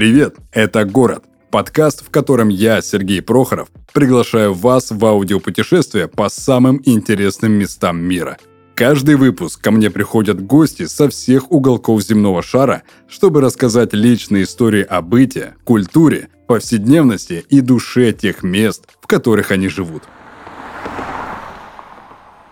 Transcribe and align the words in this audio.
Привет, 0.00 0.36
это 0.50 0.86
«Город»– 0.86 1.24
подкаст, 1.50 2.02
в 2.02 2.08
котором 2.08 2.48
я, 2.48 2.80
Сергей 2.80 3.20
Прохоров, 3.20 3.68
приглашаю 3.92 4.54
вас 4.54 4.90
в 4.90 5.04
аудиопутешествие 5.04 6.08
по 6.08 6.30
самым 6.30 6.80
интересным 6.86 7.52
местам 7.52 7.98
мира. 7.98 8.38
Каждый 8.74 9.16
выпуск 9.16 9.60
ко 9.60 9.70
мне 9.70 9.90
приходят 9.90 10.42
гости 10.42 10.86
со 10.86 11.10
всех 11.10 11.52
уголков 11.52 12.00
земного 12.00 12.42
шара, 12.42 12.82
чтобы 13.08 13.42
рассказать 13.42 13.92
личные 13.92 14.44
истории 14.44 14.82
о 14.82 15.02
быте, 15.02 15.56
культуре, 15.64 16.30
повседневности 16.46 17.44
и 17.50 17.60
душе 17.60 18.14
тех 18.14 18.42
мест, 18.42 18.84
в 19.02 19.06
которых 19.06 19.50
они 19.50 19.68
живут. 19.68 20.04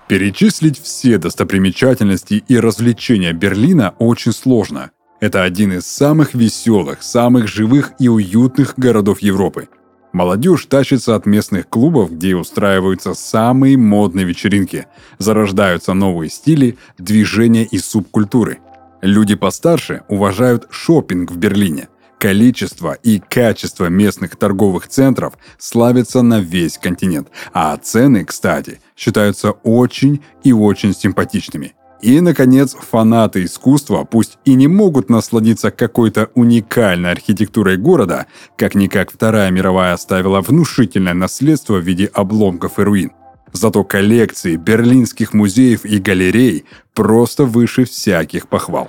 Перечислить 0.06 0.78
все 0.78 1.16
достопримечательности 1.16 2.44
и 2.46 2.58
развлечения 2.58 3.32
Берлина 3.32 3.94
очень 3.98 4.32
сложно. 4.32 4.90
Это 5.20 5.42
один 5.42 5.72
из 5.72 5.86
самых 5.86 6.34
веселых, 6.34 7.02
самых 7.02 7.48
живых 7.48 7.92
и 7.98 8.08
уютных 8.08 8.74
городов 8.76 9.20
Европы. 9.20 9.68
Молодежь 10.12 10.66
тащится 10.66 11.16
от 11.16 11.26
местных 11.26 11.68
клубов, 11.68 12.12
где 12.12 12.34
устраиваются 12.34 13.14
самые 13.14 13.76
модные 13.76 14.24
вечеринки, 14.24 14.86
зарождаются 15.18 15.92
новые 15.92 16.30
стили, 16.30 16.78
движения 16.98 17.64
и 17.64 17.78
субкультуры. 17.78 18.58
Люди 19.02 19.34
постарше 19.34 20.02
уважают 20.08 20.66
шопинг 20.70 21.30
в 21.30 21.36
Берлине– 21.36 21.88
Количество 22.18 22.94
и 22.94 23.20
качество 23.20 23.86
местных 23.86 24.34
торговых 24.34 24.88
центров 24.88 25.34
славятся 25.56 26.22
на 26.22 26.40
весь 26.40 26.76
континент, 26.76 27.28
а 27.52 27.76
цены, 27.76 28.24
кстати, 28.24 28.80
считаются 28.96 29.52
очень 29.52 30.24
и 30.42 30.52
очень 30.52 30.94
симпатичными. 30.94 31.74
И, 32.00 32.20
наконец, 32.20 32.74
фанаты 32.74 33.44
искусства 33.44 34.04
пусть 34.04 34.38
и 34.44 34.54
не 34.54 34.68
могут 34.68 35.10
насладиться 35.10 35.70
какой-то 35.70 36.30
уникальной 36.34 37.10
архитектурой 37.10 37.76
города, 37.76 38.26
как-никак 38.56 39.10
Вторая 39.10 39.50
мировая 39.50 39.94
оставила 39.94 40.40
внушительное 40.40 41.14
наследство 41.14 41.74
в 41.74 41.82
виде 41.82 42.06
обломков 42.06 42.78
и 42.78 42.82
руин. 42.82 43.12
Зато 43.52 43.82
коллекции 43.82 44.56
берлинских 44.56 45.32
музеев 45.32 45.84
и 45.84 45.98
галерей 45.98 46.66
просто 46.94 47.44
выше 47.44 47.84
всяких 47.84 48.48
похвал. 48.48 48.88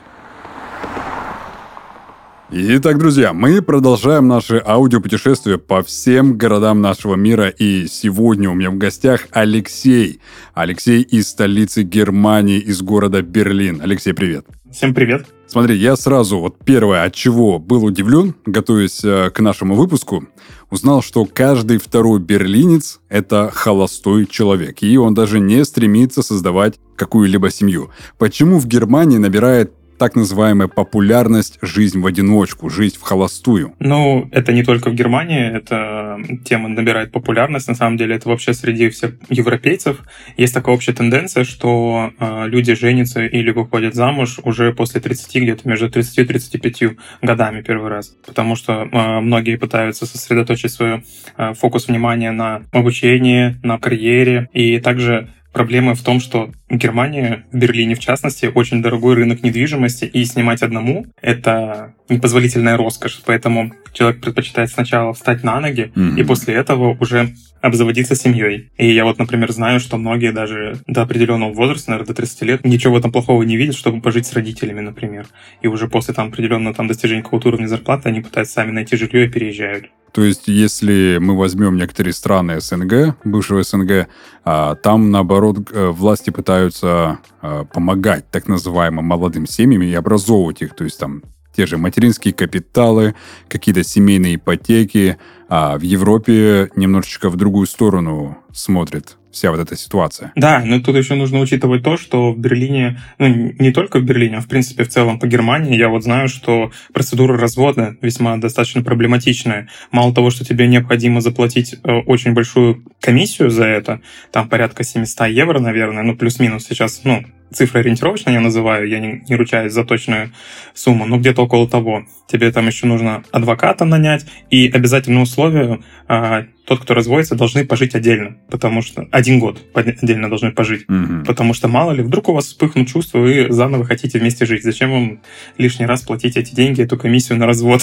Итак, 2.52 2.98
друзья, 2.98 3.32
мы 3.32 3.62
продолжаем 3.62 4.28
наше 4.28 4.60
аудиопутешествие 4.66 5.60
по 5.60 5.84
всем 5.84 6.36
городам 6.36 6.82
нашего 6.82 7.14
мира. 7.14 7.48
И 7.48 7.86
сегодня 7.86 8.50
у 8.50 8.56
меня 8.56 8.72
в 8.72 8.78
гостях 8.78 9.28
Алексей. 9.30 10.20
Алексей 10.56 11.04
из 11.04 11.28
столицы 11.28 11.84
Германии, 11.84 12.58
из 12.58 12.82
города 12.82 13.22
Берлин. 13.22 13.82
Алексей, 13.84 14.14
привет. 14.14 14.48
Всем 14.72 14.96
привет. 14.96 15.28
Смотри, 15.46 15.78
я 15.78 15.96
сразу, 15.96 16.40
вот 16.40 16.58
первое, 16.66 17.04
от 17.04 17.14
чего 17.14 17.60
был 17.60 17.84
удивлен, 17.86 18.34
готовясь 18.48 19.04
э, 19.04 19.30
к 19.30 19.40
нашему 19.42 19.76
выпуску, 19.76 20.28
узнал, 20.72 21.04
что 21.04 21.26
каждый 21.26 21.78
второй 21.78 22.20
берлинец– 22.20 23.00
это 23.10 23.52
холостой 23.54 24.26
человек, 24.26 24.82
и 24.82 24.98
он 24.98 25.14
даже 25.14 25.40
не 25.40 25.64
стремится 25.66 26.24
создавать 26.24 26.80
какую-либо 26.96 27.50
семью. 27.52 27.90
Почему 28.18 28.60
в 28.60 28.68
Германии 28.68 29.18
набирает 29.18 29.72
так 30.00 30.16
называемая 30.16 30.68
популярность 30.68 31.60
«жизнь 31.62 32.00
в 32.00 32.06
одиночку», 32.06 32.70
«жизнь 32.70 32.98
в 32.98 33.02
холостую». 33.02 33.76
Ну, 33.80 34.30
это 34.32 34.54
не 34.54 34.64
только 34.64 34.90
в 34.90 34.96
Германии, 34.96 35.58
эта 35.58 36.18
тема 36.46 36.70
набирает 36.70 37.12
популярность, 37.12 37.68
на 37.68 37.76
самом 37.76 37.98
деле 37.98 38.16
это 38.16 38.30
вообще 38.30 38.54
среди 38.54 38.90
всех 38.90 39.16
европейцев. 39.30 40.00
Есть 40.38 40.54
такая 40.54 40.74
общая 40.74 40.94
тенденция, 40.94 41.44
что 41.44 42.12
э, 42.18 42.48
люди 42.48 42.74
женятся 42.74 43.26
или 43.26 43.52
выходят 43.52 43.94
замуж 43.94 44.40
уже 44.44 44.74
после 44.74 45.02
30, 45.02 45.36
где-то 45.36 45.68
между 45.68 45.90
30 45.90 46.18
и 46.18 46.24
35 46.24 46.84
годами 47.22 47.62
первый 47.62 47.90
раз, 47.90 48.16
потому 48.26 48.56
что 48.56 48.88
э, 48.90 49.20
многие 49.20 49.58
пытаются 49.58 50.06
сосредоточить 50.06 50.72
свой 50.72 51.04
э, 51.38 51.54
фокус 51.54 51.88
внимания 51.90 52.32
на 52.32 52.64
обучении, 52.72 53.58
на 53.64 53.78
карьере, 53.78 54.50
и 54.54 54.80
также 54.80 55.30
Проблема 55.52 55.96
в 55.96 56.02
том, 56.02 56.20
что 56.20 56.52
Германия, 56.70 57.46
в 57.52 57.58
Берлине 57.58 57.96
в 57.96 58.00
частности, 58.00 58.52
очень 58.54 58.82
дорогой 58.82 59.16
рынок 59.16 59.42
недвижимости, 59.42 60.06
и 60.06 60.24
снимать 60.26 60.62
одному— 60.62 61.08
это 61.22 61.96
непозволительная 62.08 62.78
роскошь. 62.78 63.22
Поэтому 63.26 63.72
человек 63.94 64.22
предпочитает 64.22 64.70
сначала 64.70 65.14
встать 65.14 65.44
на 65.44 65.60
ноги, 65.60 65.92
mm-hmm. 65.96 66.20
и 66.20 66.24
после 66.24 66.54
этого 66.54 66.96
уже 67.00 67.34
обзаводиться 67.62 68.16
семьей. 68.16 68.70
И 68.78 68.92
я 68.92 69.04
вот, 69.06 69.18
например, 69.18 69.52
знаю, 69.52 69.80
что 69.80 69.98
многие 69.98 70.32
даже 70.32 70.80
до 70.88 71.02
определенного 71.02 71.52
возраста, 71.52 71.92
наверное, 71.92 72.08
до 72.08 72.14
30 72.14 72.42
лет, 72.44 72.66
ничего 72.66 72.94
в 72.94 72.98
этом 72.98 73.12
плохого 73.12 73.44
не 73.44 73.58
видят, 73.58 73.76
чтобы 73.76 74.02
пожить 74.02 74.28
с 74.28 74.34
родителями, 74.34 74.82
например. 74.82 75.28
И 75.62 75.68
уже 75.68 75.88
после 75.88 76.14
там 76.14 76.28
определенного 76.28 76.76
там 76.76 76.88
достижения 76.88 77.24
какого-то 77.24 77.50
уровня 77.50 77.68
зарплаты 77.68 78.10
они 78.10 78.22
пытаются 78.22 78.54
сами 78.54 78.72
найти 78.72 78.96
жилье 78.96 79.26
и 79.26 79.30
переезжают. 79.30 79.88
То 80.12 80.24
есть, 80.24 80.48
если 80.48 81.18
мы 81.22 81.38
возьмем 81.38 81.78
некоторые 81.78 82.14
страны 82.14 82.60
СНГ, 82.60 83.16
бывшего 83.24 83.64
СНГ, 83.64 84.08
а, 84.44 84.76
там, 84.76 85.12
наоборот, 85.12 85.70
э, 85.72 85.90
власти 85.90 86.30
пытаются 86.30 87.20
а, 87.42 87.66
помогать 87.66 88.30
так 88.32 88.48
называемым 88.48 89.06
молодым 89.06 89.48
семьям 89.48 89.84
и 89.84 89.94
образовывать 89.94 90.62
их. 90.62 90.76
То 90.76 90.84
есть, 90.84 91.00
там 91.00 91.22
те 91.56 91.66
же 91.66 91.78
материнские 91.78 92.34
капиталы, 92.34 93.16
какие-то 93.48 93.84
семейные 93.84 94.36
ипотеки, 94.36 95.18
а 95.48 95.78
в 95.78 95.82
Европе 95.82 96.72
немножечко 96.76 97.30
в 97.30 97.36
другую 97.36 97.68
сторону 97.68 98.38
смотрит 98.54 99.19
вся 99.32 99.52
вот 99.52 99.60
эта 99.60 99.76
ситуация. 99.76 100.32
Да, 100.36 100.64
но 100.66 100.80
тут 100.80 100.96
еще 100.96 101.16
нужно 101.16 101.40
учитывать 101.40 101.84
то, 101.84 101.98
что 101.98 102.32
в 102.32 102.38
Берлине, 102.38 103.00
ну 103.18 103.28
не 103.28 103.72
только 103.72 104.00
в 104.00 104.04
Берлине, 104.04 104.38
а 104.38 104.42
в 104.42 104.48
принципе 104.48 104.84
в 104.84 104.90
целом 104.90 105.20
по 105.20 105.28
Германии, 105.28 105.78
я 105.78 105.90
вот 105.90 106.04
знаю, 106.04 106.28
что 106.28 106.72
процедура 106.94 107.38
развода 107.38 107.96
весьма 108.02 108.38
достаточно 108.38 108.84
проблематичная. 108.84 109.70
Мало 109.92 110.14
того, 110.14 110.30
что 110.30 110.46
тебе 110.46 110.68
необходимо 110.68 111.22
заплатить 111.22 111.76
э, 111.84 111.92
очень 111.92 112.34
большую 112.34 112.84
комиссию 113.02 113.50
за 113.50 113.66
это, 113.66 114.02
там 114.32 114.50
порядка 114.50 114.84
700 114.84 115.28
евро, 115.28 115.60
наверное, 115.60 116.04
ну 116.04 116.16
плюс-минус 116.16 116.66
сейчас, 116.68 117.02
ну 117.04 117.24
цифры 117.52 117.82
ориентировочно 117.82 118.30
я 118.30 118.40
называю, 118.40 118.88
я 118.88 119.00
не, 119.00 119.24
не 119.28 119.36
ручаюсь 119.36 119.74
за 119.74 119.84
точную 119.84 120.32
сумму, 120.74 121.06
но 121.06 121.18
где-то 121.18 121.44
около 121.44 121.68
того. 121.68 122.06
Тебе 122.28 122.52
там 122.52 122.68
еще 122.68 122.86
нужно 122.86 123.24
адвоката 123.32 123.86
нанять, 123.86 124.26
и 124.50 124.68
обязательное 124.68 125.24
условие, 125.24 125.82
а, 126.08 126.46
тот, 126.66 126.80
кто 126.82 126.94
разводится, 126.94 127.36
должны 127.36 127.66
пожить 127.66 127.96
отдельно, 127.96 128.38
потому 128.50 128.82
что 128.82 129.08
один 129.12 129.40
год 129.40 129.60
отдельно 129.74 130.30
должны 130.30 130.52
пожить, 130.52 130.86
mm-hmm. 130.88 131.26
потому 131.26 131.54
что 131.54 131.68
мало 131.68 131.92
ли, 131.92 132.04
вдруг 132.04 132.30
у 132.30 132.34
вас 132.34 132.46
вспыхнут 132.46 132.88
чувства, 132.88 133.20
вы 133.20 133.48
заново 133.50 133.86
хотите 133.86 134.20
вместе 134.20 134.46
жить. 134.46 134.64
Зачем 134.64 134.92
вам 134.92 135.20
лишний 135.58 135.88
раз 135.88 136.04
платить 136.04 136.38
эти 136.38 136.54
деньги, 136.54 136.84
эту 136.84 136.98
комиссию 136.98 137.40
на 137.40 137.48
развод? 137.48 137.82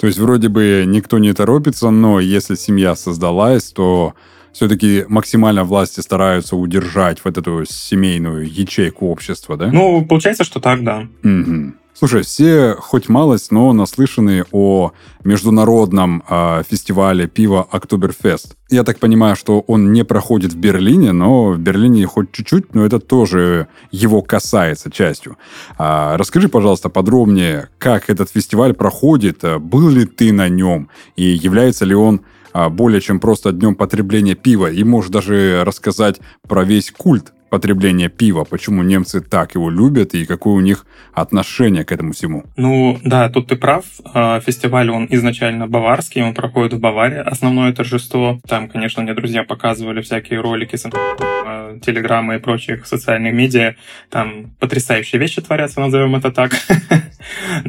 То 0.00 0.06
есть 0.06 0.18
вроде 0.18 0.48
бы 0.48 0.84
никто 0.86 1.18
не 1.18 1.32
торопится, 1.34 1.90
но 1.90 2.20
если 2.20 2.54
семья 2.54 2.94
создалась, 2.94 3.70
то 3.72 4.14
все-таки 4.52 5.04
максимально 5.08 5.64
власти 5.64 6.00
стараются 6.00 6.56
удержать 6.56 7.18
вот 7.24 7.38
эту 7.38 7.64
семейную 7.64 8.50
ячейку 8.50 9.08
общества, 9.08 9.56
да? 9.56 9.68
Ну, 9.72 10.04
получается, 10.04 10.44
что 10.44 10.60
так, 10.60 10.84
да. 10.84 11.06
Угу. 11.22 11.74
Слушай, 12.00 12.22
все 12.22 12.76
хоть 12.78 13.10
малость, 13.10 13.52
но 13.52 13.74
наслышаны 13.74 14.46
о 14.52 14.92
международном 15.22 16.22
э, 16.26 16.62
фестивале 16.66 17.26
пива 17.26 17.68
Октоберфест. 17.70 18.56
Я 18.70 18.84
так 18.84 18.98
понимаю, 19.00 19.36
что 19.36 19.60
он 19.66 19.92
не 19.92 20.02
проходит 20.02 20.54
в 20.54 20.56
Берлине, 20.56 21.12
но 21.12 21.50
в 21.50 21.58
Берлине 21.58 22.06
хоть 22.06 22.32
чуть-чуть, 22.32 22.74
но 22.74 22.86
это 22.86 23.00
тоже 23.00 23.68
его 23.90 24.22
касается 24.22 24.90
частью. 24.90 25.36
А, 25.76 26.16
расскажи, 26.16 26.48
пожалуйста, 26.48 26.88
подробнее, 26.88 27.68
как 27.76 28.08
этот 28.08 28.30
фестиваль 28.30 28.72
проходит, 28.72 29.44
был 29.60 29.90
ли 29.90 30.06
ты 30.06 30.32
на 30.32 30.48
нем 30.48 30.88
и 31.16 31.24
является 31.24 31.84
ли 31.84 31.94
он 31.94 32.22
более 32.52 33.00
чем 33.00 33.20
просто 33.20 33.52
днем 33.52 33.74
потребления 33.74 34.34
пива, 34.34 34.70
и 34.70 34.84
можешь 34.84 35.10
даже 35.10 35.62
рассказать 35.64 36.20
про 36.48 36.64
весь 36.64 36.90
культ 36.90 37.32
потребления 37.50 38.08
пива, 38.08 38.44
почему 38.44 38.82
немцы 38.82 39.20
так 39.20 39.54
его 39.54 39.70
любят 39.70 40.14
и 40.14 40.24
какое 40.24 40.54
у 40.54 40.60
них 40.60 40.86
отношение 41.12 41.84
к 41.84 41.92
этому 41.92 42.12
всему. 42.12 42.44
Ну 42.56 42.98
да, 43.04 43.28
тут 43.28 43.48
ты 43.48 43.56
прав. 43.56 43.84
А, 44.14 44.40
фестиваль, 44.40 44.90
он 44.90 45.06
изначально 45.10 45.66
баварский, 45.66 46.22
он 46.22 46.34
проходит 46.34 46.72
в 46.74 46.80
Баварии, 46.80 47.18
основное 47.18 47.72
торжество. 47.72 48.40
Там, 48.48 48.68
конечно, 48.68 49.02
мне 49.02 49.14
друзья 49.14 49.42
показывали 49.42 50.00
всякие 50.00 50.40
ролики 50.40 50.76
с 50.76 50.86
а, 50.86 51.78
телеграммы 51.80 52.36
и 52.36 52.38
прочих 52.38 52.86
социальных 52.86 53.34
медиа. 53.34 53.74
Там 54.08 54.52
потрясающие 54.58 55.20
вещи 55.20 55.42
творятся, 55.42 55.80
назовем 55.80 56.16
это 56.16 56.30
так. 56.30 56.52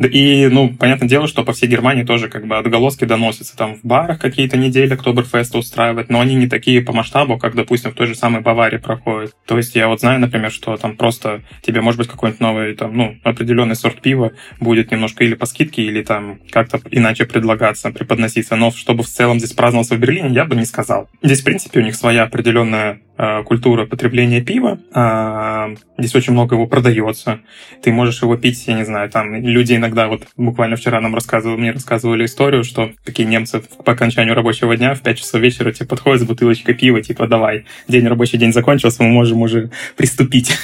И, 0.02 0.48
ну, 0.52 0.70
понятное 0.70 1.10
дело, 1.10 1.28
что 1.28 1.44
по 1.44 1.54
всей 1.54 1.68
Германии 1.68 2.04
тоже 2.04 2.30
как 2.30 2.48
бы 2.48 2.58
отголоски 2.58 3.06
доносятся. 3.06 3.58
Там 3.58 3.76
в 3.76 3.84
барах 3.84 4.20
какие-то 4.20 4.58
недели 4.58 4.94
Октоберфеста 4.94 5.58
устраивают, 5.58 6.10
но 6.10 6.20
они 6.20 6.36
не 6.36 6.48
такие 6.48 6.82
по 6.82 6.94
масштабу, 6.94 7.38
как, 7.38 7.56
допустим, 7.56 7.92
в 7.92 7.96
той 7.96 8.08
же 8.08 8.16
самой 8.16 8.42
Баварии 8.42 8.78
проходят. 8.78 9.36
То 9.46 9.58
есть 9.58 9.71
я 9.76 9.88
вот 9.88 10.00
знаю, 10.00 10.20
например, 10.20 10.52
что 10.52 10.78
там 10.78 10.96
просто 10.96 11.42
тебе, 11.62 11.82
может 11.82 11.98
быть, 11.98 12.08
какой-нибудь 12.08 12.42
новый, 12.42 12.76
там, 12.76 12.96
ну, 12.96 13.18
определенный 13.24 13.76
сорт 13.76 14.02
пива 14.02 14.32
будет 14.60 14.92
немножко 14.92 15.24
или 15.24 15.36
по 15.36 15.46
скидке, 15.46 15.84
или 15.84 16.02
там 16.04 16.40
как-то 16.52 16.80
иначе 16.92 17.26
предлагаться, 17.26 17.92
преподноситься. 17.92 18.56
Но 18.56 18.72
чтобы 18.72 19.04
в 19.04 19.08
целом 19.08 19.40
здесь 19.40 19.54
праздновался 19.54 19.96
в 19.96 20.00
Берлине, 20.00 20.30
я 20.30 20.46
бы 20.46 20.56
не 20.56 20.66
сказал. 20.66 21.10
Здесь, 21.22 21.42
в 21.42 21.46
принципе, 21.46 21.80
у 21.80 21.84
них 21.84 21.96
своя 21.96 22.24
определенная 22.24 23.02
культура 23.46 23.86
потребления 23.86 24.42
пива. 24.42 24.80
Э, 24.94 25.76
здесь 25.98 26.16
очень 26.16 26.34
много 26.34 26.56
его 26.56 26.68
продается. 26.68 27.40
Ты 27.84 27.92
можешь 27.92 28.22
его 28.22 28.36
пить, 28.38 28.64
я 28.68 28.74
не 28.74 28.86
знаю, 28.86 29.10
там 29.10 29.36
люди 29.36 29.76
иногда, 29.76 30.08
вот 30.08 30.28
буквально 30.38 30.76
вчера 30.76 31.00
нам 31.02 31.14
рассказывали, 31.14 31.60
мне 31.60 31.72
рассказывали 31.72 32.26
историю, 32.26 32.64
что 32.64 32.92
такие 33.06 33.28
немцы 33.28 33.62
по 33.84 33.92
окончанию 33.94 34.36
рабочего 34.36 34.76
дня 34.76 34.94
в 34.94 35.02
5 35.02 35.18
часов 35.18 35.42
вечера 35.42 35.72
тебе 35.72 35.88
подходят 35.88 36.22
с 36.22 36.26
бутылочкой 36.26 36.76
пива, 36.76 37.02
типа, 37.02 37.28
давай, 37.28 37.66
день 37.88 38.08
рабочий 38.08 38.38
день 38.38 38.54
закончился, 38.54 39.04
мы 39.04 39.10
можем 39.10 39.42
уже 39.42 39.72
приступить. 39.96 40.58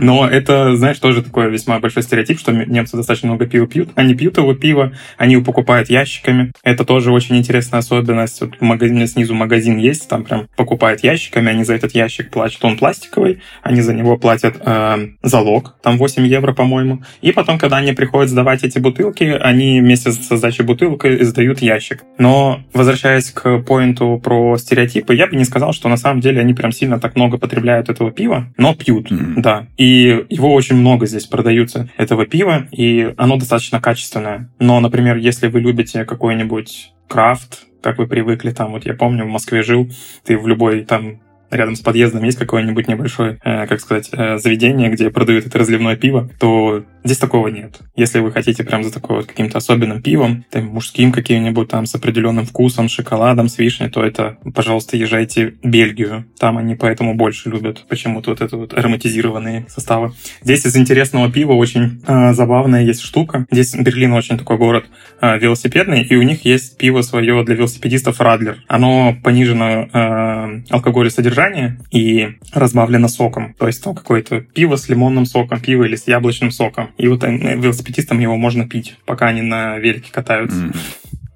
Но 0.00 0.28
это, 0.28 0.76
знаешь, 0.76 0.98
тоже 0.98 1.22
такой 1.22 1.50
весьма 1.50 1.78
большой 1.80 2.02
стереотип, 2.02 2.38
что 2.38 2.52
немцы 2.52 2.96
достаточно 2.96 3.28
много 3.28 3.46
пива 3.46 3.66
пьют. 3.66 3.90
Они 3.94 4.14
пьют 4.14 4.36
его 4.38 4.54
пиво, 4.54 4.92
они 5.16 5.34
его 5.34 5.44
покупают 5.44 5.90
ящиками. 5.90 6.52
Это 6.62 6.84
тоже 6.84 7.12
очень 7.12 7.36
интересная 7.36 7.80
особенность. 7.80 8.40
Вот 8.40 8.56
в 8.58 8.62
магазине 8.62 9.06
снизу 9.06 9.34
магазин 9.34 9.78
есть, 9.78 10.08
там 10.08 10.24
прям 10.24 10.46
покупают 10.56 11.02
ящиками, 11.02 11.39
они 11.48 11.64
за 11.64 11.74
этот 11.74 11.94
ящик 11.94 12.30
платят. 12.30 12.64
Он 12.64 12.76
пластиковый, 12.76 13.40
они 13.62 13.80
за 13.80 13.94
него 13.94 14.16
платят 14.16 14.56
э, 14.60 15.08
залог, 15.22 15.76
там 15.82 15.98
8 15.98 16.26
евро, 16.26 16.52
по-моему. 16.52 17.02
И 17.22 17.32
потом, 17.32 17.58
когда 17.58 17.78
они 17.78 17.92
приходят 17.92 18.30
сдавать 18.30 18.64
эти 18.64 18.78
бутылки, 18.78 19.24
они 19.24 19.80
вместе 19.80 20.12
с 20.12 20.16
сдачей 20.16 20.64
бутылки 20.64 21.22
сдают 21.22 21.60
ящик. 21.60 22.04
Но, 22.18 22.60
возвращаясь 22.72 23.30
к 23.30 23.58
поинту 23.60 24.20
про 24.22 24.56
стереотипы, 24.58 25.14
я 25.14 25.26
бы 25.26 25.36
не 25.36 25.44
сказал, 25.44 25.72
что 25.72 25.88
на 25.88 25.96
самом 25.96 26.20
деле 26.20 26.40
они 26.40 26.54
прям 26.54 26.72
сильно 26.72 26.98
так 26.98 27.16
много 27.16 27.38
потребляют 27.38 27.88
этого 27.88 28.10
пива, 28.10 28.52
но 28.56 28.74
пьют, 28.74 29.10
mm-hmm. 29.10 29.34
да. 29.36 29.66
И 29.76 30.24
его 30.28 30.52
очень 30.52 30.76
много 30.76 31.06
здесь 31.06 31.26
продаются, 31.26 31.88
этого 31.96 32.26
пива, 32.26 32.66
и 32.72 33.14
оно 33.16 33.36
достаточно 33.36 33.80
качественное. 33.80 34.50
Но, 34.58 34.80
например, 34.80 35.16
если 35.16 35.48
вы 35.48 35.60
любите 35.60 36.04
какой-нибудь 36.04 36.92
крафт, 37.08 37.64
как 37.82 37.98
вы 37.98 38.06
привыкли, 38.06 38.50
там, 38.50 38.72
вот 38.72 38.86
я 38.86 38.94
помню, 38.94 39.24
в 39.24 39.28
Москве 39.28 39.62
жил, 39.62 39.90
ты 40.24 40.38
в 40.38 40.46
любой 40.46 40.84
там 40.84 41.20
рядом 41.50 41.76
с 41.76 41.80
подъездом 41.80 42.24
есть 42.24 42.38
какое-нибудь 42.38 42.88
небольшое, 42.88 43.38
э, 43.44 43.66
как 43.66 43.80
сказать, 43.80 44.08
э, 44.12 44.38
заведение, 44.38 44.90
где 44.90 45.10
продают 45.10 45.46
это 45.46 45.58
разливное 45.58 45.96
пиво, 45.96 46.28
то 46.38 46.84
здесь 47.04 47.18
такого 47.18 47.48
нет. 47.48 47.78
Если 47.96 48.20
вы 48.20 48.32
хотите 48.32 48.64
прям 48.64 48.84
за 48.84 48.92
такой 48.92 49.16
вот 49.16 49.26
каким-то 49.26 49.58
особенным 49.58 50.02
пивом, 50.02 50.44
там, 50.50 50.66
мужским 50.66 51.12
каким-нибудь 51.12 51.68
там 51.68 51.86
с 51.86 51.94
определенным 51.94 52.46
вкусом, 52.46 52.88
шоколадом, 52.88 53.48
с 53.48 53.58
вишней, 53.58 53.90
то 53.90 54.04
это, 54.04 54.38
пожалуйста, 54.54 54.96
езжайте 54.96 55.54
в 55.62 55.68
Бельгию. 55.68 56.26
Там 56.38 56.58
они 56.58 56.74
поэтому 56.74 57.14
больше 57.14 57.50
любят 57.50 57.86
почему-то 57.88 58.30
вот 58.30 58.40
это 58.40 58.56
вот 58.56 58.74
ароматизированные 58.74 59.66
составы. 59.68 60.12
Здесь 60.42 60.66
из 60.66 60.76
интересного 60.76 61.30
пива 61.30 61.52
очень 61.52 62.02
э, 62.06 62.32
забавная 62.32 62.82
есть 62.82 63.02
штука. 63.02 63.46
Здесь 63.50 63.74
Берлин 63.74 64.12
очень 64.12 64.38
такой 64.38 64.58
город 64.58 64.86
э, 65.20 65.38
велосипедный, 65.38 66.02
и 66.02 66.16
у 66.16 66.22
них 66.22 66.44
есть 66.44 66.76
пиво 66.78 67.02
свое 67.02 67.44
для 67.44 67.54
велосипедистов 67.54 68.20
Радлер. 68.20 68.58
Оно 68.68 69.16
понижено 69.22 69.88
э, 69.92 70.62
алкоголесодержанием 70.70 71.30
содержание 71.30 71.78
и 71.90 72.38
разбавлено 72.52 73.08
соком. 73.08 73.54
То 73.54 73.66
есть 73.66 73.82
там 73.82 73.94
какое-то 73.94 74.40
пиво 74.40 74.76
с 74.76 74.88
лимонным 74.88 75.26
соком, 75.26 75.60
пиво 75.60 75.84
или 75.84 75.96
с 75.96 76.06
яблочным 76.08 76.50
соком. 76.50 76.89
И 76.98 77.08
вот 77.08 77.22
велосипедистам 77.22 78.18
его 78.20 78.36
можно 78.36 78.68
пить, 78.68 78.96
пока 79.04 79.26
они 79.28 79.42
на 79.42 79.78
велике 79.78 80.12
катаются. 80.12 80.56
Mm. 80.56 80.76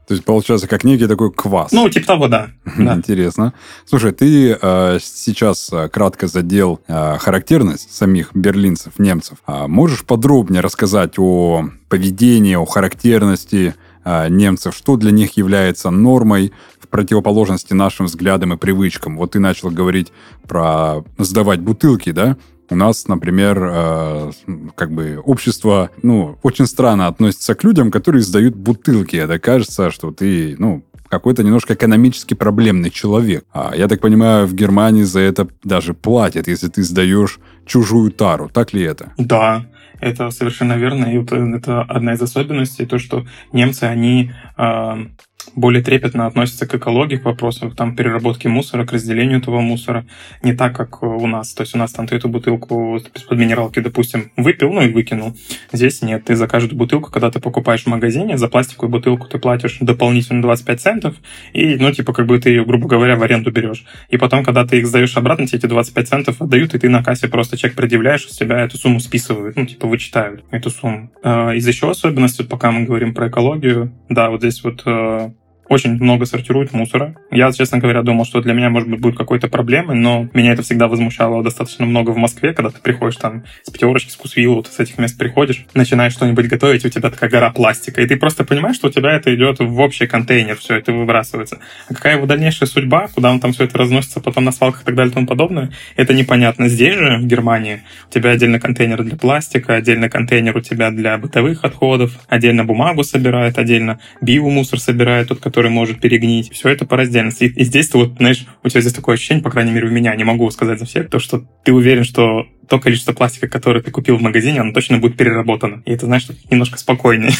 То 0.07 0.13
есть 0.13 0.25
получается 0.25 0.69
как 0.69 0.85
некий 0.85 1.07
такой 1.07 1.33
квас. 1.33 1.73
Ну, 1.73 1.89
типа 1.89 2.07
того, 2.07 2.29
да. 2.29 2.51
Интересно. 2.77 3.55
Слушай, 3.87 4.13
ты 4.13 4.59
э, 4.61 4.99
сейчас 5.03 5.71
э, 5.73 5.89
кратко 5.89 6.27
задел 6.27 6.81
э, 6.87 7.17
характерность 7.19 7.95
самих 7.95 8.35
берлинцев, 8.35 8.99
немцев. 8.99 9.39
А 9.47 9.67
можешь 9.67 10.05
подробнее 10.05 10.61
рассказать 10.61 11.15
о 11.19 11.71
поведении, 11.89 12.55
о 12.55 12.67
характерности 12.67 13.75
э, 14.05 14.29
немцев, 14.29 14.77
что 14.77 14.97
для 14.97 15.11
них 15.11 15.39
является 15.39 15.89
нормой, 15.89 16.53
противоположности 16.95 17.73
нашим 17.73 18.07
взглядам 18.07 18.53
и 18.53 18.57
привычкам. 18.57 19.17
Вот 19.17 19.33
ты 19.33 19.41
начал 19.41 19.69
говорить 19.69 20.13
про 20.47 21.03
сдавать 21.19 21.59
бутылки, 21.59 22.13
да? 22.13 22.37
У 22.71 22.77
нас, 22.77 23.09
например, 23.09 23.59
э, 23.63 24.31
как 24.75 24.93
бы 24.93 25.21
общество, 25.25 25.91
ну, 26.03 26.39
очень 26.43 26.67
странно 26.67 27.07
относится 27.07 27.55
к 27.55 27.65
людям, 27.65 27.91
которые 27.91 28.23
сдают 28.23 28.55
бутылки. 28.55 29.17
Это 29.17 29.39
кажется, 29.39 29.91
что 29.91 30.11
ты, 30.11 30.57
ну, 30.59 30.85
какой-то 31.09 31.43
немножко 31.45 31.75
экономически 31.75 32.35
проблемный 32.35 32.91
человек. 32.91 33.45
А 33.53 33.73
я 33.77 33.87
так 33.87 34.01
понимаю, 34.01 34.47
в 34.47 34.55
Германии 34.55 35.05
за 35.05 35.21
это 35.21 35.47
даже 35.63 35.95
платят, 35.95 36.49
если 36.49 36.69
ты 36.69 36.83
сдаешь 36.83 37.39
чужую 37.67 38.11
тару. 38.11 38.49
Так 38.53 38.73
ли 38.73 38.83
это? 38.83 39.13
Да, 39.19 39.67
это 40.01 40.31
совершенно 40.31 40.75
верно. 40.75 41.07
И 41.07 41.19
вот 41.19 41.33
это 41.33 41.83
одна 41.83 42.15
из 42.15 42.23
особенностей, 42.23 42.87
то, 42.87 42.99
что 42.99 43.27
немцы, 43.53 43.85
они 43.85 44.33
э, 44.57 45.07
более 45.55 45.83
трепетно 45.83 46.27
относятся 46.27 46.67
к 46.67 46.75
экологии, 46.75 47.17
к 47.17 47.25
вопросам 47.25 47.71
там, 47.71 47.97
переработки 47.97 48.49
мусора, 48.49 48.85
к 48.85 48.93
разделению 48.93 49.39
этого 49.39 49.61
мусора, 49.61 50.07
не 50.43 50.53
так, 50.53 50.77
как 50.77 51.03
у 51.03 51.27
нас. 51.27 51.53
То 51.55 51.63
есть 51.63 51.75
у 51.75 51.79
нас 51.79 51.93
там 51.93 52.07
ты 52.07 52.17
эту 52.17 52.29
бутылку 52.29 52.97
из-под 52.97 53.39
минералки, 53.39 53.81
допустим, 53.81 54.33
выпил, 54.37 54.73
ну 54.73 54.83
и 54.83 54.93
выкинул. 54.93 55.35
Здесь 55.73 56.03
нет. 56.03 56.25
Ты 56.25 56.37
за 56.37 56.47
каждую 56.47 56.79
бутылку, 56.79 57.11
когда 57.11 57.31
ты 57.31 57.41
покупаешь 57.41 57.85
в 57.85 57.89
магазине, 57.89 58.39
за 58.39 58.49
пластиковую 58.49 58.91
бутылку 58.91 59.29
ты 59.29 59.39
платишь 59.39 59.79
дополнительно 59.81 60.43
25 60.43 60.81
центов, 60.81 61.17
и, 61.53 61.77
ну, 61.77 61.93
типа, 61.93 62.13
как 62.13 62.27
бы 62.27 62.39
ты 62.39 62.51
ее, 62.51 62.65
грубо 62.65 62.89
говоря, 62.89 63.17
в 63.17 63.23
аренду 63.23 63.51
берешь. 63.51 63.85
И 64.09 64.17
потом, 64.17 64.45
когда 64.45 64.65
ты 64.67 64.79
их 64.79 64.87
сдаешь 64.87 65.17
обратно, 65.17 65.47
тебе 65.47 65.59
эти 65.59 65.67
25 65.67 66.09
центов 66.09 66.43
отдают, 66.43 66.75
и 66.75 66.79
ты 66.79 66.89
на 66.89 67.03
кассе 67.03 67.29
просто 67.29 67.57
чек 67.57 67.75
предъявляешь, 67.75 68.29
с 68.29 68.37
тебя 68.37 68.61
эту 68.61 68.77
сумму 68.77 69.01
списывают, 69.01 69.57
ну, 69.57 69.67
типа, 69.67 69.87
вычитают 69.87 70.45
эту 70.51 70.71
сумму. 70.71 71.11
А, 71.23 71.53
из 71.53 71.67
еще 71.67 71.91
особенности, 71.91 72.43
пока 72.43 72.71
мы 72.71 72.85
говорим 72.85 73.15
про 73.15 73.29
экологию, 73.29 73.93
да, 74.09 74.31
вот 74.31 74.41
здесь 74.41 74.63
вот 74.65 74.83
э, 74.87 75.31
очень 75.75 75.95
много 75.95 76.25
сортируют 76.25 76.73
мусора. 76.73 77.17
Я, 77.31 77.53
честно 77.53 77.79
говоря, 77.79 78.03
думал, 78.03 78.25
что 78.25 78.41
для 78.41 78.55
меня, 78.55 78.71
может 78.71 78.89
быть, 78.89 79.01
будет 79.01 79.17
какой-то 79.17 79.49
проблемой, 79.49 79.97
но 79.97 80.29
меня 80.33 80.53
это 80.53 80.63
всегда 80.63 80.89
возмущало 80.89 81.43
достаточно 81.43 81.85
много 81.85 82.11
в 82.11 82.17
Москве, 82.17 82.55
когда 82.55 82.71
ты 82.71 82.81
приходишь 82.81 83.17
там 83.17 83.45
с 83.63 83.71
пятерочки, 83.71 84.11
с 84.11 84.15
вкусвилла, 84.15 84.57
вот 84.57 84.69
с 84.69 84.79
этих 84.79 84.99
мест 84.99 85.19
приходишь, 85.19 85.67
начинаешь 85.75 86.13
что-нибудь 86.13 86.47
готовить, 86.47 86.85
у 86.85 86.89
тебя 86.89 87.11
такая 87.11 87.29
гора 87.29 87.51
пластика, 87.51 88.01
и 88.01 88.07
ты 88.07 88.17
просто 88.17 88.45
понимаешь, 88.45 88.77
что 88.77 88.89
у 88.89 88.91
тебя 88.91 89.13
это 89.13 89.35
идет 89.35 89.59
в 89.59 89.81
общий 89.81 90.07
контейнер, 90.07 90.57
все 90.57 90.77
это 90.77 90.93
выбрасывается. 90.93 91.59
А 91.89 91.95
какая 91.95 92.17
его 92.17 92.27
дальнейшая 92.27 92.69
судьба, 92.69 93.09
куда 93.15 93.31
он 93.31 93.41
там 93.41 93.53
все 93.53 93.65
это 93.65 93.77
разносится, 93.79 94.21
потом 94.21 94.45
на 94.45 94.53
свалках 94.53 94.83
и 94.83 94.85
так 94.85 94.95
далее 94.95 95.11
и 95.11 95.15
тому 95.15 95.27
подобное, 95.27 95.73
это 95.97 96.15
непонятно. 96.15 96.69
Здесь 96.69 96.95
же, 96.95 97.19
в 97.19 97.27
Германии, 97.27 97.83
у 98.09 98.13
тебя 98.13 98.31
отдельно 98.31 98.61
контейнер 98.61 99.03
для 99.03 99.17
пластика, 99.17 99.75
отдельно 99.75 100.09
контейнер 100.09 100.57
у 100.57 100.61
тебя 100.61 100.91
для 100.91 101.19
бытовых 101.19 101.65
отходов, 101.65 102.13
отдельно 102.29 102.65
бумагу 102.65 103.03
собирает, 103.05 103.59
отдельно 103.59 103.99
биомусор 104.21 104.79
собирает, 104.79 105.29
тот, 105.29 105.41
который 105.41 105.64
может 105.69 106.01
перегнить. 106.01 106.53
Все 106.53 106.69
это 106.69 106.87
по 106.87 106.97
раздельности. 106.97 107.45
И, 107.45 107.49
и 107.49 107.65
здесь 107.65 107.89
ты 107.89 107.99
вот, 107.99 108.17
знаешь, 108.19 108.47
у 108.63 108.69
тебя 108.69 108.81
здесь 108.81 108.93
такое 108.93 109.15
ощущение, 109.15 109.43
по 109.43 109.51
крайней 109.51 109.73
мере, 109.73 109.89
у 109.89 109.91
меня, 109.91 110.15
не 110.15 110.25
могу 110.25 110.51
сказать 110.51 110.79
за 110.79 110.87
всех, 110.87 111.11
то, 111.11 111.19
что 111.19 111.45
ты 111.65 111.73
уверен, 111.73 112.05
что 112.05 112.47
то 112.69 112.79
количество 112.79 113.13
пластика, 113.13 113.49
которое 113.49 113.83
ты 113.83 113.91
купил 113.91 114.17
в 114.17 114.23
магазине, 114.23 114.61
оно 114.61 114.73
точно 114.73 114.99
будет 114.99 115.17
переработано. 115.17 115.83
И 115.85 115.93
это, 115.93 116.07
знаешь, 116.07 116.27
немножко 116.51 116.79
спокойнее. 116.79 117.33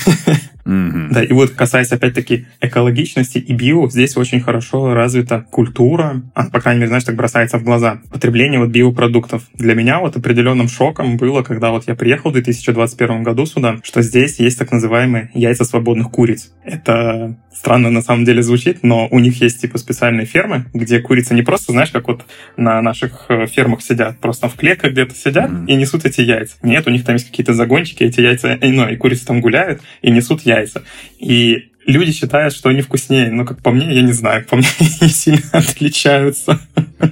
Mm-hmm. 0.65 1.09
Да, 1.11 1.23
и 1.23 1.33
вот 1.33 1.51
касаясь, 1.51 1.93
опять-таки, 1.93 2.47
экологичности 2.61 3.37
и 3.37 3.53
био, 3.53 3.87
здесь 3.91 4.17
очень 4.17 4.41
хорошо 4.41 4.95
развита 4.95 5.47
культура, 5.51 6.23
а, 6.35 6.49
по 6.49 6.61
крайней 6.61 6.81
мере, 6.81 6.89
знаешь, 6.89 7.05
так 7.05 7.17
бросается 7.17 7.59
в 7.59 7.65
глаза. 7.65 8.01
Потребление 8.11 8.59
вот 8.59 8.71
биопродуктов. 8.71 9.43
Для 9.53 9.75
меня 9.75 10.01
вот 10.01 10.17
определенным 10.17 10.69
шоком 10.69 11.19
было, 11.19 11.43
когда 11.43 11.71
вот 11.71 11.87
я 11.87 11.95
приехал 11.95 12.31
в 12.31 12.33
2021 12.33 13.23
году 13.23 13.45
сюда, 13.45 13.79
что 13.83 14.01
здесь 14.01 14.41
есть 14.41 14.59
так 14.59 14.73
называемые 14.73 15.31
яйца 15.35 15.65
свободных 15.65 16.11
куриц. 16.11 16.53
Это 16.65 17.37
странно 17.55 17.91
на 17.91 18.03
самом 18.03 18.25
деле 18.25 18.43
звучит, 18.43 18.83
но 18.83 19.09
у 19.11 19.19
них 19.19 19.41
есть 19.41 19.61
типа 19.61 19.79
специальные 19.79 20.27
фермы, 20.27 20.67
где 20.73 21.01
курицы 21.01 21.35
не 21.35 21.43
просто, 21.43 21.73
знаешь, 21.73 21.91
как 21.91 22.09
вот 22.09 22.25
на 22.57 22.81
наших 22.83 23.27
э, 23.29 23.47
фермах 23.47 23.83
сидят, 23.83 24.19
просто 24.19 24.49
в 24.49 24.55
клетках 24.55 24.93
где-то 24.93 25.14
сидят 25.15 25.51
mm-hmm. 25.51 25.67
и 25.67 25.75
несут 25.75 26.05
эти 26.05 26.21
яйца. 26.21 26.57
Нет, 26.63 26.87
у 26.87 26.91
них 26.91 27.05
там 27.05 27.15
есть 27.15 27.29
какие-то 27.29 27.55
загончики, 27.55 28.03
эти 28.05 28.21
яйца, 28.21 28.59
ну, 28.61 28.89
и 28.89 28.97
курицы 28.97 29.27
там 29.27 29.41
гуляют 29.41 29.81
и 30.03 30.11
несут 30.11 30.43
яйца. 30.43 30.83
И 31.19 31.71
люди 31.87 32.13
считают, 32.13 32.55
что 32.55 32.69
они 32.69 32.83
вкуснее, 32.83 33.31
но, 33.31 33.45
как 33.45 33.63
по 33.63 33.71
мне, 33.71 33.95
я 33.95 34.03
не 34.03 34.13
знаю, 34.13 34.45
по 34.45 34.57
мне 34.57 34.67
они 35.01 35.11
сильно 35.11 35.43
отличаются. 35.53 36.61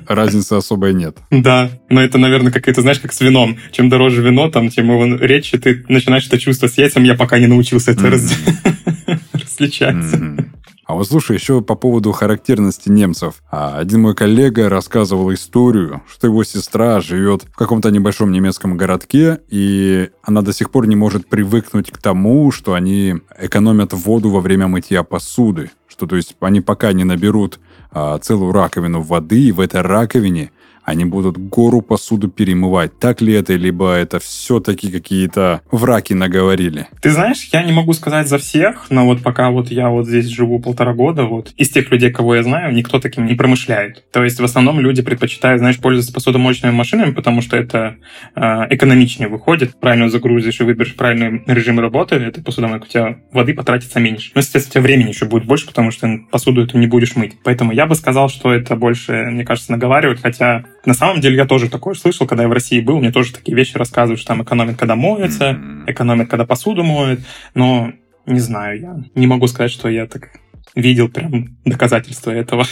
Разницы 0.06 0.54
особой 0.54 0.94
нет. 0.94 1.16
Да, 1.30 1.70
но 1.88 2.02
это, 2.02 2.18
наверное, 2.18 2.52
как 2.52 2.68
это, 2.68 2.80
знаешь, 2.82 3.00
как 3.00 3.12
с 3.12 3.20
вином. 3.20 3.58
Чем 3.70 3.88
дороже 3.88 4.22
вино, 4.22 4.50
там, 4.50 4.68
тем 4.68 4.90
его 4.90 5.16
речи, 5.16 5.58
ты 5.58 5.84
начинаешь 5.88 6.26
это 6.26 6.38
чувствовать 6.38 6.74
с 6.74 6.78
яйцем. 6.78 7.04
Я 7.04 7.14
пока 7.14 7.38
не 7.38 7.46
научился 7.46 7.92
это 7.92 8.06
mm-hmm. 8.06 9.18
различать. 9.32 9.94
Mm-hmm. 9.94 10.46
А 10.84 10.94
вот 10.94 11.06
слушай, 11.06 11.36
еще 11.36 11.62
по 11.62 11.76
поводу 11.76 12.10
характерности 12.10 12.88
немцев. 12.88 13.42
А, 13.50 13.78
один 13.78 14.02
мой 14.02 14.14
коллега 14.14 14.68
рассказывал 14.68 15.32
историю, 15.32 16.02
что 16.08 16.26
его 16.26 16.42
сестра 16.42 17.00
живет 17.00 17.44
в 17.44 17.56
каком-то 17.56 17.90
небольшом 17.90 18.32
немецком 18.32 18.76
городке, 18.76 19.40
и 19.48 20.10
она 20.22 20.42
до 20.42 20.52
сих 20.52 20.70
пор 20.70 20.88
не 20.88 20.96
может 20.96 21.28
привыкнуть 21.28 21.92
к 21.92 21.98
тому, 21.98 22.50
что 22.50 22.74
они 22.74 23.16
экономят 23.38 23.92
воду 23.92 24.30
во 24.30 24.40
время 24.40 24.66
мытья 24.66 25.04
посуды. 25.04 25.70
Что, 25.86 26.06
то 26.06 26.16
есть, 26.16 26.36
они 26.40 26.60
пока 26.60 26.92
не 26.92 27.04
наберут 27.04 27.60
а, 27.92 28.18
целую 28.18 28.52
раковину 28.52 29.02
воды, 29.02 29.40
и 29.44 29.52
в 29.52 29.60
этой 29.60 29.82
раковине 29.82 30.50
они 30.84 31.04
будут 31.04 31.38
гору 31.38 31.80
посуду 31.80 32.28
перемывать. 32.28 32.98
Так 32.98 33.20
ли 33.20 33.32
это, 33.34 33.54
либо 33.54 33.92
это 33.92 34.18
все-таки 34.18 34.90
какие-то 34.90 35.62
враки 35.70 36.12
наговорили? 36.12 36.88
Ты 37.00 37.10
знаешь, 37.10 37.48
я 37.52 37.62
не 37.62 37.72
могу 37.72 37.92
сказать 37.92 38.28
за 38.28 38.38
всех, 38.38 38.86
но 38.90 39.06
вот 39.06 39.22
пока 39.22 39.50
вот 39.50 39.70
я 39.70 39.88
вот 39.88 40.06
здесь 40.06 40.26
живу 40.26 40.58
полтора 40.58 40.94
года, 40.94 41.24
вот 41.24 41.52
из 41.56 41.70
тех 41.70 41.90
людей, 41.90 42.10
кого 42.10 42.36
я 42.36 42.42
знаю, 42.42 42.74
никто 42.74 42.98
таким 42.98 43.26
не 43.26 43.34
промышляет. 43.34 44.04
То 44.10 44.24
есть 44.24 44.40
в 44.40 44.44
основном 44.44 44.80
люди 44.80 45.02
предпочитают, 45.02 45.60
знаешь, 45.60 45.78
пользоваться 45.78 46.12
посудомоечными 46.12 46.72
машинами, 46.72 47.12
потому 47.12 47.42
что 47.42 47.56
это 47.56 47.96
э, 48.34 48.40
экономичнее 48.70 49.28
выходит. 49.28 49.78
Правильно 49.78 50.08
загрузишь 50.10 50.60
и 50.60 50.64
выберешь 50.64 50.96
правильный 50.96 51.42
режим 51.46 51.78
работы, 51.80 52.16
этой 52.16 52.42
посудомойки, 52.42 52.84
у 52.84 52.88
тебя 52.88 53.18
воды 53.32 53.54
потратится 53.54 54.00
меньше. 54.00 54.32
Ну, 54.34 54.40
естественно, 54.40 54.70
у 54.70 54.72
тебя 54.72 54.82
времени 54.82 55.08
еще 55.08 55.26
будет 55.26 55.44
больше, 55.44 55.66
потому 55.66 55.90
что 55.90 56.08
посуду 56.30 56.64
эту 56.64 56.78
не 56.78 56.86
будешь 56.86 57.16
мыть. 57.16 57.36
Поэтому 57.44 57.72
я 57.72 57.86
бы 57.86 57.94
сказал, 57.94 58.28
что 58.28 58.52
это 58.52 58.76
больше, 58.76 59.12
мне 59.30 59.44
кажется, 59.44 59.72
наговаривают, 59.72 60.20
хотя 60.20 60.64
на 60.84 60.94
самом 60.94 61.20
деле 61.20 61.36
я 61.36 61.46
тоже 61.46 61.68
такое 61.68 61.94
слышал, 61.94 62.26
когда 62.26 62.44
я 62.44 62.48
в 62.48 62.52
России 62.52 62.80
был, 62.80 62.98
мне 62.98 63.12
тоже 63.12 63.32
такие 63.32 63.56
вещи 63.56 63.76
рассказывают, 63.76 64.20
что 64.20 64.28
там 64.28 64.42
экономят, 64.42 64.76
когда 64.76 64.96
моется, 64.96 65.58
экономят, 65.86 66.28
когда 66.28 66.44
посуду 66.44 66.82
моют, 66.82 67.20
но 67.54 67.92
не 68.26 68.40
знаю, 68.40 68.80
я 68.80 68.96
не 69.14 69.26
могу 69.26 69.46
сказать, 69.46 69.70
что 69.70 69.88
я 69.88 70.06
так 70.06 70.30
видел 70.74 71.08
прям 71.08 71.56
доказательства 71.64 72.30
этого. 72.30 72.64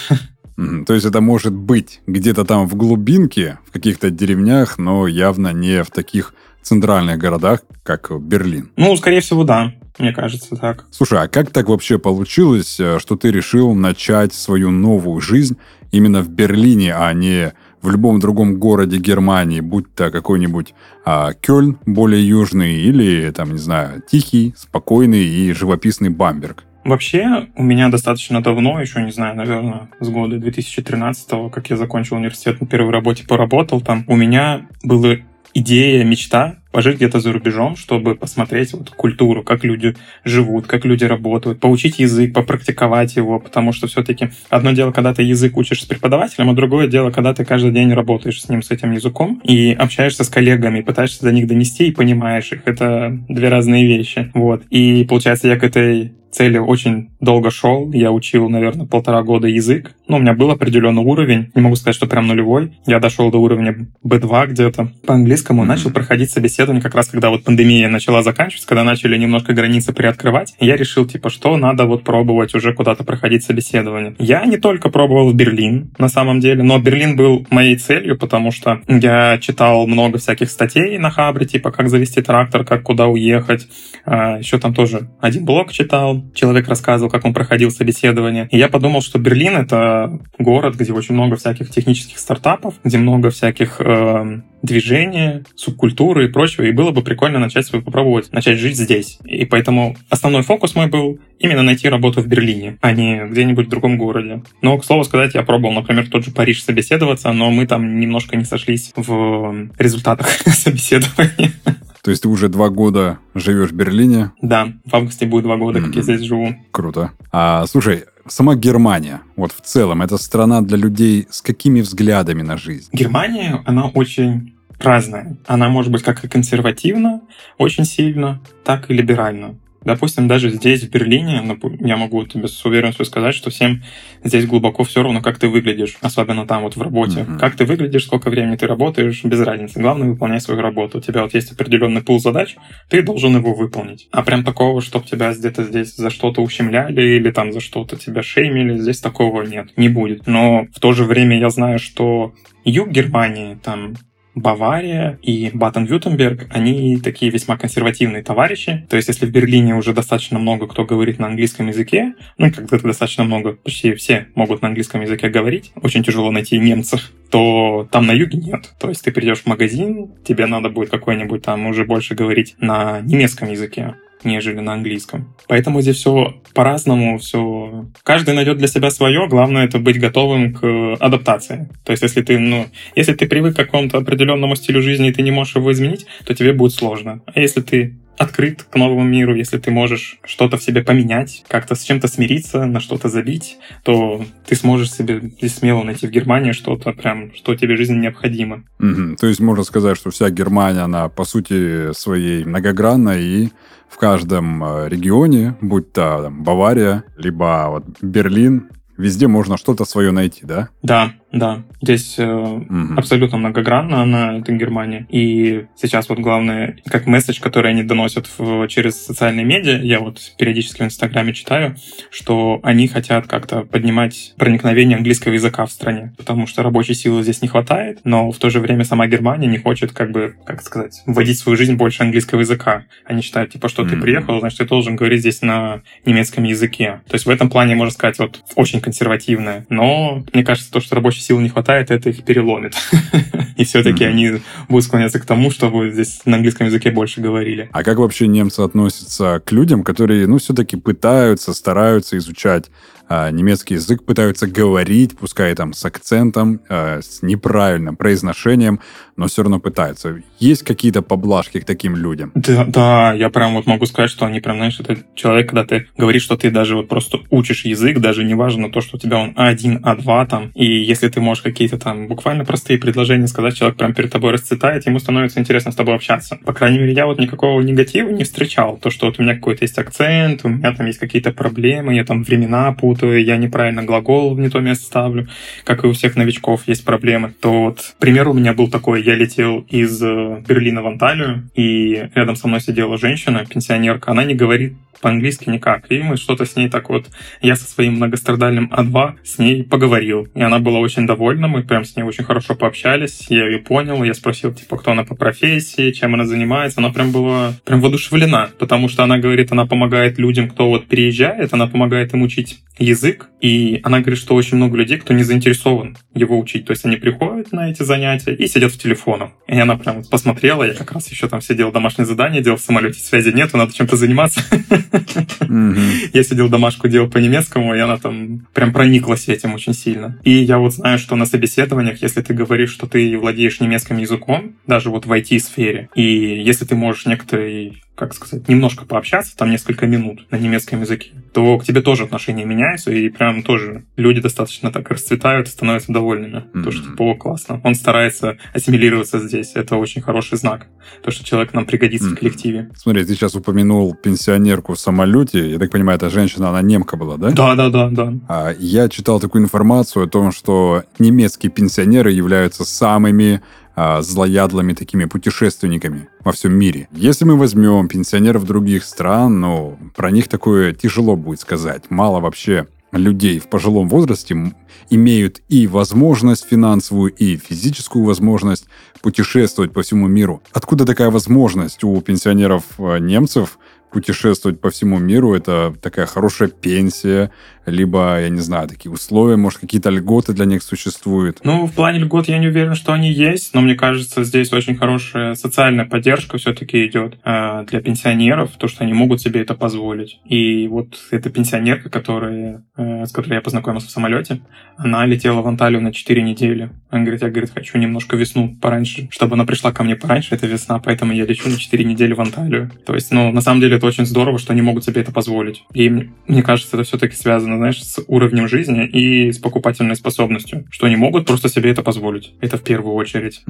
То 0.87 0.95
есть 0.95 1.07
это 1.07 1.21
может 1.21 1.55
быть 1.55 2.01
где-то 2.07 2.45
там 2.45 2.67
в 2.67 2.75
глубинке, 2.75 3.59
в 3.67 3.73
каких-то 3.73 4.11
деревнях, 4.11 4.79
но 4.79 5.07
явно 5.07 5.53
не 5.53 5.83
в 5.83 5.91
таких 5.91 6.35
центральных 6.63 7.19
городах, 7.19 7.61
как 7.83 8.11
Берлин. 8.21 8.71
Ну, 8.77 8.95
скорее 8.97 9.21
всего, 9.21 9.45
да. 9.45 9.73
Мне 9.99 10.13
кажется, 10.13 10.57
так. 10.57 10.87
Слушай, 10.91 11.21
а 11.21 11.29
как 11.29 11.51
так 11.51 11.69
вообще 11.69 11.99
получилось, 11.99 12.79
э, 12.81 12.99
что 12.99 13.17
ты 13.17 13.31
решил 13.31 13.75
начать 13.75 14.33
свою 14.33 14.71
новую 14.71 15.21
жизнь 15.21 15.59
именно 15.91 16.23
в 16.23 16.29
Берлине, 16.29 16.95
а 16.95 17.13
не 17.13 17.53
в 17.83 17.91
любом 17.91 18.21
другом 18.21 18.59
городе 18.59 18.99
Германии, 18.99 19.61
будь 19.61 19.95
то 19.95 20.11
какой-нибудь 20.11 20.75
а, 21.05 21.33
Кёльн, 21.35 21.79
более 21.87 22.27
южный, 22.27 22.75
или, 22.75 23.31
там, 23.31 23.53
не 23.53 23.59
знаю, 23.59 24.03
тихий, 24.09 24.55
спокойный 24.57 25.25
и 25.25 25.53
живописный 25.53 26.11
Бамберг? 26.11 26.65
Вообще, 26.85 27.49
у 27.57 27.63
меня 27.63 27.89
достаточно 27.91 28.43
давно, 28.43 28.81
еще 28.81 29.03
не 29.03 29.13
знаю, 29.13 29.37
наверное, 29.37 29.91
с 30.01 30.09
года 30.09 30.39
2013, 30.39 31.53
как 31.53 31.69
я 31.69 31.77
закончил 31.77 32.17
университет, 32.17 32.61
на 32.61 32.67
первой 32.67 32.91
работе 32.91 33.27
поработал 33.27 33.83
там, 33.83 34.05
у 34.07 34.17
меня 34.17 34.67
была 34.83 35.17
идея, 35.55 36.05
мечта 36.05 36.57
пожить 36.73 36.97
где-то 36.97 37.21
за 37.21 37.33
рубежом, 37.33 37.77
чтобы 37.77 38.15
посмотреть 38.15 38.73
вот 38.73 38.91
культуру, 38.91 39.43
как 39.43 39.65
люди 39.65 39.97
живут, 40.25 40.67
как 40.67 40.85
люди 40.85 41.05
работают, 41.05 41.61
поучить 41.61 41.99
язык, 41.99 42.33
попрактиковать 42.33 43.17
его, 43.17 43.41
потому 43.41 43.73
что 43.73 43.87
все-таки 43.89 44.31
одно 44.49 44.73
дело, 44.73 44.93
когда 44.93 45.13
ты 45.13 45.23
язык 45.23 45.57
учишь 45.57 45.83
с 45.83 45.87
преподавателем, 45.87 46.51
а 46.51 46.55
другое 46.55 46.87
дело, 46.87 47.11
когда 47.11 47.35
ты 47.35 47.45
каждый 47.45 47.73
день 47.73 47.93
работаешь 47.93 48.41
с 48.41 48.49
ним, 48.49 48.63
с 48.63 48.71
этим 48.71 48.93
языком, 48.93 49.41
и 49.45 49.73
общаешься 49.73 50.25
с 50.25 50.29
коллегами, 50.29 50.81
пытаешься 50.83 51.23
до 51.23 51.33
них 51.33 51.47
донести 51.47 51.89
и 51.89 51.93
понимаешь 51.93 52.53
их. 52.53 52.63
Это 52.67 53.19
две 53.29 53.49
разные 53.49 53.87
вещи. 53.87 54.31
Вот. 54.35 54.63
И 54.71 55.05
получается, 55.09 55.49
я 55.49 55.57
к 55.57 55.65
этой 55.65 56.13
цели 56.31 56.59
очень 56.59 57.11
долго 57.21 57.51
шел. 57.51 57.93
Я 57.93 58.13
учил, 58.13 58.49
наверное, 58.49 58.87
полтора 58.87 59.23
года 59.23 59.49
язык. 59.49 59.95
Ну, 60.09 60.17
у 60.17 60.21
меня 60.21 60.35
был 60.35 60.51
определенный 60.51 61.03
уровень. 61.03 61.51
Не 61.55 61.63
могу 61.63 61.77
сказать, 61.77 61.95
что 61.95 62.07
прям 62.07 62.27
нулевой. 62.27 62.73
Я 62.87 62.99
дошел 62.99 63.31
до 63.31 63.39
уровня 63.39 63.89
B2 64.05 64.47
где-то 64.49 64.89
по 65.07 65.15
английскому. 65.15 65.63
Mm-hmm. 65.63 65.67
Начал 65.67 65.91
проходить 65.91 66.31
собеседование 66.31 66.83
как 66.83 66.95
раз, 66.95 67.09
когда 67.09 67.31
вот 67.31 67.45
пандемия 67.45 67.89
начала 67.89 68.23
заканчиваться, 68.23 68.69
когда 68.69 68.85
начали 68.85 69.17
немножко 69.17 69.53
границы 69.53 69.93
приоткрывать. 69.93 70.55
Я 70.61 70.77
решил, 70.77 71.07
типа, 71.07 71.31
что 71.31 71.57
надо 71.57 71.87
вот 71.87 72.05
пробовать 72.05 72.55
уже 72.55 72.75
куда-то 72.75 73.05
проходить 73.05 73.45
собеседование. 73.45 74.15
Я 74.19 74.45
не 74.47 74.57
только 74.57 74.89
пробовал 74.89 75.31
в 75.31 75.35
Берлин, 75.35 75.93
на 75.99 76.09
самом 76.09 76.41
деле, 76.41 76.63
но 76.63 76.79
Берлин 76.79 77.17
был 77.17 77.47
моей 77.51 77.77
целью, 77.77 78.19
потому 78.19 78.51
что 78.51 78.81
я 78.89 79.39
читал 79.39 79.87
много 79.87 80.19
всяких 80.19 80.51
статей 80.51 80.99
на 80.99 81.11
Хабре, 81.11 81.47
типа, 81.47 81.71
как 81.71 81.89
завести 81.89 82.23
трактор, 82.23 82.65
как 82.65 82.83
куда 82.83 83.07
уехать. 83.07 83.69
А, 84.05 84.39
еще 84.39 84.59
там 84.59 84.75
тоже 84.75 85.09
один 85.21 85.45
блог 85.45 85.73
читал, 85.73 86.20
человек 86.35 86.69
рассказывал, 86.69 87.11
как 87.11 87.25
он 87.25 87.35
проходил 87.35 87.71
собеседование. 87.71 88.49
И 88.51 88.59
я 88.59 88.69
подумал, 88.69 89.03
что 89.03 89.19
Берлин— 89.19 89.57
это 89.59 90.19
город, 90.39 90.77
где 90.77 90.93
очень 90.93 91.15
много 91.15 91.37
всяких 91.37 91.71
технических 91.71 92.19
стартапов, 92.19 92.75
где 92.85 92.99
много 92.99 93.31
всяких 93.31 93.81
э, 93.81 94.41
движения, 94.63 95.45
субкультуры 95.55 96.27
и 96.27 96.29
прочего, 96.29 96.65
и 96.65 96.73
было 96.73 96.91
бы 96.91 97.03
прикольно 97.03 97.39
начать 97.39 97.67
свою 97.67 97.85
попробовать, 97.85 98.33
начать 98.33 98.59
жить 98.59 98.77
здесь. 98.77 99.19
И 99.25 99.45
поэтому 99.45 99.97
основной 100.09 100.43
фокус 100.43 100.75
мой 100.75 100.89
был 100.89 101.19
именно 101.39 101.63
найти 101.63 101.89
работу 101.89 102.21
в 102.21 102.27
Берлине, 102.27 102.77
а 102.81 102.93
не 102.93 103.27
где-нибудь 103.27 103.67
в 103.67 103.71
другом 103.71 103.97
городе. 103.99 104.43
Но, 104.63 104.77
к 104.79 104.85
слову 104.85 105.05
сказать, 105.05 105.35
я 105.35 105.43
пробовал, 105.43 105.75
например, 105.75 106.09
тот 106.09 106.25
же 106.25 106.31
Париж 106.31 106.63
собеседоваться, 106.63 107.33
но 107.33 107.51
мы 107.51 107.67
там 107.67 107.99
немножко 107.99 108.37
не 108.37 108.45
сошлись 108.45 108.93
в 108.97 109.71
результатах 109.79 110.29
собеседования. 110.47 111.53
То 112.03 112.11
есть 112.11 112.23
ты 112.23 112.29
уже 112.29 112.49
два 112.49 112.71
года 112.71 113.19
живешь 113.35 113.71
в 113.71 113.75
Берлине? 113.75 114.33
Да, 114.41 114.73
в 114.85 114.95
августе 114.95 115.27
будет 115.27 115.45
два 115.45 115.57
года, 115.57 115.79
mm-hmm. 115.79 115.87
как 115.87 115.97
я 115.97 116.03
здесь 116.03 116.23
живу. 116.23 116.55
Круто. 116.71 117.13
А, 117.31 117.67
слушай, 117.67 118.05
сама 118.27 118.55
Германия, 118.55 119.21
вот 119.37 119.53
в 119.53 119.61
целом, 119.61 120.03
это 120.03 120.17
страна 120.17 120.63
для 120.63 120.79
людей 120.79 121.27
с 121.31 121.43
какими 121.43 121.81
взглядами 121.81 122.43
на 122.43 122.57
жизнь? 122.57 122.89
Германия, 122.93 123.63
она 123.67 123.87
очень 123.87 124.55
разная. 124.79 125.37
Она 125.47 125.69
может 125.69 125.93
быть 125.93 126.03
как 126.03 126.25
и 126.25 126.29
консервативна 126.29 127.21
очень 127.59 127.85
сильно, 127.85 128.41
так 128.65 128.91
и 128.91 128.95
либеральна. 128.95 129.57
Допустим, 129.85 130.29
даже 130.29 130.51
здесь, 130.51 130.83
в 130.83 130.91
Берлине, 130.91 131.43
я 131.81 131.97
могу 131.97 132.27
тебе 132.27 132.49
с 132.49 132.65
уверенностью 132.65 133.07
сказать, 133.07 133.35
что 133.35 133.51
всем 133.51 133.83
здесь 134.23 134.47
глубоко 134.47 134.85
все 134.85 135.03
равно, 135.03 135.23
как 135.23 135.39
ты 135.39 135.49
выглядишь, 135.49 135.97
особенно 136.01 136.47
там 136.47 136.63
вот 136.63 136.77
в 136.77 136.83
работе. 136.83 137.21
Mm-hmm. 137.21 137.39
Как 137.39 137.57
ты 137.57 137.65
выглядишь, 137.65 138.05
сколько 138.05 138.29
времени 138.31 138.57
ты 138.57 138.67
работаешь, 138.67 139.25
без 139.25 139.41
разницы. 139.41 139.81
Главное, 139.81 140.09
выполнять 140.09 140.43
свою 140.43 140.61
работу. 140.61 140.99
У 140.99 141.01
тебя 141.01 141.23
вот 141.23 141.35
есть 141.35 141.53
определенный 141.53 142.03
пул 142.03 142.21
задач, 142.21 142.57
ты 142.89 143.03
должен 143.03 143.37
его 143.37 143.55
выполнить. 143.55 144.09
А 144.13 144.23
прям 144.23 144.45
такого, 144.45 144.83
чтобы 144.83 145.07
тебя 145.07 145.33
где-то 145.33 145.65
здесь 145.65 145.97
за 145.97 146.11
что-то 146.11 146.43
ущемляли 146.43 147.17
или 147.17 147.31
там 147.31 147.53
за 147.53 147.61
что-то 147.61 147.97
тебя 147.97 148.23
шеймили, 148.23 148.79
здесь 148.79 149.01
такого 149.01 149.43
нет, 149.43 149.71
не 149.77 149.89
будет. 149.89 150.27
Но 150.27 150.67
в 150.75 150.81
то 150.81 150.93
же 150.93 151.05
время 151.05 151.39
я 151.39 151.51
знаю, 151.51 151.79
что 151.79 152.35
юг 152.65 152.91
Германии, 152.91 153.59
там 153.63 153.95
Бавария 154.35 155.19
и 155.23 155.51
Баттен-Вютенберг, 155.53 156.47
они 156.51 156.99
такие 156.99 157.31
весьма 157.31 157.57
консервативные 157.57 158.23
товарищи. 158.23 158.87
То 158.89 158.97
есть, 158.97 159.09
если 159.09 159.27
в 159.27 159.31
Берлине 159.31 159.75
уже 159.75 159.93
достаточно 159.93 160.39
много 160.39 160.67
кто 160.67 160.85
говорит 160.85 161.19
на 161.19 161.27
английском 161.27 161.69
языке, 161.69 162.15
ну, 162.39 162.51
когда-то 162.51 162.85
достаточно 162.85 163.25
много, 163.25 163.53
почти 163.55 163.95
все 163.95 164.29
могут 164.35 164.63
на 164.63 164.69
английском 164.69 165.01
языке 165.01 165.29
говорить, 165.29 165.73
очень 165.83 166.03
тяжело 166.03 166.31
найти 166.31 166.59
немцев, 166.59 167.11
то 167.31 167.89
там 167.91 168.07
на 168.07 168.13
юге 168.13 168.39
нет. 168.39 168.71
То 168.79 168.89
есть, 168.89 169.03
ты 169.05 169.13
придешь 169.13 169.41
в 169.41 169.47
магазин, 169.47 170.13
тебе 170.25 170.47
надо 170.47 170.69
будет 170.69 170.91
какой-нибудь 170.91 171.43
там 171.43 171.67
уже 171.67 171.85
больше 171.85 172.15
говорить 172.15 172.55
на 172.59 173.01
немецком 173.01 173.51
языке 173.51 173.95
нежели 174.25 174.61
на 174.61 174.75
английском. 174.75 175.35
Поэтому 175.49 175.81
здесь 175.81 175.97
все 175.97 176.41
по-разному, 176.55 177.19
все... 177.19 177.87
Каждый 178.03 178.35
найдет 178.35 178.59
для 178.59 178.69
себя 178.69 178.91
свое, 178.91 179.29
главное 179.29 179.65
это 179.65 179.79
быть 179.79 179.99
готовым 179.99 180.55
к 180.55 180.97
адаптации. 181.01 181.69
То 181.85 181.93
есть 181.93 182.03
если 182.03 182.23
ты, 182.23 182.39
ну, 182.39 182.67
если 182.95 183.15
ты 183.15 183.27
привык 183.27 183.55
к 183.55 183.57
какому-то 183.57 183.99
определенному 183.99 184.57
стилю 184.57 184.83
жизни 184.83 185.09
и 185.09 185.13
ты 185.13 185.23
не 185.23 185.31
можешь 185.31 185.57
его 185.57 185.73
изменить, 185.73 186.07
то 186.25 186.35
тебе 186.35 186.53
будет 186.53 186.73
сложно. 186.73 187.23
А 187.27 187.41
если 187.41 187.61
ты 187.61 187.97
открыт 188.21 188.65
к 188.65 188.77
новому 188.77 189.03
миру, 189.03 189.35
если 189.35 189.57
ты 189.57 189.71
можешь 189.71 190.19
что-то 190.25 190.59
в 190.59 190.63
себе 190.63 190.83
поменять, 190.83 191.43
как-то 191.49 191.75
с 191.75 191.83
чем-то 191.83 192.07
смириться, 192.07 192.67
на 192.67 192.79
что-то 192.79 193.09
забить, 193.09 193.57
то 193.83 194.23
ты 194.47 194.57
сможешь 194.57 194.93
себе 194.93 195.21
здесь 195.21 195.55
смело 195.55 195.83
найти 195.83 196.07
в 196.07 196.11
Германии 196.11 196.53
что-то 196.53 196.93
прям, 196.93 197.35
что 197.35 197.55
тебе 197.55 197.77
жизни 197.77 197.97
необходимо. 197.97 198.65
Угу. 198.79 199.17
То 199.19 199.27
есть 199.27 199.41
можно 199.41 199.65
сказать, 199.65 199.97
что 199.97 200.11
вся 200.11 200.29
Германия, 200.29 200.81
она 200.81 201.09
по 201.09 201.25
сути 201.25 201.95
своей 201.95 202.45
многогранна 202.45 203.19
и 203.19 203.49
в 203.89 203.97
каждом 203.97 204.63
э, 204.65 204.89
регионе, 204.91 205.57
будь 205.63 205.95
то 205.95 206.25
там, 206.25 206.45
Бавария, 206.45 207.05
либо 207.17 207.69
вот 207.71 207.85
Берлин, 208.03 208.69
везде 208.99 209.29
можно 209.29 209.57
что-то 209.57 209.87
свое 209.87 210.11
найти, 210.11 210.45
да? 210.45 210.69
Да, 210.83 211.15
да, 211.33 211.63
здесь 211.81 212.17
э, 212.19 212.27
угу. 212.27 212.95
абсолютно 212.97 213.39
многогранно 213.39 214.03
она, 214.03 214.39
это 214.39 214.53
Германия. 214.53 215.07
И 215.11 215.67
сейчас 215.77 216.09
вот 216.09 216.19
главное, 216.19 216.77
как 216.87 217.07
месседж, 217.07 217.41
который 217.41 217.71
они 217.71 217.83
доносят 217.83 218.29
в, 218.37 218.67
через 218.69 219.05
социальные 219.05 219.45
медиа, 219.45 219.79
я 219.79 220.01
вот 220.01 220.21
периодически 220.39 220.83
в 220.83 220.87
Инстаграме 220.87 221.33
читаю, 221.33 221.77
что 222.11 222.61
они 222.63 222.89
хотят 222.89 223.27
как-то 223.27 223.63
поднимать 223.63 224.35
проникновение 224.37 224.97
английского 224.97 225.33
языка 225.33 225.67
в 225.67 225.73
стране, 225.73 226.13
потому 226.17 226.47
что 226.47 226.63
рабочей 226.63 226.95
силы 226.95 227.23
здесь 227.23 227.43
не 227.43 227.49
хватает, 227.49 228.01
но 228.05 228.31
в 228.33 228.39
то 228.39 228.51
же 228.51 228.61
время 228.61 228.85
сама 228.85 229.07
Германия 229.07 229.47
не 229.47 229.59
хочет, 229.59 229.93
как 229.93 230.11
бы, 230.11 230.35
как 230.45 230.63
сказать, 230.63 231.03
вводить 231.07 231.39
в 231.39 231.41
свою 231.41 231.57
жизнь 231.57 231.75
больше 231.75 232.03
английского 232.03 232.41
языка. 232.41 232.85
Они 233.05 233.23
считают, 233.23 233.53
типа, 233.53 233.69
что 233.69 233.85
ты 233.85 233.97
приехал, 233.97 234.41
значит, 234.41 234.59
ты 234.59 234.65
должен 234.67 234.97
говорить 234.97 235.21
здесь 235.21 235.43
на 235.43 235.83
немецком 236.05 236.45
языке. 236.45 237.01
То 237.09 237.15
есть 237.15 237.27
в 237.27 237.31
этом 237.31 237.51
плане, 237.51 237.75
можно 237.77 237.93
сказать, 237.93 238.19
вот 238.19 238.43
очень 238.57 238.81
консервативная. 238.81 239.67
Но 239.69 240.25
мне 240.33 240.45
кажется, 240.45 240.73
то, 240.73 240.81
что 240.81 240.97
рабочая 240.97 241.20
рабочей 241.21 241.25
силы 241.25 241.43
не 241.43 241.49
хватает, 241.49 241.91
это 241.91 242.11
их 242.11 242.25
переломит. 242.25 242.75
И 243.57 243.65
все-таки 243.65 244.05
они 244.05 244.41
будут 244.69 244.85
склоняться 244.85 245.21
к 245.21 245.27
тому, 245.27 245.51
чтобы 245.51 245.91
здесь 245.91 246.23
на 246.25 246.37
английском 246.37 246.67
языке 246.67 246.91
больше 246.91 247.21
говорили. 247.21 247.69
А 247.73 247.83
как 247.83 247.99
вообще 247.99 248.27
немцы 248.27 248.61
относятся 248.61 249.43
к 249.45 249.53
людям, 249.53 249.83
которые, 249.83 250.27
ну, 250.27 250.39
все-таки 250.39 250.77
пытаются, 250.77 251.53
стараются 251.53 252.17
изучать 252.17 252.71
э, 253.11 253.31
немецкий 253.31 253.75
язык 253.75 254.05
пытаются 254.05 254.47
говорить, 254.47 255.19
пускай 255.19 255.55
там 255.55 255.75
с 255.75 255.85
акцентом, 255.85 256.61
э, 256.69 257.01
с 257.03 257.23
неправильным 257.23 257.97
произношением, 257.97 258.81
но 259.17 259.27
все 259.27 259.43
равно 259.43 259.61
пытаются. 259.61 260.23
Есть 260.39 260.63
какие-то 260.63 261.03
поблажки 261.03 261.61
к 261.61 261.67
таким 261.67 261.95
людям? 261.95 262.33
Да, 262.35 262.65
да, 262.65 263.13
я 263.13 263.29
прям 263.29 263.55
вот 263.55 263.67
могу 263.67 263.85
сказать, 263.85 264.11
что 264.11 264.25
они 264.25 264.41
прям, 264.41 264.57
знаешь, 264.57 264.81
это 264.81 264.97
человек, 265.15 265.51
когда 265.51 265.65
ты 265.65 265.89
говоришь, 265.99 266.23
что 266.23 266.39
ты 266.39 266.51
даже 266.51 266.75
вот 266.75 266.89
просто 266.89 267.19
учишь 267.29 267.67
язык, 267.67 267.99
даже 267.99 268.25
не 268.25 268.35
важно 268.35 268.71
то, 268.71 268.81
что 268.81 268.97
у 268.97 269.01
тебя 269.01 269.19
он 269.19 269.33
А1, 269.33 269.83
А2 269.83 270.27
там, 270.27 270.51
и 270.55 270.65
если 270.65 271.09
ты 271.09 271.21
можешь 271.21 271.43
какие-то 271.43 271.77
там 271.77 272.09
буквально 272.09 272.47
простые 272.47 272.79
предложения 272.79 273.27
сказать, 273.27 273.57
человек 273.57 273.77
прям 273.77 273.93
перед 273.93 274.11
тобой 274.11 274.33
расцветает, 274.33 274.87
ему 274.87 274.99
становится 274.99 275.39
интересно 275.39 275.73
с 275.73 275.75
тобой 275.77 275.97
общаться. 275.97 276.39
По 276.45 276.55
крайней 276.55 276.79
мере, 276.79 276.93
я 276.93 277.05
вот 277.07 277.19
никакого 277.19 277.61
негатива 277.61 278.09
не 278.09 278.25
встречал. 278.25 278.79
То, 278.79 278.89
что 278.89 279.07
вот 279.07 279.19
у 279.19 279.23
меня 279.23 279.35
какой-то 279.35 279.65
есть 279.65 279.79
акцент, 279.79 280.41
у 280.45 280.49
меня 280.49 280.73
там 280.73 280.87
есть 280.87 280.99
какие-то 280.99 281.33
проблемы, 281.33 281.95
я 281.95 282.05
там 282.05 282.23
времена 282.23 282.73
путаю, 282.73 283.00
я 283.07 283.37
неправильно 283.37 283.83
глагол 283.83 284.35
в 284.35 284.41
не 284.41 284.49
то 284.49 284.61
место 284.61 284.85
ставлю, 284.85 285.29
как 285.65 285.85
и 285.85 285.87
у 285.87 285.93
всех 285.93 286.17
новичков 286.17 286.67
есть 286.67 286.85
проблемы, 286.85 287.33
то 287.41 287.65
вот 287.65 287.95
пример 287.99 288.29
у 288.29 288.33
меня 288.33 288.53
был 288.53 288.69
такой, 288.69 289.03
я 289.03 289.15
летел 289.15 289.65
из 289.69 290.03
э, 290.03 290.43
Берлина 290.47 290.83
в 290.83 290.87
Анталию, 290.87 291.49
и 291.55 292.09
рядом 292.15 292.37
со 292.37 292.49
мной 292.49 292.61
сидела 292.61 292.99
женщина, 292.99 293.45
пенсионерка, 293.47 294.11
она 294.11 294.25
не 294.25 294.35
говорит 294.35 294.75
по-английски 295.01 295.49
никак. 295.49 295.91
И 295.91 296.03
мы 296.03 296.17
что-то 296.17 296.45
с 296.45 296.57
ней 296.57 296.69
так 296.69 296.91
вот, 296.91 297.07
я 297.41 297.57
со 297.57 297.65
своим 297.65 297.95
многострадальным 297.95 298.73
А2 298.73 299.15
с 299.25 299.39
ней 299.39 299.65
поговорил. 299.65 300.29
И 300.35 300.43
она 300.43 300.59
была 300.59 300.79
очень 300.79 301.07
довольна, 301.07 301.49
мы 301.49 301.63
прям 301.63 301.85
с 301.85 301.97
ней 301.97 302.03
очень 302.03 302.25
хорошо 302.25 302.55
пообщались, 302.55 303.27
я 303.29 303.47
ее 303.47 303.59
понял, 303.59 304.03
я 304.05 304.15
спросил, 304.15 304.53
типа, 304.53 304.77
кто 304.77 304.93
она 304.93 305.05
по 305.05 305.15
профессии, 305.15 305.93
чем 305.93 306.15
она 306.15 306.25
занимается. 306.25 306.81
Она 306.81 306.91
прям 306.91 307.13
была 307.13 307.55
прям 307.65 307.81
воодушевлена, 307.81 308.51
потому 308.59 308.89
что 308.89 309.03
она 309.05 309.19
говорит, 309.19 309.53
она 309.53 309.67
помогает 309.67 310.19
людям, 310.19 310.49
кто 310.49 310.69
вот 310.69 310.87
приезжает, 310.87 311.53
она 311.53 311.67
помогает 311.67 312.15
им 312.15 312.23
учить 312.23 312.61
язык, 312.79 313.29
и 313.41 313.81
она 313.83 314.01
говорит, 314.01 314.19
что 314.19 314.35
очень 314.35 314.57
много 314.57 314.77
людей, 314.77 314.99
кто 314.99 315.13
не 315.13 315.23
заинтересован 315.23 315.97
его 316.15 316.39
учить. 316.39 316.67
То 316.67 316.73
есть 316.73 316.85
они 316.85 316.97
приходят 316.97 317.53
на 317.53 317.71
эти 317.71 317.83
занятия 317.83 318.35
и 318.35 318.47
сидят 318.47 318.73
в 318.73 318.79
телефонах. 318.79 319.31
И 319.47 319.59
она 319.59 319.77
прям 319.77 320.03
посмотрела, 320.05 320.65
я 320.65 320.75
как 320.75 320.93
раз 320.93 321.11
еще 321.11 321.29
там 321.29 321.41
сидел 321.43 321.73
домашнее 321.73 322.07
задание, 322.07 322.43
делал 322.43 322.57
в 322.57 322.63
самолете, 322.63 323.01
связи 323.01 323.31
нету, 323.31 323.57
надо 323.57 323.75
чем-то 323.75 323.97
заниматься. 323.97 324.41
Я 324.93 326.23
сидел 326.23 326.49
домашку, 326.49 326.89
делал 326.89 327.09
по-немецкому, 327.09 327.75
и 327.75 327.79
она 327.79 327.97
там 327.97 328.47
прям 328.53 328.73
прониклась 328.73 329.29
этим 329.29 329.55
очень 329.55 329.75
сильно. 329.75 330.19
И 330.25 330.31
я 330.31 330.59
вот 330.59 330.75
знаю, 330.75 330.99
что 330.99 331.17
на 331.17 331.27
собеседованиях, 331.27 332.03
если 332.03 332.23
ты 332.23 332.35
говоришь, 332.35 332.71
что 332.71 332.87
ты 332.87 333.19
владеешь 333.19 333.61
немецким 333.61 333.99
языком, 333.99 334.55
даже 334.67 334.91
вот 334.91 335.07
в 335.07 335.13
IT-сфере, 335.13 335.89
и 335.95 336.43
если 336.43 336.65
ты 336.65 336.75
можешь 336.75 337.07
некоторый 337.07 337.83
как 338.01 338.15
сказать, 338.15 338.49
немножко 338.49 338.87
пообщаться, 338.87 339.37
там 339.37 339.51
несколько 339.51 339.87
минут 339.87 340.27
на 340.31 340.37
немецком 340.37 340.81
языке, 340.81 341.11
то 341.35 341.59
к 341.59 341.65
тебе 341.65 341.83
тоже 341.83 342.05
отношения 342.05 342.47
меняются, 342.47 342.91
и 342.91 343.11
прям 343.11 343.43
тоже 343.43 343.85
люди 343.97 344.21
достаточно 344.21 344.73
так 344.73 344.91
расцветают 344.91 345.49
и 345.49 345.51
становятся 345.51 345.93
довольными. 345.93 346.45
Mm-hmm. 346.53 346.63
То, 346.65 346.71
что, 346.71 346.91
типа, 346.91 347.03
о, 347.03 347.15
классно. 347.15 347.61
Он 347.63 347.75
старается 347.75 348.39
ассимилироваться 348.55 349.21
здесь. 349.21 349.53
Это 349.55 349.77
очень 349.77 350.01
хороший 350.01 350.39
знак. 350.39 350.67
То, 351.03 351.11
что 351.11 351.25
человек 351.25 351.53
нам 351.53 351.67
пригодится 351.67 352.09
mm-hmm. 352.09 352.17
в 352.17 352.19
коллективе. 352.19 352.71
Смотри, 352.75 353.05
ты 353.05 353.15
сейчас 353.15 353.35
упомянул 353.35 353.95
пенсионерку 353.95 354.73
в 354.73 354.81
самолете. 354.81 355.51
Я 355.51 355.59
так 355.59 355.71
понимаю, 355.71 355.97
эта 355.99 356.09
женщина, 356.09 356.49
она 356.49 356.63
немка 356.63 356.97
была, 356.97 357.19
да? 357.19 357.31
Да, 357.31 357.55
да, 357.55 357.69
да, 357.69 357.89
да. 357.91 358.15
А 358.29 358.55
я 358.59 358.89
читал 358.89 359.21
такую 359.21 359.45
информацию 359.45 360.07
о 360.07 360.09
том, 360.09 360.33
что 360.33 360.85
немецкие 360.99 361.53
пенсионеры 361.53 362.11
являются 362.11 362.65
самыми 362.65 363.43
а, 363.75 364.03
злоядлыми 364.03 364.73
такими 364.73 365.05
путешественниками 365.05 366.09
во 366.25 366.33
всем 366.33 366.53
мире. 366.53 366.89
Если 366.93 367.25
мы 367.25 367.37
возьмем 367.37 367.89
пенсионеров 367.89 368.45
других 368.45 368.85
стран, 368.85 369.41
ну, 369.41 369.79
про 369.95 370.11
них 370.11 370.29
такое 370.29 370.73
тяжело 370.73 371.17
будет 371.17 371.41
сказать. 371.41 371.85
Мало 371.91 372.21
вообще 372.21 372.67
людей 372.93 373.39
в 373.39 373.49
пожилом 373.49 373.89
возрасте 373.89 374.53
имеют 374.91 375.41
и 375.49 375.67
возможность 375.67 376.47
финансовую, 376.49 377.13
и 377.13 377.37
физическую 377.37 378.05
возможность 378.05 378.67
путешествовать 379.03 379.73
по 379.73 379.83
всему 379.83 380.09
миру. 380.09 380.43
Откуда 380.53 380.85
такая 380.85 381.11
возможность 381.11 381.85
у 381.85 382.01
пенсионеров 382.01 382.65
а, 382.79 382.99
немцев 382.99 383.59
путешествовать 383.91 384.61
по 384.61 384.71
всему 384.71 384.99
миру, 384.99 385.35
это 385.35 385.75
такая 385.81 386.07
хорошая 386.07 386.49
пенсия, 386.49 387.31
либо, 387.67 388.21
я 388.21 388.29
не 388.29 388.41
знаю, 388.41 388.69
такие 388.69 388.91
условия, 388.91 389.37
может, 389.37 389.61
какие-то 389.61 389.91
льготы 389.91 390.33
для 390.33 390.45
них 390.45 390.63
существуют? 390.63 391.41
Ну, 391.45 391.67
в 391.67 391.73
плане 391.73 391.99
льгот 391.99 392.29
я 392.29 392.39
не 392.39 392.49
уверен, 392.49 392.75
что 392.75 392.93
они 392.93 393.13
есть, 393.13 393.55
но 393.55 393.61
мне 393.61 393.75
кажется, 393.75 394.25
здесь 394.25 394.53
очень 394.53 394.77
хорошая 394.77 395.35
социальная 395.35 395.85
поддержка 395.85 396.39
все-таки 396.39 396.87
идет 396.87 397.19
э, 397.25 397.65
для 397.67 397.81
пенсионеров, 397.81 398.51
то, 398.59 398.69
что 398.69 398.85
они 398.85 398.93
могут 398.93 399.21
себе 399.21 399.41
это 399.41 399.55
позволить. 399.55 400.21
И 400.25 400.69
вот 400.69 400.99
эта 401.11 401.31
пенсионерка, 401.31 401.91
которая, 401.91 402.65
э, 402.77 403.07
с 403.07 403.13
которой 403.13 403.35
я 403.35 403.41
познакомился 403.41 403.89
в 403.89 403.91
самолете, 403.91 404.41
она 404.77 405.05
летела 405.07 405.43
в 405.43 405.47
Анталию 405.47 405.83
на 405.83 405.93
4 405.93 406.23
недели. 406.23 406.71
Она 406.89 407.03
говорит, 407.03 407.23
я, 407.23 407.29
говорит, 407.29 407.51
хочу 407.55 407.79
немножко 407.79 408.17
весну 408.17 408.57
пораньше, 408.61 409.09
чтобы 409.11 409.35
она 409.35 409.45
пришла 409.45 409.73
ко 409.73 409.85
мне 409.85 409.95
пораньше, 409.95 410.35
это 410.35 410.47
весна, 410.47 410.79
поэтому 410.79 411.13
я 411.13 411.27
лечу 411.27 411.49
на 411.51 411.59
4 411.59 411.85
недели 411.85 412.15
в 412.15 412.21
Анталию. 412.21 412.71
То 412.87 412.95
есть, 412.95 413.11
ну, 413.13 413.31
на 413.31 413.43
самом 413.43 413.61
деле 413.61 413.77
это 413.77 413.87
очень 413.87 414.07
здорово, 414.07 414.39
что 414.39 414.53
они 414.53 414.63
могут 414.63 414.85
себе 414.85 415.03
это 415.03 415.13
позволить. 415.13 415.65
И 415.75 415.91
мне 416.27 416.43
кажется, 416.43 416.77
это 416.77 416.85
все-таки 416.85 417.15
связано 417.15 417.60
знаешь, 417.61 417.85
с 417.85 418.03
уровнем 418.07 418.49
жизни 418.49 418.87
и 418.87 419.33
с 419.33 419.39
покупательной 419.39 419.97
способностью, 419.97 420.67
что 420.71 420.87
они 420.87 420.97
могут 420.97 421.27
просто 421.27 421.49
себе 421.49 421.71
это 421.71 421.83
позволить. 421.83 422.33
Это 422.41 422.57
в 422.57 422.63
первую 422.63 422.95
очередь. 422.95 423.43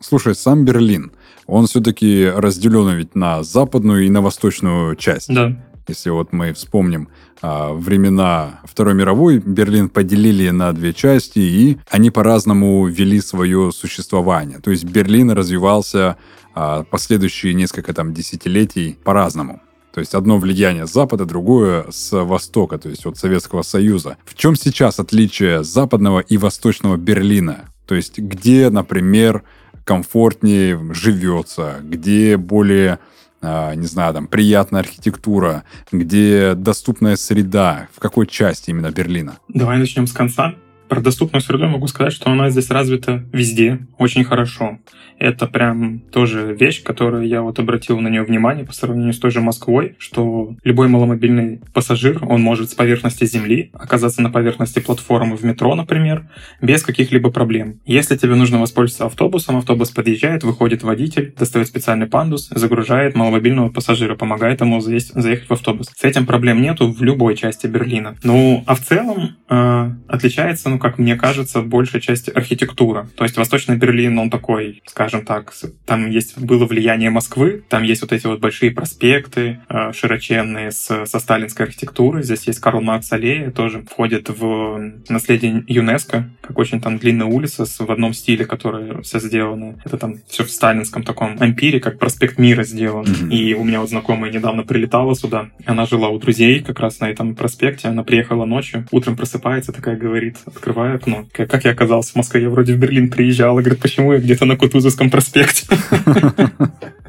Слушай, 0.00 0.34
сам 0.34 0.64
Берлин, 0.64 1.12
он 1.46 1.66
все-таки 1.66 2.26
разделен 2.26 2.96
ведь 2.96 3.14
на 3.14 3.42
западную 3.42 4.06
и 4.06 4.10
на 4.10 4.20
восточную 4.20 4.96
часть. 4.96 5.32
Да. 5.32 5.56
Если 5.88 6.10
вот 6.10 6.32
мы 6.32 6.52
вспомним 6.52 7.08
а, 7.40 7.72
времена 7.72 8.60
Второй 8.64 8.94
мировой, 8.94 9.38
Берлин 9.38 9.88
поделили 9.88 10.48
на 10.50 10.72
две 10.72 10.92
части, 10.92 11.40
и 11.40 11.78
они 11.90 12.10
по-разному 12.10 12.86
вели 12.86 13.20
свое 13.20 13.72
существование. 13.72 14.60
То 14.60 14.70
есть 14.70 14.84
Берлин 14.84 15.30
развивался 15.32 16.16
а, 16.54 16.84
последующие 16.84 17.54
несколько 17.54 17.92
там 17.92 18.14
десятилетий 18.14 18.96
по-разному. 19.04 19.60
То 19.92 20.00
есть 20.00 20.14
одно 20.14 20.38
влияние 20.38 20.86
с 20.86 20.92
Запада, 20.92 21.26
другое 21.26 21.86
с 21.90 22.12
Востока, 22.24 22.78
то 22.78 22.88
есть 22.88 23.04
от 23.04 23.18
Советского 23.18 23.62
Союза. 23.62 24.16
В 24.24 24.34
чем 24.34 24.56
сейчас 24.56 24.98
отличие 24.98 25.64
западного 25.64 26.20
и 26.20 26.38
восточного 26.38 26.96
Берлина? 26.96 27.66
То 27.86 27.94
есть 27.94 28.18
где, 28.18 28.70
например, 28.70 29.42
комфортнее 29.84 30.80
живется, 30.94 31.80
где 31.82 32.36
более 32.36 32.98
а, 33.44 33.74
не 33.74 33.86
знаю, 33.86 34.14
там, 34.14 34.28
приятная 34.28 34.80
архитектура, 34.80 35.64
где 35.90 36.54
доступная 36.54 37.16
среда, 37.16 37.88
в 37.92 37.98
какой 37.98 38.28
части 38.28 38.70
именно 38.70 38.90
Берлина? 38.92 39.38
Давай 39.48 39.78
начнем 39.78 40.06
с 40.06 40.12
конца. 40.12 40.54
Про 40.92 41.00
доступную 41.00 41.40
среду 41.40 41.68
могу 41.68 41.86
сказать, 41.86 42.12
что 42.12 42.30
она 42.30 42.50
здесь 42.50 42.68
развита 42.68 43.24
везде, 43.32 43.78
очень 43.96 44.24
хорошо. 44.24 44.78
Это 45.18 45.46
прям 45.46 46.00
тоже 46.00 46.54
вещь, 46.58 46.82
которую 46.82 47.26
я 47.26 47.40
вот 47.40 47.58
обратил 47.58 47.98
на 48.00 48.08
нее 48.08 48.24
внимание 48.24 48.66
по 48.66 48.74
сравнению 48.74 49.14
с 49.14 49.18
той 49.18 49.30
же 49.30 49.40
Москвой, 49.40 49.94
что 49.98 50.54
любой 50.64 50.88
маломобильный 50.88 51.60
пассажир, 51.72 52.22
он 52.22 52.42
может 52.42 52.70
с 52.70 52.74
поверхности 52.74 53.24
земли 53.24 53.70
оказаться 53.72 54.20
на 54.20 54.28
поверхности 54.28 54.80
платформы 54.80 55.36
в 55.36 55.44
метро, 55.44 55.74
например, 55.74 56.28
без 56.60 56.82
каких-либо 56.82 57.30
проблем. 57.30 57.80
Если 57.86 58.16
тебе 58.16 58.34
нужно 58.34 58.60
воспользоваться 58.60 59.06
автобусом, 59.06 59.56
автобус 59.56 59.90
подъезжает, 59.90 60.44
выходит 60.44 60.82
водитель, 60.82 61.32
достает 61.38 61.68
специальный 61.68 62.06
пандус, 62.06 62.48
загружает 62.50 63.14
маломобильного 63.14 63.70
пассажира, 63.70 64.14
помогает 64.14 64.60
ему 64.60 64.80
заесть, 64.80 65.14
заехать 65.14 65.48
в 65.48 65.52
автобус. 65.52 65.90
С 65.96 66.04
этим 66.04 66.26
проблем 66.26 66.60
нету 66.60 66.92
в 66.92 67.00
любой 67.02 67.34
части 67.36 67.66
Берлина. 67.66 68.16
Ну, 68.22 68.62
а 68.66 68.74
в 68.74 68.80
целом 68.80 69.36
э, 69.48 69.90
отличается, 70.08 70.68
ну, 70.68 70.81
как 70.82 70.98
мне 70.98 71.16
кажется, 71.16 71.62
большая 71.62 72.02
часть 72.02 72.28
архитектура. 72.28 73.08
То 73.16 73.24
есть 73.24 73.36
Восточный 73.36 73.76
Берлин, 73.76 74.18
он 74.18 74.30
такой, 74.30 74.82
скажем 74.86 75.24
так, 75.24 75.54
там 75.86 76.10
есть 76.10 76.38
было 76.38 76.66
влияние 76.66 77.10
Москвы, 77.10 77.62
там 77.68 77.84
есть 77.84 78.02
вот 78.02 78.12
эти 78.12 78.26
вот 78.26 78.40
большие 78.40 78.72
проспекты 78.72 79.60
э, 79.68 79.92
широченные 79.92 80.72
с, 80.72 81.06
со 81.06 81.18
сталинской 81.20 81.66
архитектурой. 81.66 82.24
Здесь 82.24 82.48
есть 82.48 82.58
Карл 82.58 82.80
Маркс 82.80 83.12
аллея, 83.12 83.52
тоже 83.52 83.82
входит 83.88 84.28
в 84.28 84.92
наследие 85.08 85.64
ЮНЕСКо, 85.68 86.28
как 86.40 86.58
очень 86.58 86.80
там 86.80 86.98
длинная 86.98 87.26
улица 87.26 87.64
с, 87.64 87.78
в 87.78 87.90
одном 87.90 88.12
стиле, 88.12 88.44
которая 88.44 89.00
вся 89.02 89.20
сделана. 89.20 89.80
Это 89.84 89.96
там 89.98 90.16
все 90.26 90.44
в 90.44 90.50
сталинском 90.50 91.04
таком 91.04 91.36
ампире, 91.40 91.78
как 91.78 92.00
проспект 92.00 92.38
Мира 92.38 92.64
сделан. 92.64 93.04
Mm-hmm. 93.04 93.30
И 93.30 93.54
у 93.54 93.62
меня 93.62 93.80
вот 93.80 93.90
знакомая 93.90 94.32
недавно 94.32 94.64
прилетала 94.64 95.14
сюда, 95.14 95.50
она 95.64 95.86
жила 95.86 96.08
у 96.08 96.18
друзей 96.18 96.60
как 96.60 96.80
раз 96.80 96.98
на 96.98 97.08
этом 97.08 97.36
проспекте, 97.36 97.86
она 97.86 98.02
приехала 98.02 98.44
ночью, 98.46 98.86
утром 98.90 99.16
просыпается, 99.16 99.72
такая 99.72 99.96
говорит, 99.96 100.38
открывает 100.44 100.71
открываю 100.72 100.96
окно. 100.96 101.26
Как, 101.32 101.64
я 101.64 101.70
оказался 101.72 102.12
в 102.12 102.16
Москве? 102.16 102.42
Я 102.42 102.50
вроде 102.50 102.74
в 102.74 102.78
Берлин 102.78 103.10
приезжал. 103.10 103.58
И 103.58 103.62
говорит, 103.62 103.80
почему 103.80 104.12
я 104.12 104.18
где-то 104.18 104.44
на 104.44 104.56
Кутузовском 104.56 105.10
проспекте? 105.10 105.66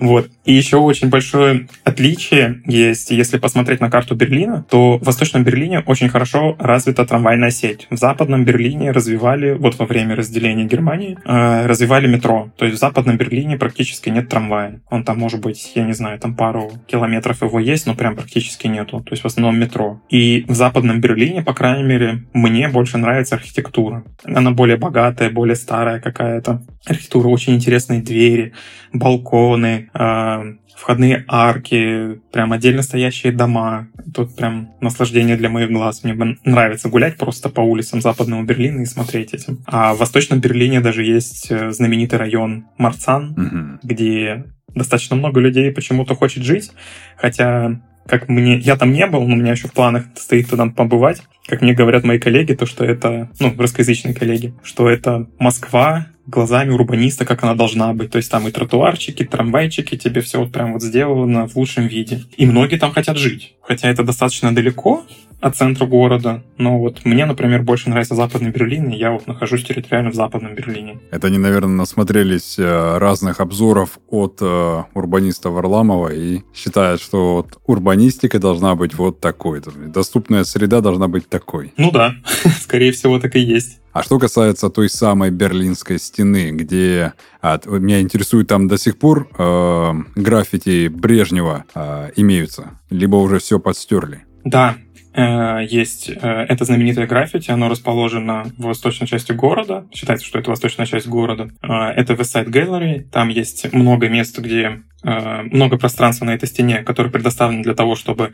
Вот. 0.00 0.30
И 0.44 0.52
еще 0.52 0.76
очень 0.76 1.08
большое 1.08 1.68
отличие 1.84 2.62
есть, 2.66 3.10
если 3.10 3.38
посмотреть 3.38 3.80
на 3.80 3.90
карту 3.90 4.14
Берлина, 4.14 4.64
то 4.68 4.98
в 4.98 5.04
Восточном 5.04 5.44
Берлине 5.44 5.80
очень 5.80 6.08
хорошо 6.08 6.56
развита 6.58 7.06
трамвайная 7.06 7.50
сеть. 7.50 7.86
В 7.90 7.96
Западном 7.96 8.44
Берлине 8.44 8.90
развивали, 8.90 9.52
вот 9.52 9.78
во 9.78 9.86
время 9.86 10.16
разделения 10.16 10.64
Германии, 10.64 11.16
э, 11.24 11.66
развивали 11.66 12.06
метро. 12.06 12.50
То 12.56 12.64
есть 12.64 12.76
в 12.76 12.80
Западном 12.80 13.16
Берлине 13.16 13.56
практически 13.56 14.10
нет 14.10 14.28
трамвая. 14.28 14.80
Он 14.90 15.04
там, 15.04 15.18
может 15.18 15.40
быть, 15.40 15.72
я 15.74 15.84
не 15.84 15.92
знаю, 15.92 16.18
там 16.18 16.34
пару 16.34 16.72
километров 16.86 17.42
его 17.42 17.58
есть, 17.58 17.86
но 17.86 17.94
прям 17.94 18.16
практически 18.16 18.66
нету. 18.66 19.00
То 19.00 19.12
есть 19.12 19.22
в 19.22 19.26
основном 19.26 19.58
метро. 19.58 20.00
И 20.10 20.44
в 20.48 20.54
Западном 20.54 21.00
Берлине, 21.00 21.42
по 21.42 21.54
крайней 21.54 21.84
мере, 21.84 22.24
мне 22.32 22.68
больше 22.68 22.98
нравится 22.98 23.36
архитектура. 23.36 24.04
Она 24.24 24.50
более 24.50 24.76
богатая, 24.76 25.30
более 25.30 25.56
старая 25.56 26.00
какая-то. 26.00 26.62
Архитектура, 26.86 27.28
очень 27.28 27.54
интересные 27.54 28.02
двери, 28.02 28.52
балконы, 28.92 29.90
э, 29.94 30.54
входные 30.76 31.24
арки, 31.28 32.20
прям 32.32 32.52
отдельно 32.52 32.82
стоящие 32.82 33.32
дома. 33.32 33.88
Тут 34.14 34.36
прям 34.36 34.70
наслаждение 34.80 35.36
для 35.36 35.48
моих 35.48 35.70
глаз. 35.70 36.04
Мне 36.04 36.14
бы 36.14 36.36
нравится 36.44 36.88
гулять 36.88 37.16
просто 37.16 37.48
по 37.48 37.60
улицам 37.60 38.00
западного 38.00 38.42
Берлина 38.42 38.82
и 38.82 38.86
смотреть 38.86 39.32
этим. 39.32 39.62
А 39.66 39.94
в 39.94 39.98
Восточном 39.98 40.40
Берлине 40.40 40.80
даже 40.80 41.04
есть 41.04 41.50
э, 41.50 41.70
знаменитый 41.70 42.18
район 42.18 42.66
Марцан, 42.76 43.34
mm-hmm. 43.34 43.78
где 43.82 44.44
достаточно 44.74 45.16
много 45.16 45.40
людей 45.40 45.70
почему-то 45.72 46.14
хочет 46.14 46.42
жить, 46.42 46.72
хотя 47.16 47.80
как 48.06 48.28
мне, 48.28 48.58
я 48.58 48.76
там 48.76 48.92
не 48.92 49.06
был, 49.06 49.26
но 49.26 49.34
у 49.34 49.38
меня 49.38 49.52
еще 49.52 49.68
в 49.68 49.72
планах 49.72 50.04
стоит 50.16 50.50
туда 50.50 50.66
побывать. 50.66 51.22
Как 51.46 51.62
мне 51.62 51.72
говорят 51.72 52.04
мои 52.04 52.18
коллеги, 52.18 52.52
то 52.52 52.66
что 52.66 52.84
это, 52.84 53.30
ну, 53.40 53.54
русскоязычные 53.56 54.14
коллеги, 54.14 54.54
что 54.62 54.88
это 54.90 55.26
Москва 55.38 56.08
глазами 56.26 56.70
урбаниста, 56.70 57.24
как 57.24 57.42
она 57.42 57.54
должна 57.54 57.92
быть. 57.92 58.10
То 58.10 58.18
есть 58.18 58.30
там 58.30 58.48
и 58.48 58.50
тротуарчики, 58.50 59.24
трамвайчики, 59.24 59.96
тебе 59.96 60.20
все 60.20 60.40
вот 60.40 60.52
прям 60.52 60.72
вот 60.72 60.82
сделано 60.82 61.46
в 61.46 61.56
лучшем 61.56 61.86
виде. 61.86 62.24
И 62.36 62.46
многие 62.46 62.76
там 62.76 62.92
хотят 62.92 63.16
жить. 63.16 63.54
Хотя 63.60 63.88
это 63.88 64.02
достаточно 64.02 64.54
далеко, 64.54 65.04
от 65.44 65.56
центра 65.56 65.84
города. 65.84 66.42
Но 66.56 66.78
вот 66.78 67.04
мне, 67.04 67.26
например, 67.26 67.62
больше 67.62 67.90
нравится 67.90 68.14
Западный 68.14 68.50
Берлин, 68.50 68.88
и 68.88 68.96
я 68.96 69.10
вот 69.10 69.26
нахожусь 69.26 69.62
территориально 69.64 70.10
в 70.10 70.14
Западном 70.14 70.54
Берлине. 70.54 71.00
Это 71.10 71.26
они, 71.26 71.36
наверное, 71.36 71.76
насмотрелись 71.76 72.58
э, 72.58 72.98
разных 72.98 73.40
обзоров 73.40 73.98
от 74.08 74.38
э, 74.40 74.82
урбаниста 74.94 75.50
Варламова 75.50 76.14
и 76.14 76.40
считают, 76.54 77.02
что 77.02 77.34
вот 77.34 77.58
урбанистика 77.66 78.38
должна 78.38 78.74
быть 78.74 78.94
вот 78.94 79.20
такой. 79.20 79.60
Доступная 79.88 80.44
среда 80.44 80.80
должна 80.80 81.08
быть 81.08 81.28
такой. 81.28 81.74
Ну 81.76 81.90
да, 81.90 82.14
скорее 82.62 82.92
всего, 82.92 83.18
так 83.20 83.36
и 83.36 83.40
есть. 83.40 83.80
А 83.94 84.02
что 84.02 84.18
касается 84.18 84.68
той 84.68 84.90
самой 84.90 85.30
Берлинской 85.30 85.98
стены, 85.98 86.50
где 86.50 87.14
а, 87.40 87.58
меня 87.66 88.00
интересует, 88.00 88.48
там 88.48 88.68
до 88.68 88.76
сих 88.76 88.98
пор 88.98 89.28
э, 89.38 89.92
граффити 90.16 90.88
Брежнева 90.88 91.64
э, 91.74 92.10
имеются, 92.16 92.80
либо 92.90 93.16
уже 93.16 93.38
все 93.38 93.58
подстерли? 93.58 94.24
Да, 94.44 94.76
Э, 95.14 95.64
есть 95.68 96.08
э, 96.08 96.46
это 96.48 96.64
знаменитое 96.64 97.06
граффити, 97.06 97.50
оно 97.50 97.68
расположено 97.68 98.44
в 98.58 98.64
восточной 98.64 99.06
части 99.06 99.32
города. 99.32 99.86
Считается, 99.92 100.26
что 100.26 100.40
это 100.40 100.50
восточная 100.50 100.86
часть 100.86 101.06
города. 101.06 101.50
Э, 101.62 101.90
это 101.94 102.14
West 102.14 102.34
Side 102.34 102.48
Gallery. 102.48 103.02
Там 103.02 103.28
есть 103.28 103.72
много 103.72 104.08
мест, 104.08 104.38
где 104.38 104.82
много 105.02 105.76
пространства 105.76 106.24
на 106.24 106.30
этой 106.30 106.48
стене, 106.48 106.78
которое 106.78 107.10
предоставлено 107.10 107.62
для 107.62 107.74
того, 107.74 107.94
чтобы 107.94 108.32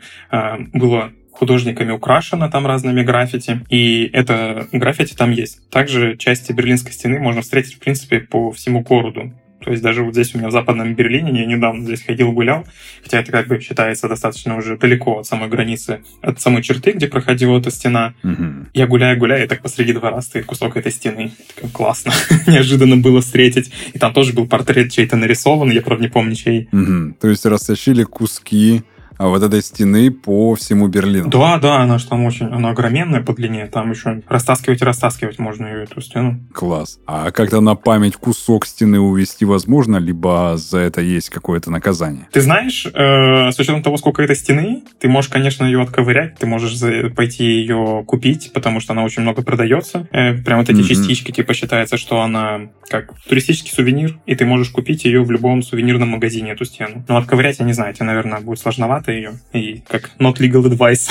было 0.71 1.11
художниками 1.31 1.91
украшено 1.91 2.49
там 2.49 2.67
разными 2.67 3.03
граффити, 3.03 3.61
и 3.69 4.09
это 4.13 4.67
граффити 4.71 5.15
там 5.15 5.31
есть. 5.31 5.69
Также 5.69 6.17
части 6.17 6.51
Берлинской 6.51 6.91
стены 6.91 7.19
можно 7.19 7.41
встретить, 7.41 7.75
в 7.75 7.79
принципе, 7.79 8.19
по 8.19 8.51
всему 8.51 8.81
городу. 8.81 9.33
То 9.63 9.71
есть 9.71 9.83
даже 9.83 10.03
вот 10.03 10.13
здесь 10.13 10.33
у 10.33 10.39
меня 10.39 10.47
в 10.47 10.51
Западном 10.51 10.95
Берлине, 10.95 11.39
я 11.39 11.45
недавно 11.45 11.83
здесь 11.85 12.03
ходил, 12.03 12.31
гулял, 12.31 12.65
хотя 13.03 13.19
это 13.19 13.31
как 13.31 13.47
бы 13.47 13.59
считается 13.59 14.07
достаточно 14.07 14.57
уже 14.57 14.75
далеко 14.77 15.19
от 15.19 15.27
самой 15.27 15.49
границы, 15.49 16.01
от 16.21 16.41
самой 16.41 16.63
черты, 16.63 16.93
где 16.93 17.07
проходила 17.07 17.59
эта 17.59 17.69
стена. 17.69 18.15
Угу. 18.23 18.69
Я 18.73 18.87
гуляю, 18.87 19.19
гуляю, 19.19 19.45
и 19.45 19.47
так 19.47 19.61
посреди 19.61 19.93
двора 19.93 20.21
стоит 20.21 20.45
кусок 20.45 20.77
этой 20.77 20.91
стены. 20.91 21.31
Так, 21.59 21.71
классно. 21.71 22.11
Неожиданно 22.47 22.97
было 22.97 23.21
встретить. 23.21 23.71
И 23.93 23.99
там 23.99 24.13
тоже 24.13 24.33
был 24.33 24.47
портрет 24.47 24.91
чей-то 24.91 25.15
нарисован, 25.15 25.69
я, 25.69 25.81
правда, 25.81 26.05
не 26.05 26.09
помню, 26.09 26.35
чей. 26.35 26.67
Угу. 26.71 27.17
То 27.21 27.29
есть 27.29 27.45
растащили 27.45 28.03
куски 28.03 28.81
вот 29.27 29.43
этой 29.43 29.61
стены 29.61 30.11
по 30.11 30.55
всему 30.55 30.87
Берлину. 30.87 31.29
Да, 31.29 31.57
да, 31.57 31.77
она 31.77 31.97
же 31.97 32.07
там 32.07 32.25
очень, 32.25 32.47
она 32.47 32.69
огроменная 32.69 33.21
по 33.21 33.33
длине, 33.33 33.67
там 33.67 33.91
еще 33.91 34.21
растаскивать 34.27 34.81
и 34.81 34.85
растаскивать 34.85 35.39
можно 35.39 35.65
ее, 35.67 35.83
эту 35.83 36.01
стену. 36.01 36.39
Класс. 36.53 36.99
А 37.05 37.31
как-то 37.31 37.61
на 37.61 37.75
память 37.75 38.15
кусок 38.15 38.65
стены 38.65 38.99
увести 38.99 39.45
возможно, 39.45 39.97
либо 39.97 40.55
за 40.57 40.79
это 40.79 41.01
есть 41.01 41.29
какое-то 41.29 41.71
наказание? 41.71 42.27
Ты 42.31 42.41
знаешь, 42.41 42.85
э, 42.85 43.51
с 43.51 43.59
учетом 43.59 43.83
того, 43.83 43.97
сколько 43.97 44.21
этой 44.21 44.35
стены, 44.35 44.83
ты 44.99 45.07
можешь, 45.07 45.29
конечно, 45.29 45.65
ее 45.65 45.81
отковырять, 45.81 46.37
ты 46.37 46.45
можешь 46.45 46.79
пойти 47.15 47.43
ее 47.43 48.03
купить, 48.07 48.51
потому 48.53 48.79
что 48.79 48.93
она 48.93 49.03
очень 49.03 49.21
много 49.21 49.41
продается. 49.41 50.07
Э, 50.11 50.33
прям 50.33 50.59
вот 50.59 50.69
эти 50.69 50.79
mm-hmm. 50.79 50.83
частички, 50.83 51.31
типа, 51.31 51.53
считается, 51.53 51.97
что 51.97 52.21
она 52.21 52.69
как 52.89 53.13
туристический 53.27 53.71
сувенир, 53.71 54.19
и 54.25 54.35
ты 54.35 54.45
можешь 54.45 54.69
купить 54.69 55.05
ее 55.05 55.23
в 55.23 55.31
любом 55.31 55.61
сувенирном 55.61 56.09
магазине, 56.09 56.51
эту 56.51 56.65
стену. 56.65 57.05
Но 57.07 57.17
отковырять, 57.17 57.59
я 57.59 57.65
не 57.65 57.73
знаю, 57.73 57.93
тебе, 57.93 58.05
наверное, 58.05 58.41
будет 58.41 58.59
сложновато, 58.59 59.10
просто 59.11 59.13
ее 59.13 59.33
и 59.53 59.83
как 59.87 60.11
not 60.19 60.37
legal 60.37 60.63
advice 60.63 61.09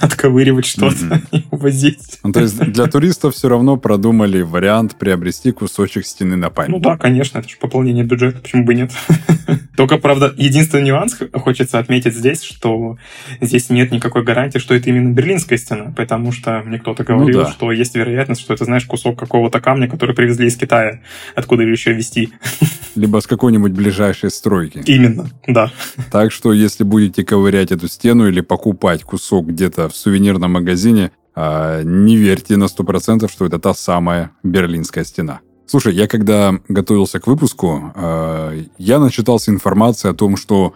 отковыривать 0.00 0.66
что-то 0.66 1.22
и 1.32 1.44
увозить. 1.50 2.18
Ну, 2.22 2.32
то 2.32 2.40
есть 2.40 2.58
для 2.58 2.86
туристов 2.86 3.34
все 3.34 3.48
равно 3.48 3.76
продумали 3.76 4.42
вариант 4.42 4.96
приобрести 4.96 5.52
кусочек 5.52 6.06
стены 6.06 6.36
на 6.36 6.50
память. 6.50 6.70
Ну 6.70 6.78
да, 6.78 6.96
конечно, 6.96 7.38
это 7.38 7.48
же 7.48 7.56
пополнение 7.58 8.04
бюджета, 8.04 8.40
почему 8.40 8.64
бы 8.64 8.74
нет. 8.74 8.92
Только, 9.76 9.98
правда, 9.98 10.34
единственный 10.36 10.84
нюанс 10.84 11.16
хочется 11.32 11.78
отметить 11.78 12.14
здесь, 12.14 12.42
что 12.42 12.98
здесь 13.40 13.70
нет 13.70 13.90
никакой 13.90 14.24
гарантии, 14.24 14.58
что 14.58 14.74
это 14.74 14.90
именно 14.90 15.12
Берлинская 15.12 15.58
стена, 15.58 15.92
потому 15.96 16.32
что 16.32 16.62
мне 16.64 16.78
кто-то 16.78 17.04
ну 17.08 17.16
говорил, 17.16 17.38
ну, 17.40 17.44
да. 17.44 17.50
что 17.50 17.72
есть 17.72 17.94
вероятность, 17.94 18.42
что 18.42 18.52
это, 18.52 18.64
знаешь, 18.64 18.84
кусок 18.84 19.18
какого-то 19.18 19.60
камня, 19.60 19.88
который 19.88 20.14
привезли 20.14 20.48
из 20.48 20.56
Китая, 20.56 21.00
откуда 21.34 21.62
еще 21.62 21.92
везти. 21.92 22.30
Либо 22.94 23.20
с 23.20 23.26
какой-нибудь 23.26 23.72
ближайшей 23.72 24.30
стройки. 24.30 24.82
Именно, 24.84 25.30
да. 25.46 25.70
Так 26.10 26.32
что, 26.32 26.52
если 26.52 26.84
будете 26.84 27.24
ковырять 27.30 27.70
эту 27.70 27.86
стену 27.86 28.26
или 28.26 28.40
покупать 28.40 29.04
кусок 29.04 29.46
где-то 29.46 29.88
в 29.88 29.94
сувенирном 29.94 30.50
магазине, 30.50 31.12
а, 31.36 31.80
не 31.84 32.16
верьте 32.16 32.56
на 32.56 32.66
100%, 32.66 33.30
что 33.30 33.46
это 33.46 33.60
та 33.60 33.72
самая 33.72 34.32
Берлинская 34.42 35.04
стена. 35.04 35.38
Слушай, 35.64 35.94
я 35.94 36.08
когда 36.08 36.58
готовился 36.68 37.20
к 37.20 37.28
выпуску, 37.28 37.92
э, 37.94 38.64
я 38.78 38.98
начитался 38.98 39.52
информации 39.52 40.10
о 40.10 40.14
том, 40.14 40.36
что 40.36 40.74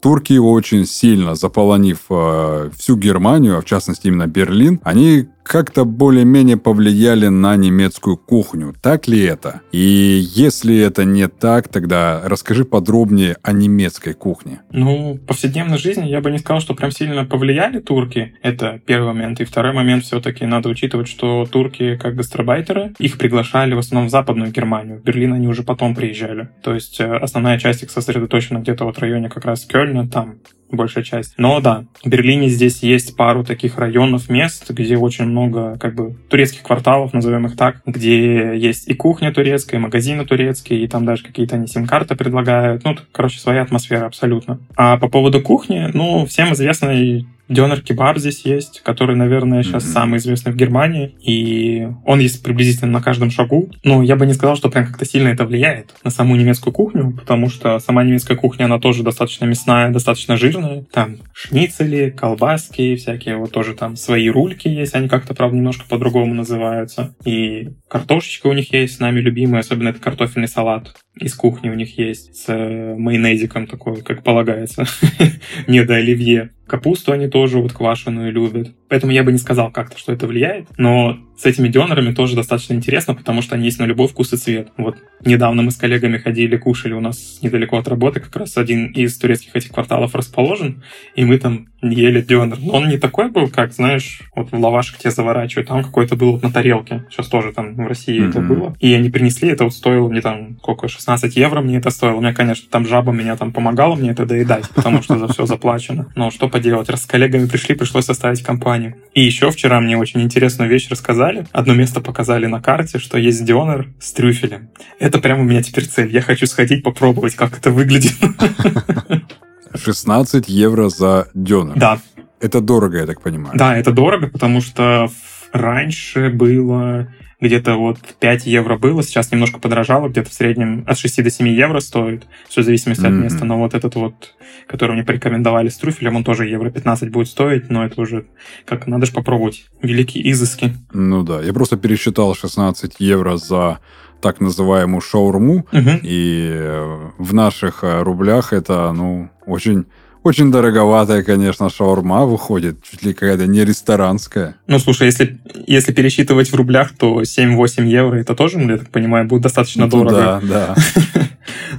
турки 0.00 0.38
очень 0.38 0.86
сильно 0.86 1.34
заполонив 1.34 1.98
э, 2.08 2.70
всю 2.78 2.96
Германию, 2.96 3.58
а 3.58 3.60
в 3.60 3.66
частности 3.66 4.06
именно 4.06 4.26
Берлин, 4.26 4.80
они 4.82 5.28
как-то 5.42 5.84
более-менее 5.84 6.56
повлияли 6.56 7.28
на 7.28 7.56
немецкую 7.56 8.16
кухню. 8.16 8.74
Так 8.80 9.08
ли 9.08 9.22
это? 9.22 9.62
И 9.72 10.22
если 10.34 10.78
это 10.78 11.04
не 11.04 11.28
так, 11.28 11.68
тогда 11.68 12.22
расскажи 12.24 12.64
подробнее 12.64 13.36
о 13.42 13.52
немецкой 13.52 14.14
кухне. 14.14 14.60
Ну, 14.70 15.14
в 15.14 15.26
повседневной 15.26 15.78
жизни 15.78 16.06
я 16.06 16.20
бы 16.20 16.30
не 16.30 16.38
сказал, 16.38 16.60
что 16.60 16.74
прям 16.74 16.90
сильно 16.90 17.24
повлияли 17.24 17.80
турки. 17.80 18.34
Это 18.42 18.80
первый 18.84 19.12
момент. 19.12 19.40
И 19.40 19.44
второй 19.44 19.72
момент 19.72 20.04
все-таки 20.04 20.46
надо 20.46 20.68
учитывать, 20.68 21.08
что 21.08 21.46
турки 21.50 21.96
как 21.96 22.14
гастробайтеры, 22.14 22.94
их 22.98 23.18
приглашали 23.18 23.74
в 23.74 23.78
основном 23.78 24.08
в 24.08 24.10
Западную 24.10 24.52
Германию. 24.52 24.98
В 24.98 25.02
Берлин 25.02 25.32
они 25.32 25.48
уже 25.48 25.62
потом 25.62 25.94
приезжали. 25.94 26.48
То 26.62 26.74
есть 26.74 27.00
э, 27.00 27.16
основная 27.16 27.58
часть 27.58 27.82
их 27.82 27.90
сосредоточена 27.90 28.58
где-то 28.58 28.84
вот 28.84 28.96
в 28.96 29.00
районе 29.00 29.28
как 29.28 29.44
раз 29.44 29.64
Кёльна, 29.64 30.08
там 30.08 30.36
большая 30.72 31.04
часть. 31.04 31.34
Но 31.36 31.60
да, 31.60 31.84
в 32.04 32.08
Берлине 32.08 32.48
здесь 32.48 32.82
есть 32.82 33.16
пару 33.16 33.44
таких 33.44 33.78
районов, 33.78 34.28
мест, 34.28 34.70
где 34.70 34.96
очень 34.96 35.26
много 35.26 35.78
как 35.78 35.94
бы 35.94 36.16
турецких 36.28 36.62
кварталов, 36.62 37.12
назовем 37.12 37.46
их 37.46 37.56
так, 37.56 37.82
где 37.86 38.56
есть 38.56 38.88
и 38.88 38.94
кухня 38.94 39.32
турецкая, 39.32 39.80
и 39.80 39.82
магазины 39.82 40.24
турецкие, 40.24 40.82
и 40.82 40.88
там 40.88 41.04
даже 41.04 41.24
какие-то 41.24 41.56
они 41.56 41.66
сим-карты 41.66 42.16
предлагают. 42.16 42.84
Ну, 42.84 42.96
короче, 43.12 43.38
своя 43.38 43.62
атмосфера 43.62 44.06
абсолютно. 44.06 44.58
А 44.76 44.96
по 44.96 45.08
поводу 45.08 45.40
кухни, 45.40 45.90
ну, 45.92 46.26
всем 46.26 46.52
известный 46.52 47.26
Дёнер 47.50 47.82
Кебаб 47.82 48.16
здесь 48.16 48.44
есть, 48.44 48.80
который, 48.84 49.16
наверное, 49.16 49.64
сейчас 49.64 49.84
mm-hmm. 49.84 49.92
самый 49.92 50.18
известный 50.18 50.52
в 50.52 50.56
Германии, 50.56 51.16
и 51.20 51.88
он 52.04 52.20
есть 52.20 52.44
приблизительно 52.44 52.92
на 52.92 53.02
каждом 53.02 53.32
шагу. 53.32 53.68
Но 53.82 54.04
я 54.04 54.14
бы 54.14 54.24
не 54.24 54.34
сказал, 54.34 54.56
что 54.56 54.70
прям 54.70 54.86
как-то 54.86 55.04
сильно 55.04 55.28
это 55.28 55.44
влияет 55.44 55.92
на 56.04 56.10
саму 56.10 56.36
немецкую 56.36 56.72
кухню, 56.72 57.12
потому 57.18 57.48
что 57.48 57.80
сама 57.80 58.04
немецкая 58.04 58.36
кухня, 58.36 58.66
она 58.66 58.78
тоже 58.78 59.02
достаточно 59.02 59.46
мясная, 59.46 59.90
достаточно 59.90 60.36
жирная. 60.36 60.84
Там 60.92 61.16
шницели, 61.34 62.10
колбаски 62.10 62.94
всякие, 62.94 63.36
вот 63.36 63.50
тоже 63.50 63.74
там 63.74 63.96
свои 63.96 64.28
рульки 64.30 64.68
есть, 64.68 64.94
они 64.94 65.08
как-то, 65.08 65.34
правда, 65.34 65.56
немножко 65.56 65.86
по-другому 65.88 66.34
называются. 66.34 67.16
И 67.24 67.70
картошечка 67.88 68.46
у 68.46 68.52
них 68.52 68.72
есть, 68.72 68.94
с 68.94 69.00
нами 69.00 69.18
любимая, 69.18 69.60
особенно 69.60 69.88
это 69.88 69.98
картофельный 69.98 70.46
салат 70.46 70.94
из 71.16 71.34
кухни 71.34 71.68
у 71.68 71.74
них 71.74 71.98
есть 71.98 72.34
с 72.36 72.48
майонезиком 72.48 73.66
такой, 73.66 74.02
как 74.02 74.22
полагается, 74.22 74.84
не 75.66 75.84
до 75.84 75.96
оливье. 75.96 76.50
Капусту 76.66 77.12
они 77.12 77.28
тоже 77.28 77.58
вот 77.58 77.72
квашеную 77.72 78.32
любят. 78.32 78.74
Поэтому 78.88 79.12
я 79.12 79.24
бы 79.24 79.32
не 79.32 79.38
сказал 79.38 79.70
как-то, 79.70 79.98
что 79.98 80.12
это 80.12 80.26
влияет. 80.26 80.68
Но 80.78 81.18
с 81.40 81.46
этими 81.46 81.68
донорами 81.68 82.12
тоже 82.12 82.36
достаточно 82.36 82.74
интересно, 82.74 83.14
потому 83.14 83.40
что 83.40 83.54
они 83.54 83.64
есть 83.64 83.78
на 83.78 83.84
любой 83.84 84.08
вкус 84.08 84.34
и 84.34 84.36
цвет. 84.36 84.68
Вот 84.76 84.96
недавно 85.24 85.62
мы 85.62 85.70
с 85.70 85.76
коллегами 85.76 86.18
ходили, 86.18 86.58
кушали 86.58 86.92
у 86.92 87.00
нас 87.00 87.38
недалеко 87.40 87.78
от 87.78 87.88
работы, 87.88 88.20
как 88.20 88.36
раз 88.36 88.58
один 88.58 88.88
из 88.88 89.16
турецких 89.16 89.56
этих 89.56 89.70
кварталов 89.70 90.14
расположен, 90.14 90.82
и 91.14 91.24
мы 91.24 91.38
там 91.38 91.68
ели 91.82 92.20
донор. 92.20 92.58
Но 92.60 92.72
он 92.74 92.88
не 92.88 92.98
такой 92.98 93.30
был, 93.30 93.48
как, 93.48 93.72
знаешь, 93.72 94.20
вот 94.34 94.52
в 94.52 94.58
лавашек 94.58 94.98
тебе 94.98 95.10
заворачивают, 95.10 95.68
там 95.68 95.82
какой-то 95.82 96.14
был 96.16 96.32
вот 96.32 96.42
на 96.42 96.52
тарелке. 96.52 97.04
Сейчас 97.10 97.28
тоже 97.28 97.52
там 97.52 97.74
в 97.74 97.86
России 97.86 98.20
mm-hmm. 98.20 98.28
это 98.28 98.40
было. 98.40 98.76
И 98.80 98.92
они 98.92 99.08
принесли, 99.08 99.48
это 99.48 99.64
вот 99.64 99.74
стоило 99.74 100.08
мне 100.08 100.20
там, 100.20 100.58
сколько, 100.58 100.88
16 100.88 101.36
евро 101.36 101.60
мне 101.62 101.78
это 101.78 101.90
стоило. 101.90 102.20
Мне, 102.20 102.34
конечно, 102.34 102.68
там 102.70 102.86
жаба 102.86 103.12
меня 103.12 103.36
там 103.36 103.52
помогала 103.52 103.94
мне 103.94 104.10
это 104.10 104.26
доедать, 104.26 104.68
потому 104.74 105.02
что 105.02 105.18
за 105.18 105.28
все 105.28 105.46
заплачено. 105.46 106.12
Но 106.16 106.30
что 106.30 106.48
поделать, 106.48 106.90
раз 106.90 107.04
с 107.04 107.06
коллегами 107.06 107.46
пришли, 107.46 107.74
пришлось 107.74 108.04
составить 108.04 108.42
компанию. 108.42 108.96
И 109.14 109.22
еще 109.22 109.50
вчера 109.50 109.80
мне 109.80 109.96
очень 109.96 110.20
интересную 110.20 110.68
вещь 110.68 110.88
рассказали. 110.90 111.29
Одно 111.52 111.74
место 111.74 112.00
показали 112.00 112.46
на 112.46 112.60
карте, 112.60 112.98
что 112.98 113.18
есть 113.18 113.44
дионер 113.44 113.88
с 114.00 114.12
трюфелем. 114.12 114.70
Это 114.98 115.18
прямо 115.18 115.42
у 115.42 115.44
меня 115.44 115.62
теперь 115.62 115.86
цель. 115.86 116.12
Я 116.12 116.22
хочу 116.22 116.46
сходить 116.46 116.82
попробовать, 116.82 117.34
как 117.34 117.58
это 117.58 117.70
выглядит. 117.70 118.14
16 119.74 120.48
евро 120.48 120.88
за 120.88 121.28
дёнер. 121.34 121.76
Да. 121.76 122.00
Это 122.40 122.60
дорого, 122.60 122.98
я 122.98 123.06
так 123.06 123.20
понимаю. 123.20 123.56
Да, 123.56 123.76
это 123.76 123.92
дорого, 123.92 124.28
потому 124.28 124.60
что 124.60 125.08
раньше 125.52 126.30
было 126.30 127.08
где-то 127.40 127.76
вот 127.76 127.98
5 128.20 128.46
евро 128.46 128.76
было, 128.76 129.02
сейчас 129.02 129.32
немножко 129.32 129.58
подорожало, 129.58 130.08
где-то 130.08 130.30
в 130.30 130.32
среднем 130.32 130.84
от 130.86 130.98
6 130.98 131.22
до 131.22 131.30
7 131.30 131.48
евро 131.48 131.80
стоит, 131.80 132.26
все 132.48 132.62
в 132.62 132.64
зависимости 132.64 133.02
mm-hmm. 133.02 133.18
от 133.18 133.24
места, 133.24 133.44
но 133.44 133.58
вот 133.58 133.74
этот 133.74 133.94
вот, 133.94 134.34
который 134.66 134.92
мне 134.92 135.04
порекомендовали 135.04 135.68
с 135.68 135.78
трюфелем, 135.78 136.16
он 136.16 136.24
тоже 136.24 136.46
евро 136.46 136.70
15 136.70 137.10
будет 137.10 137.28
стоить, 137.28 137.70
но 137.70 137.84
это 137.84 138.00
уже 138.00 138.26
как 138.66 138.86
надо 138.86 139.06
же 139.06 139.12
попробовать, 139.12 139.66
великие 139.82 140.30
изыски. 140.30 140.74
Ну 140.92 141.22
да, 141.22 141.42
я 141.42 141.52
просто 141.52 141.76
пересчитал 141.76 142.34
16 142.34 142.96
евро 142.98 143.36
за 143.36 143.78
так 144.20 144.40
называемую 144.40 145.00
шаурму, 145.00 145.66
угу. 145.72 145.90
и 146.02 146.70
в 147.18 147.32
наших 147.32 147.84
э, 147.84 148.02
рублях 148.02 148.52
это, 148.52 148.92
ну, 148.92 149.30
очень 149.46 149.86
очень 150.22 150.50
дороговатая, 150.50 151.22
конечно, 151.22 151.70
шаурма 151.70 152.26
выходит, 152.26 152.82
чуть 152.82 153.02
ли 153.02 153.14
какая-то 153.14 153.46
не 153.46 153.64
ресторанская. 153.64 154.56
Ну, 154.66 154.78
слушай, 154.78 155.06
если, 155.06 155.38
если 155.66 155.92
пересчитывать 155.92 156.50
в 156.50 156.54
рублях, 156.54 156.92
то 156.96 157.22
7-8 157.22 157.86
евро, 157.86 158.16
это 158.16 158.34
тоже, 158.34 158.60
я 158.60 158.78
так 158.78 158.90
понимаю, 158.90 159.26
будет 159.26 159.42
достаточно 159.42 159.86
ну, 159.86 159.90
дорого. 159.90 160.40
Да, 160.42 160.74
да. 160.74 160.74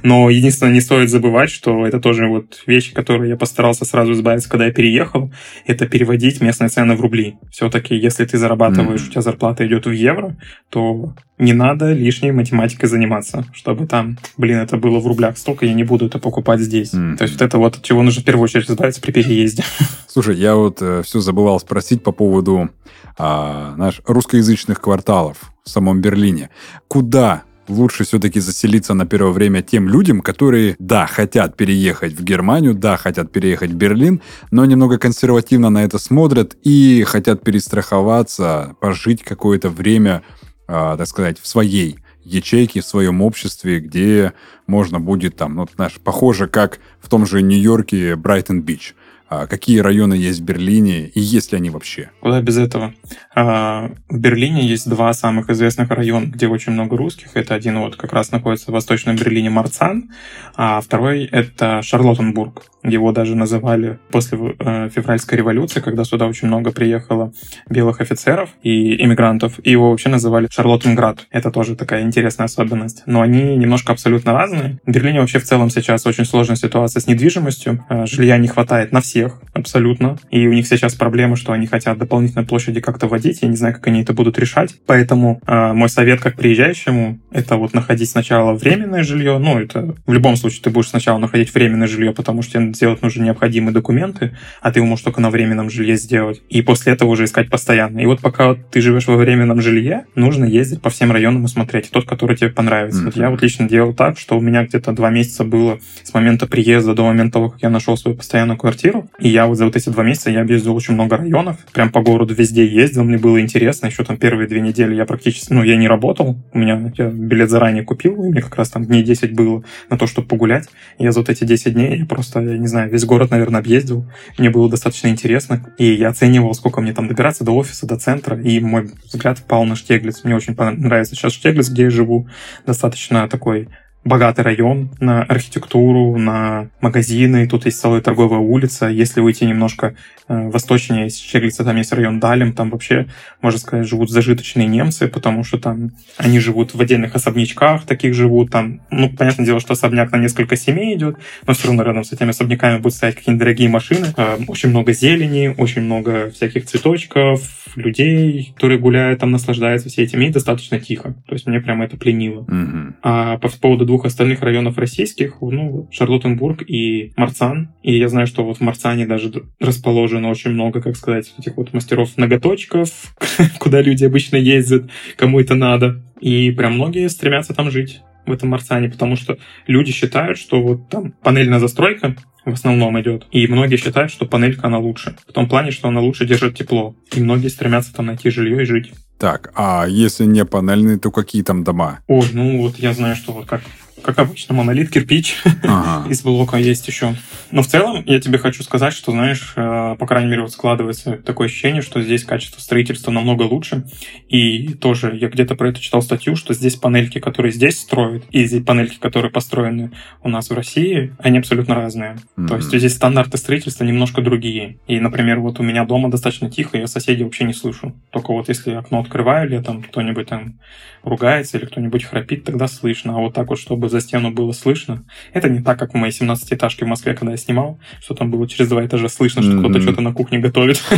Но 0.02 0.30
единственное, 0.30 0.72
не 0.72 0.80
стоит 0.80 1.10
забывать, 1.10 1.50
что 1.50 1.86
это 1.86 2.00
тоже 2.00 2.26
вот 2.26 2.62
вещи, 2.66 2.92
которые 2.92 3.30
я 3.30 3.36
постарался 3.36 3.84
сразу 3.84 4.12
избавиться, 4.12 4.48
когда 4.48 4.66
я 4.66 4.72
переехал, 4.72 5.32
это 5.66 5.86
переводить 5.86 6.40
местные 6.40 6.68
цены 6.68 6.96
в 6.96 7.00
рубли. 7.00 7.36
Все-таки, 7.50 7.94
если 7.94 8.24
ты 8.24 8.38
зарабатываешь, 8.38 9.00
mm-hmm. 9.00 9.08
у 9.08 9.10
тебя 9.10 9.22
зарплата 9.22 9.66
идет 9.66 9.86
в 9.86 9.90
евро, 9.90 10.36
то 10.70 11.14
не 11.38 11.52
надо 11.52 11.92
лишней 11.92 12.32
математикой 12.32 12.88
заниматься, 12.88 13.44
чтобы 13.52 13.86
там, 13.86 14.18
блин, 14.36 14.58
это 14.58 14.76
было 14.76 15.00
в 15.00 15.06
рублях 15.06 15.38
столько, 15.38 15.66
я 15.66 15.74
не 15.74 15.84
буду 15.84 16.06
это 16.06 16.18
покупать 16.18 16.60
здесь. 16.60 16.94
Mm-hmm. 16.94 17.16
То 17.16 17.22
есть 17.22 17.34
вот 17.34 17.42
это 17.42 17.58
вот, 17.58 17.76
от 17.76 17.82
чего 17.82 18.02
нужно 18.02 18.22
в 18.22 18.24
первую 18.24 18.44
очередь 18.44 18.70
избавиться 18.70 19.00
при 19.00 19.12
переезде. 19.12 19.64
Слушай, 20.06 20.36
я 20.36 20.54
вот 20.54 20.80
э, 20.80 21.02
все 21.04 21.20
забывал 21.20 21.58
спросить 21.60 22.02
по 22.02 22.12
поводу 22.12 22.70
а, 23.18 23.74
наш 23.76 24.00
русскоязычных 24.06 24.80
кварталов 24.80 25.52
в 25.64 25.68
самом 25.68 26.00
Берлине. 26.00 26.50
Куда 26.88 27.42
лучше 27.68 28.04
все-таки 28.04 28.40
заселиться 28.40 28.94
на 28.94 29.06
первое 29.06 29.32
время 29.32 29.62
тем 29.62 29.88
людям, 29.88 30.20
которые, 30.20 30.76
да, 30.78 31.06
хотят 31.06 31.56
переехать 31.56 32.12
в 32.12 32.22
Германию, 32.22 32.74
да, 32.74 32.96
хотят 32.96 33.30
переехать 33.32 33.70
в 33.70 33.74
Берлин, 33.74 34.20
но 34.50 34.64
немного 34.64 34.98
консервативно 34.98 35.70
на 35.70 35.84
это 35.84 35.98
смотрят 35.98 36.56
и 36.62 37.04
хотят 37.06 37.42
перестраховаться, 37.42 38.76
пожить 38.80 39.22
какое-то 39.22 39.70
время, 39.70 40.22
э, 40.68 40.94
так 40.98 41.06
сказать, 41.06 41.38
в 41.40 41.46
своей 41.46 41.98
ячейке, 42.24 42.80
в 42.80 42.86
своем 42.86 43.20
обществе, 43.22 43.80
где 43.80 44.32
можно 44.66 45.00
будет 45.00 45.36
там, 45.36 45.56
ну, 45.56 45.68
знаешь, 45.74 45.98
похоже, 46.02 46.46
как 46.46 46.78
в 47.00 47.08
том 47.08 47.26
же 47.26 47.42
Нью-Йорке 47.42 48.16
Брайтон-Бич. 48.16 48.94
А 49.34 49.46
какие 49.46 49.78
районы 49.78 50.12
есть 50.12 50.40
в 50.40 50.44
Берлине 50.44 51.06
и 51.06 51.18
есть 51.18 51.52
ли 51.52 51.56
они 51.56 51.70
вообще? 51.70 52.10
Куда 52.20 52.42
без 52.42 52.58
этого? 52.58 52.92
А, 53.34 53.90
в 54.10 54.18
Берлине 54.18 54.66
есть 54.66 54.86
два 54.86 55.14
самых 55.14 55.48
известных 55.48 55.88
района, 55.88 56.26
где 56.26 56.48
очень 56.48 56.72
много 56.72 56.98
русских. 56.98 57.28
Это 57.32 57.54
один 57.54 57.78
вот 57.78 57.96
как 57.96 58.12
раз 58.12 58.30
находится 58.30 58.70
в 58.70 58.74
Восточном 58.74 59.16
Берлине 59.16 59.48
Марцан, 59.48 60.10
а 60.54 60.82
второй 60.82 61.24
это 61.24 61.80
Шарлоттенбург. 61.80 62.64
Его 62.84 63.12
даже 63.12 63.34
называли 63.34 64.00
после 64.10 64.56
э, 64.58 64.90
февральской 64.90 65.38
революции, 65.38 65.80
когда 65.80 66.04
сюда 66.04 66.26
очень 66.26 66.48
много 66.48 66.70
приехало 66.72 67.32
белых 67.70 68.02
офицеров 68.02 68.50
и 68.62 69.02
иммигрантов, 69.02 69.60
и 69.62 69.70
его 69.70 69.90
вообще 69.90 70.10
называли 70.10 70.48
Шарлоттенград. 70.50 71.26
Это 71.30 71.50
тоже 71.50 71.74
такая 71.74 72.02
интересная 72.02 72.46
особенность. 72.46 73.04
Но 73.06 73.22
они 73.22 73.56
немножко 73.56 73.92
абсолютно 73.92 74.32
разные. 74.32 74.78
В 74.84 74.90
Берлине 74.90 75.20
вообще 75.20 75.38
в 75.38 75.44
целом 75.44 75.70
сейчас 75.70 76.04
очень 76.04 76.26
сложная 76.26 76.56
ситуация 76.56 77.00
с 77.00 77.06
недвижимостью. 77.06 77.82
Э, 77.88 78.04
жилья 78.04 78.36
не 78.36 78.48
хватает 78.48 78.92
на 78.92 79.00
всех 79.22 79.40
абсолютно. 79.52 80.18
И 80.30 80.46
у 80.46 80.52
них 80.52 80.66
сейчас 80.66 80.94
проблема, 80.94 81.36
что 81.36 81.52
они 81.52 81.66
хотят 81.66 81.98
дополнительной 81.98 82.44
площади 82.44 82.80
как-то 82.80 83.06
вводить. 83.06 83.42
Я 83.42 83.48
не 83.48 83.56
знаю, 83.56 83.74
как 83.74 83.86
они 83.86 84.02
это 84.02 84.12
будут 84.12 84.38
решать. 84.38 84.74
Поэтому 84.86 85.40
э, 85.46 85.72
мой 85.72 85.88
совет 85.88 86.20
как 86.20 86.36
приезжающему— 86.36 87.20
это 87.30 87.56
вот 87.56 87.74
находить 87.74 88.10
сначала 88.10 88.54
временное 88.54 89.02
жилье. 89.02 89.38
Ну, 89.38 89.58
это 89.58 89.94
в 90.06 90.12
любом 90.12 90.36
случае 90.36 90.62
ты 90.62 90.70
будешь 90.70 90.88
сначала 90.88 91.18
находить 91.18 91.54
временное 91.54 91.86
жилье, 91.86 92.12
потому 92.12 92.42
что 92.42 92.60
сделать 92.72 93.02
нужны 93.02 93.24
необходимые 93.24 93.74
документы, 93.74 94.36
а 94.60 94.72
ты 94.72 94.80
его 94.80 94.86
можешь 94.86 95.04
только 95.04 95.20
на 95.20 95.30
временном 95.30 95.70
жилье 95.70 95.96
сделать. 95.96 96.42
И 96.48 96.62
после 96.62 96.94
этого 96.94 97.10
уже 97.10 97.24
искать 97.24 97.50
постоянно. 97.50 98.00
И 98.00 98.06
вот 98.06 98.20
пока 98.20 98.54
ты 98.54 98.80
живешь 98.80 99.06
во 99.06 99.16
временном 99.16 99.60
жилье, 99.60 100.06
нужно 100.14 100.44
ездить 100.44 100.80
по 100.80 100.90
всем 100.90 101.12
районам 101.12 101.44
и 101.44 101.48
смотреть 101.48 101.90
тот, 101.90 102.06
который 102.06 102.36
тебе 102.36 102.50
понравится. 102.50 103.02
Mm-hmm. 103.02 103.04
Вот 103.04 103.16
я 103.16 103.30
вот 103.30 103.42
лично 103.42 103.68
делал 103.68 103.94
так, 103.94 104.18
что 104.18 104.36
у 104.36 104.40
меня 104.40 104.64
где-то 104.64 104.92
два 104.92 105.10
месяца 105.10 105.44
было 105.44 105.78
с 106.02 106.14
момента 106.14 106.46
приезда 106.46 106.94
до 106.94 107.04
момента 107.04 107.34
того, 107.34 107.50
как 107.50 107.62
я 107.62 107.70
нашел 107.70 107.96
свою 107.96 108.16
постоянную 108.16 108.58
квартиру. 108.58 109.08
И 109.18 109.28
я 109.28 109.46
вот 109.46 109.56
за 109.56 109.66
вот 109.66 109.76
эти 109.76 109.88
два 109.88 110.04
месяца 110.04 110.30
я 110.30 110.40
объездил 110.40 110.74
очень 110.74 110.94
много 110.94 111.16
районов. 111.16 111.58
Прям 111.72 111.90
по 111.90 112.00
городу 112.00 112.34
везде 112.34 112.66
ездил, 112.66 113.04
мне 113.04 113.18
было 113.18 113.40
интересно. 113.40 113.86
Еще 113.86 114.04
там 114.04 114.16
первые 114.16 114.48
две 114.48 114.60
недели 114.60 114.94
я 114.94 115.04
практически, 115.04 115.52
ну, 115.52 115.62
я 115.62 115.76
не 115.76 115.86
работал. 115.86 116.38
У 116.52 116.58
меня 116.58 116.92
я 116.96 117.08
билет 117.08 117.50
заранее 117.50 117.84
купил, 117.84 118.24
и 118.24 118.30
мне 118.30 118.40
как 118.40 118.56
раз 118.56 118.70
там 118.70 118.84
дней 118.84 119.02
10 119.02 119.34
было 119.34 119.62
на 119.90 119.98
то, 119.98 120.06
чтобы 120.06 120.28
погулять. 120.28 120.68
И 120.98 121.04
я 121.04 121.12
за 121.12 121.20
вот 121.20 121.28
эти 121.28 121.44
10 121.44 121.74
дней 121.74 121.98
я 121.98 122.06
просто, 122.06 122.40
я 122.40 122.58
не 122.58 122.66
знаю, 122.66 122.90
весь 122.90 123.04
город, 123.04 123.30
наверное, 123.30 123.60
объездил. 123.60 124.06
Мне 124.38 124.50
было 124.50 124.68
достаточно 124.70 125.08
интересно. 125.08 125.74
И 125.78 125.92
я 125.92 126.08
оценивал, 126.08 126.54
сколько 126.54 126.80
мне 126.80 126.92
там 126.92 127.06
добираться 127.06 127.44
до 127.44 127.52
офиса, 127.52 127.86
до 127.86 127.96
центра. 127.96 128.40
И 128.40 128.60
мой 128.60 128.90
взгляд 129.04 129.38
впал 129.38 129.64
на 129.64 129.76
Штеглиц. 129.76 130.24
Мне 130.24 130.34
очень 130.34 130.54
нравится 130.56 131.14
сейчас 131.14 131.32
Штеглиц, 131.32 131.68
где 131.68 131.84
я 131.84 131.90
живу. 131.90 132.28
Достаточно 132.66 133.28
такой 133.28 133.68
богатый 134.04 134.40
район 134.40 134.90
на 135.00 135.22
архитектуру, 135.22 136.16
на 136.18 136.68
магазины. 136.80 137.46
Тут 137.46 137.66
есть 137.66 137.80
целая 137.80 138.00
торговая 138.00 138.40
улица. 138.40 138.88
Если 138.88 139.20
выйти 139.20 139.44
немножко 139.44 139.94
э, 140.28 140.48
восточнее 140.48 141.08
Щеглица, 141.08 141.64
там 141.64 141.76
есть 141.76 141.92
район 141.92 142.18
Далем, 142.18 142.52
там 142.52 142.70
вообще, 142.70 143.06
можно 143.40 143.60
сказать, 143.60 143.86
живут 143.86 144.10
зажиточные 144.10 144.66
немцы, 144.66 145.06
потому 145.08 145.44
что 145.44 145.58
там 145.58 145.92
они 146.16 146.40
живут 146.40 146.74
в 146.74 146.80
отдельных 146.80 147.14
особнячках, 147.14 147.84
таких 147.84 148.14
живут 148.14 148.50
там. 148.50 148.80
Ну, 148.90 149.08
понятное 149.08 149.46
дело, 149.46 149.60
что 149.60 149.74
особняк 149.74 150.10
на 150.10 150.16
несколько 150.16 150.56
семей 150.56 150.96
идет, 150.96 151.16
но 151.46 151.54
все 151.54 151.68
равно 151.68 151.84
рядом 151.84 152.04
с 152.04 152.12
этими 152.12 152.30
особняками 152.30 152.78
будут 152.78 152.94
стоять 152.94 153.14
какие-нибудь 153.14 153.40
дорогие 153.40 153.68
машины. 153.68 154.08
Э, 154.16 154.38
очень 154.48 154.70
много 154.70 154.92
зелени, 154.92 155.54
очень 155.56 155.82
много 155.82 156.30
всяких 156.30 156.66
цветочков, 156.66 157.40
людей, 157.76 158.52
которые 158.54 158.78
гуляют, 158.78 159.20
там 159.20 159.30
наслаждаются 159.30 159.88
все 159.88 160.02
этим, 160.02 160.20
и 160.22 160.30
достаточно 160.30 160.80
тихо. 160.80 161.14
То 161.26 161.34
есть 161.34 161.46
мне 161.46 161.60
прямо 161.60 161.84
это 161.84 161.96
пленило. 161.96 162.42
Mm-hmm. 162.42 162.94
А 163.02 163.38
по 163.38 163.48
поводу 163.48 163.86
двух 163.92 164.06
остальных 164.06 164.40
районов 164.40 164.78
российских, 164.78 165.42
ну, 165.42 165.86
Шарлоттенбург 165.92 166.62
и 166.66 167.12
Марцан. 167.14 167.74
И 167.82 167.98
я 167.98 168.08
знаю, 168.08 168.26
что 168.26 168.42
вот 168.42 168.56
в 168.56 168.60
Марцане 168.62 169.04
даже 169.04 169.30
расположено 169.60 170.30
очень 170.30 170.52
много, 170.52 170.80
как 170.80 170.96
сказать, 170.96 171.30
этих 171.38 171.58
вот 171.58 171.74
мастеров-ноготочков, 171.74 172.88
куда 173.58 173.82
люди 173.82 174.06
обычно 174.06 174.36
ездят, 174.36 174.90
кому 175.16 175.40
это 175.40 175.54
надо. 175.54 176.02
И 176.22 176.50
прям 176.52 176.76
многие 176.76 177.06
стремятся 177.10 177.52
там 177.52 177.70
жить 177.70 178.00
в 178.24 178.32
этом 178.32 178.48
Марсане, 178.48 178.88
потому 178.88 179.14
что 179.14 179.36
люди 179.66 179.92
считают, 179.92 180.38
что 180.38 180.62
вот 180.62 180.88
там 180.88 181.12
панельная 181.22 181.58
застройка 181.58 182.16
в 182.46 182.52
основном 182.54 182.98
идет. 182.98 183.26
И 183.30 183.46
многие 183.46 183.76
считают, 183.76 184.10
что 184.10 184.24
панелька 184.24 184.68
она 184.68 184.78
лучше. 184.78 185.16
В 185.28 185.32
том 185.34 185.50
плане, 185.50 185.70
что 185.70 185.88
она 185.88 186.00
лучше 186.00 186.24
держит 186.24 186.56
тепло. 186.56 186.96
И 187.14 187.20
многие 187.20 187.48
стремятся 187.48 187.92
там 187.94 188.06
найти 188.06 188.30
жилье 188.30 188.62
и 188.62 188.64
жить. 188.64 188.92
Так, 189.22 189.52
а 189.54 189.86
если 189.86 190.24
не 190.24 190.44
панельные, 190.44 190.98
то 190.98 191.12
какие 191.12 191.44
там 191.44 191.62
дома? 191.62 192.00
Ой, 192.08 192.28
ну 192.32 192.60
вот 192.60 192.76
я 192.78 192.92
знаю, 192.92 193.14
что 193.14 193.30
вот 193.30 193.46
как 193.46 193.60
как 194.02 194.18
обычно, 194.18 194.54
монолит, 194.54 194.90
кирпич 194.90 195.36
ага. 195.64 196.06
из 196.10 196.22
блока 196.22 196.56
есть 196.56 196.86
еще. 196.88 197.14
Но 197.50 197.62
в 197.62 197.66
целом 197.66 198.02
я 198.06 198.20
тебе 198.20 198.38
хочу 198.38 198.62
сказать, 198.62 198.92
что, 198.92 199.12
знаешь, 199.12 199.52
э, 199.56 199.96
по 199.98 200.06
крайней 200.06 200.30
мере, 200.30 200.42
вот 200.42 200.52
складывается 200.52 201.18
такое 201.18 201.48
ощущение, 201.48 201.82
что 201.82 202.02
здесь 202.02 202.24
качество 202.24 202.60
строительства 202.60 203.10
намного 203.10 203.42
лучше. 203.42 203.84
И 204.28 204.74
тоже 204.74 205.16
я 205.20 205.28
где-то 205.28 205.54
про 205.54 205.68
это 205.68 205.80
читал 205.80 206.02
статью, 206.02 206.34
что 206.36 206.54
здесь 206.54 206.76
панельки, 206.76 207.20
которые 207.20 207.52
здесь 207.52 207.78
строят, 207.78 208.24
и 208.30 208.44
здесь 208.44 208.64
панельки, 208.64 208.98
которые 208.98 209.30
построены 209.30 209.92
у 210.22 210.28
нас 210.28 210.50
в 210.50 210.54
России, 210.54 211.14
они 211.18 211.38
абсолютно 211.38 211.74
разные. 211.74 212.16
Mm-hmm. 212.36 212.48
То 212.48 212.56
есть 212.56 212.68
здесь 212.68 212.94
стандарты 212.94 213.36
строительства 213.38 213.84
немножко 213.84 214.22
другие. 214.22 214.78
И, 214.86 214.98
например, 214.98 215.40
вот 215.40 215.60
у 215.60 215.62
меня 215.62 215.84
дома 215.84 216.10
достаточно 216.10 216.50
тихо, 216.50 216.78
я 216.78 216.86
соседей 216.86 217.24
вообще 217.24 217.44
не 217.44 217.52
слышу. 217.52 217.94
Только 218.10 218.32
вот 218.32 218.48
если 218.48 218.72
окно 218.72 219.00
открываю 219.00 219.48
летом, 219.48 219.82
кто-нибудь 219.82 220.28
там 220.28 220.58
ругается 221.02 221.58
или 221.58 221.66
кто-нибудь 221.66 222.04
храпит, 222.04 222.44
тогда 222.44 222.68
слышно. 222.68 223.16
А 223.16 223.20
вот 223.20 223.34
так 223.34 223.48
вот, 223.48 223.58
чтобы 223.58 223.88
за 223.92 224.00
стену 224.00 224.30
было 224.32 224.52
слышно, 224.52 225.04
это 225.32 225.48
не 225.48 225.62
так, 225.62 225.78
как 225.78 225.94
в 225.94 225.96
моей 225.96 226.12
17-этажке 226.12 226.84
в 226.84 226.88
Москве, 226.88 227.14
когда 227.14 227.32
я 227.32 227.38
снимал, 227.38 227.78
что 228.00 228.14
там 228.14 228.30
было 228.30 228.48
через 228.48 228.68
два 228.68 228.84
этажа 228.84 229.08
слышно, 229.08 229.42
что 229.42 229.52
mm-hmm. 229.52 229.60
кто-то 229.60 229.80
что-то 229.80 230.00
на 230.00 230.12
кухне 230.12 230.38
готовит. 230.38 230.82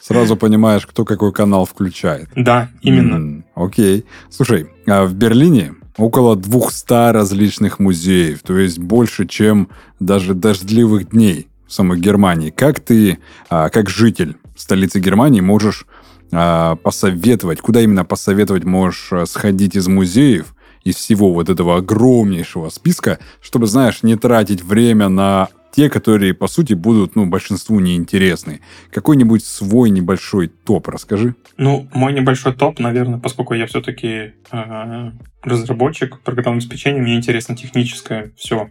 Сразу 0.00 0.36
понимаешь, 0.36 0.86
кто 0.86 1.04
какой 1.04 1.32
канал 1.32 1.64
включает. 1.66 2.28
Да, 2.34 2.70
именно. 2.82 3.42
окей. 3.54 4.04
Слушай, 4.30 4.68
а 4.86 5.04
в 5.04 5.14
Берлине 5.14 5.74
около 5.96 6.36
200 6.36 7.12
различных 7.12 7.78
музеев, 7.78 8.40
то 8.42 8.56
есть 8.58 8.78
больше, 8.78 9.26
чем 9.26 9.68
даже 9.98 10.34
дождливых 10.34 11.10
дней 11.10 11.48
в 11.66 11.72
самой 11.72 12.00
Германии. 12.00 12.50
Как 12.50 12.80
ты, 12.80 13.18
а, 13.48 13.68
как 13.68 13.90
житель 13.90 14.36
столицы 14.56 14.98
Германии, 14.98 15.40
можешь 15.40 15.86
а, 16.32 16.76
посоветовать, 16.76 17.60
куда 17.60 17.80
именно 17.80 18.04
посоветовать 18.04 18.64
можешь 18.64 19.10
сходить 19.28 19.76
из 19.76 19.88
музеев, 19.88 20.54
из 20.84 20.96
всего 20.96 21.32
вот 21.32 21.48
этого 21.48 21.76
огромнейшего 21.76 22.68
списка, 22.70 23.18
чтобы, 23.40 23.66
знаешь, 23.66 24.02
не 24.02 24.16
тратить 24.16 24.62
время 24.62 25.08
на 25.08 25.48
те, 25.72 25.88
которые, 25.88 26.34
по 26.34 26.48
сути, 26.48 26.74
будут, 26.74 27.14
ну, 27.16 27.26
большинству 27.26 27.78
неинтересны. 27.80 28.60
Какой-нибудь 28.90 29.44
свой 29.44 29.90
небольшой 29.90 30.48
топ 30.48 30.88
расскажи. 30.88 31.34
Ну, 31.56 31.88
мой 31.94 32.12
небольшой 32.12 32.54
топ, 32.54 32.80
наверное, 32.80 33.20
поскольку 33.20 33.54
я 33.54 33.66
все-таки 33.66 34.32
э, 34.50 35.10
разработчик 35.42 36.20
программного 36.20 36.56
обеспечения, 36.56 37.00
мне 37.00 37.16
интересно 37.16 37.56
техническое 37.56 38.32
все. 38.36 38.70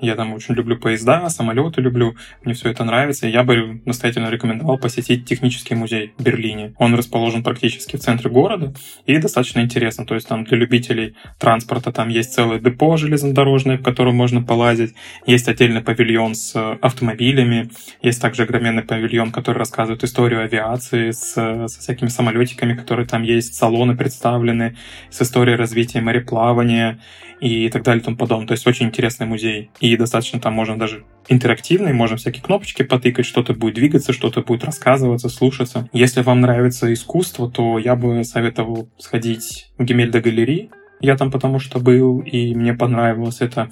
Я 0.00 0.14
там 0.14 0.32
очень 0.32 0.54
люблю 0.54 0.78
поезда, 0.78 1.28
самолеты 1.28 1.82
люблю, 1.82 2.16
мне 2.42 2.54
все 2.54 2.70
это 2.70 2.84
нравится. 2.84 3.26
Я 3.26 3.44
бы 3.44 3.82
настоятельно 3.84 4.30
рекомендовал 4.30 4.78
посетить 4.78 5.26
технический 5.26 5.74
музей 5.74 6.14
в 6.16 6.22
Берлине. 6.22 6.74
Он 6.78 6.94
расположен 6.94 7.42
практически 7.42 7.96
в 7.96 8.00
центре 8.00 8.30
города 8.30 8.72
и 9.04 9.18
достаточно 9.18 9.60
интересно. 9.60 10.06
То 10.06 10.14
есть 10.14 10.26
там 10.26 10.44
для 10.44 10.56
любителей 10.56 11.16
транспорта 11.38 11.92
там 11.92 12.08
есть 12.08 12.32
целое 12.32 12.58
депо 12.58 12.96
железнодорожное, 12.96 13.76
в 13.76 13.82
котором 13.82 14.16
можно 14.16 14.42
полазить. 14.42 14.94
Есть 15.26 15.48
отдельный 15.48 15.82
павильон 15.82 16.34
с 16.34 16.54
автомобилями. 16.80 17.70
Есть 18.00 18.22
также 18.22 18.44
огроменный 18.44 18.82
павильон, 18.82 19.32
который 19.32 19.58
рассказывает 19.58 20.02
историю 20.02 20.42
авиации 20.42 21.10
с, 21.10 21.34
со 21.34 21.80
всякими 21.80 22.08
самолетиками, 22.08 22.74
которые 22.74 23.06
там 23.06 23.22
есть, 23.22 23.54
салоны 23.54 23.94
представлены, 23.96 24.76
с 25.10 25.20
историей 25.20 25.56
развития 25.56 26.00
мореплавания 26.10 27.00
и 27.40 27.68
так 27.70 27.82
далее 27.82 28.02
и 28.02 28.04
тому 28.04 28.16
подобное. 28.16 28.48
То 28.48 28.52
есть 28.52 28.66
очень 28.66 28.86
интересный 28.86 29.26
музей. 29.26 29.70
И 29.80 29.96
достаточно 29.96 30.40
там 30.40 30.52
можно 30.52 30.78
даже 30.78 31.04
интерактивный, 31.28 31.92
можно 31.92 32.16
всякие 32.16 32.42
кнопочки 32.42 32.82
потыкать, 32.82 33.24
что-то 33.24 33.54
будет 33.54 33.74
двигаться, 33.74 34.12
что-то 34.12 34.42
будет 34.42 34.64
рассказываться, 34.64 35.28
слушаться. 35.28 35.88
Если 35.92 36.22
вам 36.22 36.40
нравится 36.40 36.92
искусство, 36.92 37.50
то 37.50 37.78
я 37.78 37.96
бы 37.96 38.24
советовал 38.24 38.88
сходить 38.98 39.70
в 39.78 39.84
Гемельда 39.84 40.20
галереи. 40.20 40.70
Я 41.00 41.16
там 41.16 41.30
потому 41.30 41.58
что 41.58 41.78
был, 41.78 42.20
и 42.20 42.54
мне 42.54 42.74
понравилось 42.74 43.40
это 43.40 43.70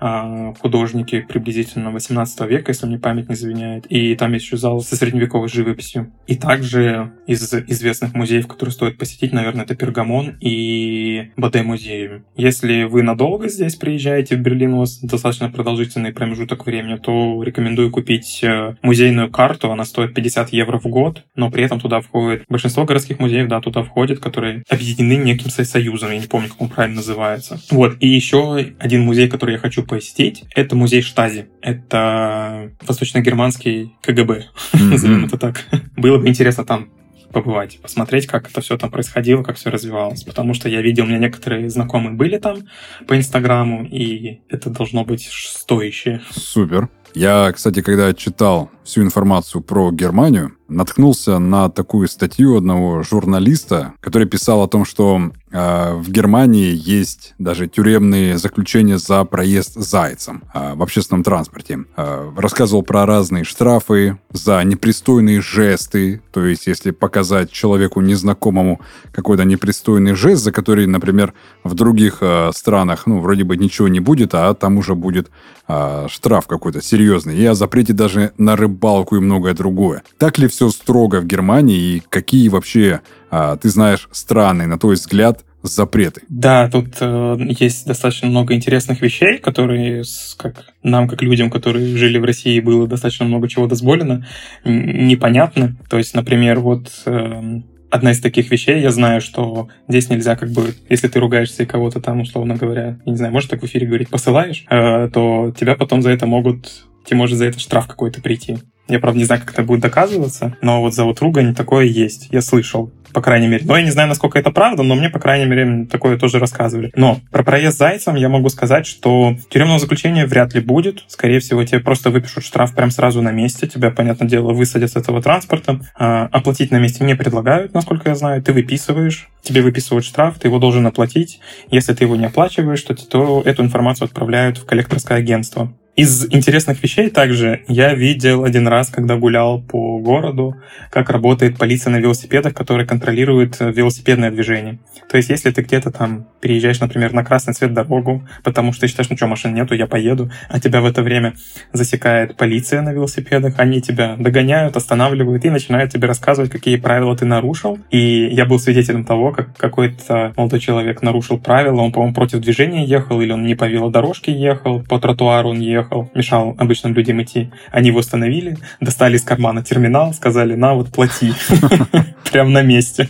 э, 0.00 0.54
художники 0.60 1.20
приблизительно 1.20 1.90
18 1.90 2.40
века, 2.48 2.70
если 2.70 2.86
мне 2.86 2.98
память 2.98 3.28
не 3.28 3.34
заменяет. 3.34 3.86
И 3.86 4.14
там 4.16 4.32
есть 4.32 4.46
еще 4.46 4.56
зал 4.56 4.80
со 4.80 4.96
средневековой 4.96 5.48
живописью. 5.48 6.12
И 6.26 6.36
также 6.36 7.12
из 7.26 7.52
известных 7.52 8.14
музеев, 8.14 8.46
которые 8.46 8.72
стоит 8.72 8.98
посетить, 8.98 9.32
наверное, 9.32 9.64
это 9.64 9.74
Пергамон 9.74 10.36
и 10.40 11.30
Баде 11.36 11.62
музей. 11.62 12.22
Если 12.36 12.84
вы 12.84 13.02
надолго 13.02 13.48
здесь 13.48 13.76
приезжаете 13.76 14.36
в 14.36 14.40
Берлин, 14.40 14.74
у 14.74 14.78
вас 14.78 15.00
достаточно 15.00 15.50
продолжительный 15.50 16.12
промежуток 16.12 16.64
времени, 16.64 16.96
то 16.96 17.42
рекомендую 17.42 17.90
купить 17.90 18.42
э, 18.42 18.76
музейную 18.82 19.30
карту. 19.30 19.70
Она 19.70 19.84
стоит 19.84 20.14
50 20.14 20.50
евро 20.52 20.78
в 20.78 20.86
год, 20.86 21.24
но 21.34 21.50
при 21.50 21.64
этом 21.64 21.78
туда 21.78 22.00
входит 22.00 22.44
большинство 22.48 22.84
городских 22.84 23.18
музеев, 23.18 23.48
да, 23.48 23.60
туда 23.60 23.82
входят, 23.82 24.20
которые 24.20 24.64
объединены 24.68 25.22
неким 25.22 25.50
союзом. 25.50 26.12
Я 26.12 26.18
не 26.18 26.26
помню, 26.26 26.48
как 26.48 26.60
правильно 26.70 26.96
называется. 26.96 27.60
Вот. 27.70 27.96
И 28.00 28.08
еще 28.08 28.72
один 28.78 29.02
музей, 29.02 29.28
который 29.28 29.52
я 29.52 29.58
хочу 29.58 29.84
посетить, 29.84 30.44
это 30.54 30.76
музей 30.76 31.02
Штази. 31.02 31.48
Это 31.60 32.72
восточно-германский 32.80 33.94
КГБ, 34.02 34.46
назовем 34.72 35.24
это 35.26 35.38
так. 35.38 35.64
Было 35.96 36.18
бы 36.18 36.28
интересно 36.28 36.64
там 36.64 36.90
побывать, 37.32 37.78
посмотреть, 37.80 38.26
как 38.26 38.50
это 38.50 38.60
все 38.60 38.76
там 38.76 38.90
происходило, 38.90 39.42
как 39.42 39.56
все 39.56 39.70
развивалось. 39.70 40.22
Потому 40.24 40.54
что 40.54 40.68
я 40.68 40.82
видел, 40.82 41.04
у 41.04 41.06
меня 41.06 41.18
некоторые 41.18 41.68
знакомые 41.70 42.14
были 42.14 42.38
там 42.38 42.58
по 43.06 43.16
Инстаграму, 43.16 43.84
и 43.84 44.40
это 44.48 44.70
должно 44.70 45.04
быть 45.04 45.28
стоящее. 45.30 46.22
Супер. 46.30 46.88
Я, 47.14 47.52
кстати, 47.52 47.82
когда 47.82 48.12
читал 48.14 48.70
всю 48.84 49.02
информацию 49.02 49.62
про 49.62 49.92
Германию, 49.92 50.52
наткнулся 50.68 51.38
на 51.38 51.68
такую 51.68 52.08
статью 52.08 52.56
одного 52.56 53.02
журналиста, 53.02 53.92
который 54.00 54.26
писал 54.26 54.62
о 54.62 54.68
том, 54.68 54.84
что 54.84 55.30
э, 55.50 55.94
в 55.94 56.10
Германии 56.10 56.72
есть 56.72 57.34
даже 57.38 57.66
тюремные 57.66 58.38
заключения 58.38 58.98
за 58.98 59.24
проезд 59.24 59.74
зайцем 59.74 60.44
э, 60.54 60.74
в 60.74 60.82
общественном 60.82 61.24
транспорте. 61.24 61.84
Э, 61.96 62.30
рассказывал 62.36 62.82
про 62.82 63.04
разные 63.04 63.44
штрафы 63.44 64.18
за 64.32 64.62
непристойные 64.62 65.40
жесты, 65.40 66.22
то 66.32 66.44
есть 66.44 66.66
если 66.66 66.92
показать 66.92 67.50
человеку 67.50 68.00
незнакомому 68.00 68.80
какой-то 69.12 69.44
непристойный 69.44 70.14
жест, 70.14 70.42
за 70.42 70.52
который, 70.52 70.86
например, 70.86 71.34
в 71.64 71.74
других 71.74 72.18
э, 72.20 72.50
странах, 72.54 73.06
ну, 73.06 73.20
вроде 73.20 73.44
бы 73.44 73.56
ничего 73.56 73.88
не 73.88 74.00
будет, 74.00 74.34
а 74.34 74.54
там 74.54 74.78
уже 74.78 74.94
будет 74.94 75.30
э, 75.66 76.06
штраф 76.08 76.46
какой-то 76.46 76.80
серьезный, 76.80 76.99
и 77.30 77.44
о 77.44 77.54
запрете 77.54 77.92
даже 77.92 78.32
на 78.38 78.56
рыбалку 78.56 79.16
и 79.16 79.20
многое 79.20 79.54
другое. 79.54 80.02
Так 80.18 80.38
ли 80.38 80.48
все 80.48 80.70
строго 80.70 81.20
в 81.20 81.26
Германии 81.26 81.96
и 81.96 82.02
какие 82.08 82.48
вообще, 82.48 83.00
а, 83.30 83.56
ты 83.56 83.68
знаешь, 83.68 84.08
страны, 84.12 84.66
на 84.66 84.78
твой 84.78 84.94
взгляд, 84.94 85.44
запреты? 85.62 86.22
Да, 86.28 86.68
тут 86.70 86.96
э, 87.00 87.36
есть 87.58 87.86
достаточно 87.86 88.28
много 88.28 88.54
интересных 88.54 89.02
вещей, 89.02 89.38
которые 89.38 90.04
как 90.38 90.72
нам, 90.82 91.08
как 91.08 91.22
людям, 91.22 91.50
которые 91.50 91.96
жили 91.96 92.18
в 92.18 92.24
России, 92.24 92.60
было 92.60 92.86
достаточно 92.86 93.26
много 93.26 93.48
чего 93.48 93.66
дозволено, 93.66 94.26
непонятно. 94.64 95.76
То 95.88 95.98
есть, 95.98 96.14
например, 96.14 96.60
вот 96.60 96.90
э, 97.04 97.60
одна 97.90 98.12
из 98.12 98.20
таких 98.20 98.50
вещей, 98.50 98.80
я 98.80 98.90
знаю, 98.90 99.20
что 99.20 99.68
здесь 99.88 100.08
нельзя 100.08 100.36
как 100.36 100.50
бы, 100.50 100.74
если 100.88 101.08
ты 101.08 101.18
ругаешься 101.18 101.64
и 101.64 101.66
кого-то 101.66 102.00
там, 102.00 102.20
условно 102.20 102.56
говоря, 102.56 102.98
я 103.04 103.12
не 103.12 103.16
знаю, 103.16 103.32
может 103.32 103.50
так 103.50 103.62
в 103.62 103.66
эфире 103.66 103.86
говорить, 103.86 104.08
посылаешь, 104.08 104.64
э, 104.70 105.08
то 105.12 105.52
тебя 105.58 105.74
потом 105.74 106.02
за 106.02 106.10
это 106.10 106.26
могут, 106.26 106.86
тебе 107.04 107.16
может 107.16 107.38
за 107.38 107.46
это 107.46 107.58
штраф 107.58 107.86
какой-то 107.86 108.20
прийти. 108.20 108.58
Я, 108.90 108.98
правда, 108.98 109.18
не 109.18 109.24
знаю, 109.24 109.40
как 109.40 109.52
это 109.52 109.62
будет 109.62 109.80
доказываться, 109.80 110.56
но 110.62 110.80
вот 110.80 110.94
за 110.94 111.04
вот 111.04 111.20
ругань 111.20 111.54
такое 111.54 111.84
есть. 111.84 112.26
Я 112.32 112.42
слышал, 112.42 112.92
по 113.12 113.22
крайней 113.22 113.46
мере. 113.46 113.64
Но 113.64 113.76
я 113.76 113.84
не 113.84 113.90
знаю, 113.90 114.08
насколько 114.08 114.36
это 114.36 114.50
правда, 114.50 114.82
но 114.82 114.96
мне, 114.96 115.08
по 115.08 115.20
крайней 115.20 115.46
мере, 115.46 115.86
такое 115.86 116.18
тоже 116.18 116.40
рассказывали. 116.40 116.90
Но 116.96 117.20
про 117.30 117.44
проезд 117.44 117.78
зайцем 117.78 118.16
я 118.16 118.28
могу 118.28 118.48
сказать, 118.48 118.86
что 118.86 119.36
тюремного 119.48 119.78
заключения 119.78 120.26
вряд 120.26 120.54
ли 120.54 120.60
будет. 120.60 121.04
Скорее 121.06 121.38
всего, 121.38 121.62
тебе 121.64 121.78
просто 121.78 122.10
выпишут 122.10 122.44
штраф 122.44 122.74
прямо 122.74 122.90
сразу 122.90 123.22
на 123.22 123.30
месте. 123.30 123.68
Тебя, 123.68 123.92
понятное 123.92 124.28
дело, 124.28 124.52
высадят 124.52 124.90
с 124.90 124.96
этого 124.96 125.22
транспорта. 125.22 125.80
А, 125.96 126.28
оплатить 126.32 126.72
на 126.72 126.80
месте 126.80 127.04
не 127.04 127.14
предлагают, 127.14 127.72
насколько 127.74 128.08
я 128.08 128.16
знаю. 128.16 128.42
Ты 128.42 128.52
выписываешь, 128.52 129.28
тебе 129.42 129.62
выписывают 129.62 130.04
штраф, 130.04 130.40
ты 130.40 130.48
его 130.48 130.58
должен 130.58 130.84
оплатить. 130.84 131.38
Если 131.70 131.94
ты 131.94 132.02
его 132.02 132.16
не 132.16 132.26
оплачиваешь, 132.26 132.82
то, 132.82 132.94
то 132.94 133.42
эту 133.44 133.62
информацию 133.62 134.06
отправляют 134.06 134.58
в 134.58 134.66
коллекторское 134.66 135.18
агентство. 135.18 135.72
Из 135.96 136.24
интересных 136.32 136.82
вещей 136.82 137.10
также 137.10 137.62
я 137.66 137.94
видел 137.94 138.44
один 138.44 138.68
раз, 138.68 138.88
когда 138.88 139.16
гулял 139.16 139.60
по 139.60 139.98
городу, 139.98 140.56
как 140.90 141.10
работает 141.10 141.58
полиция 141.58 141.90
на 141.90 141.96
велосипедах, 141.96 142.54
которая 142.54 142.86
контролирует 142.86 143.56
э, 143.60 143.70
велосипедное 143.72 144.30
движение. 144.30 144.78
То 145.10 145.16
есть, 145.16 145.28
если 145.28 145.50
ты 145.50 145.62
где-то 145.62 145.90
там 145.90 146.26
переезжаешь, 146.40 146.80
например, 146.80 147.12
на 147.12 147.24
красный 147.24 147.54
цвет 147.54 147.74
дорогу, 147.74 148.26
потому 148.44 148.72
что 148.72 148.82
ты 148.82 148.86
считаешь, 148.86 149.10
ну 149.10 149.16
что, 149.16 149.26
машин 149.26 149.52
нету, 149.52 149.74
я 149.74 149.86
поеду, 149.86 150.30
а 150.48 150.60
тебя 150.60 150.80
в 150.80 150.86
это 150.86 151.02
время 151.02 151.34
засекает 151.72 152.36
полиция 152.36 152.82
на 152.82 152.92
велосипедах, 152.92 153.58
они 153.58 153.82
тебя 153.82 154.16
догоняют, 154.16 154.76
останавливают 154.76 155.44
и 155.44 155.50
начинают 155.50 155.92
тебе 155.92 156.06
рассказывать, 156.06 156.50
какие 156.50 156.76
правила 156.76 157.16
ты 157.16 157.26
нарушил. 157.26 157.78
И 157.90 158.28
я 158.32 158.46
был 158.46 158.60
свидетелем 158.60 159.04
того, 159.04 159.32
как 159.32 159.56
какой-то 159.56 160.32
молодой 160.36 160.60
человек 160.60 161.02
нарушил 161.02 161.38
правила, 161.38 161.80
он, 161.80 161.92
по-моему, 161.92 162.14
против 162.14 162.38
движения 162.38 162.84
ехал, 162.84 163.20
или 163.20 163.32
он 163.32 163.44
не 163.44 163.56
по 163.56 163.64
велодорожке 163.64 164.32
ехал, 164.32 164.82
по 164.82 165.00
тротуару 165.00 165.50
он 165.50 165.58
ехал, 165.58 165.79
ехал, 165.80 166.10
мешал 166.14 166.54
обычным 166.58 166.94
людям 166.94 167.22
идти. 167.22 167.50
Они 167.70 167.88
его 167.88 167.98
остановили, 167.98 168.56
достали 168.80 169.16
из 169.16 169.22
кармана 169.22 169.62
терминал, 169.62 170.14
сказали, 170.14 170.54
на, 170.54 170.74
вот 170.74 170.90
плати. 170.90 171.32
Прям 172.32 172.52
на 172.52 172.62
месте. 172.62 173.08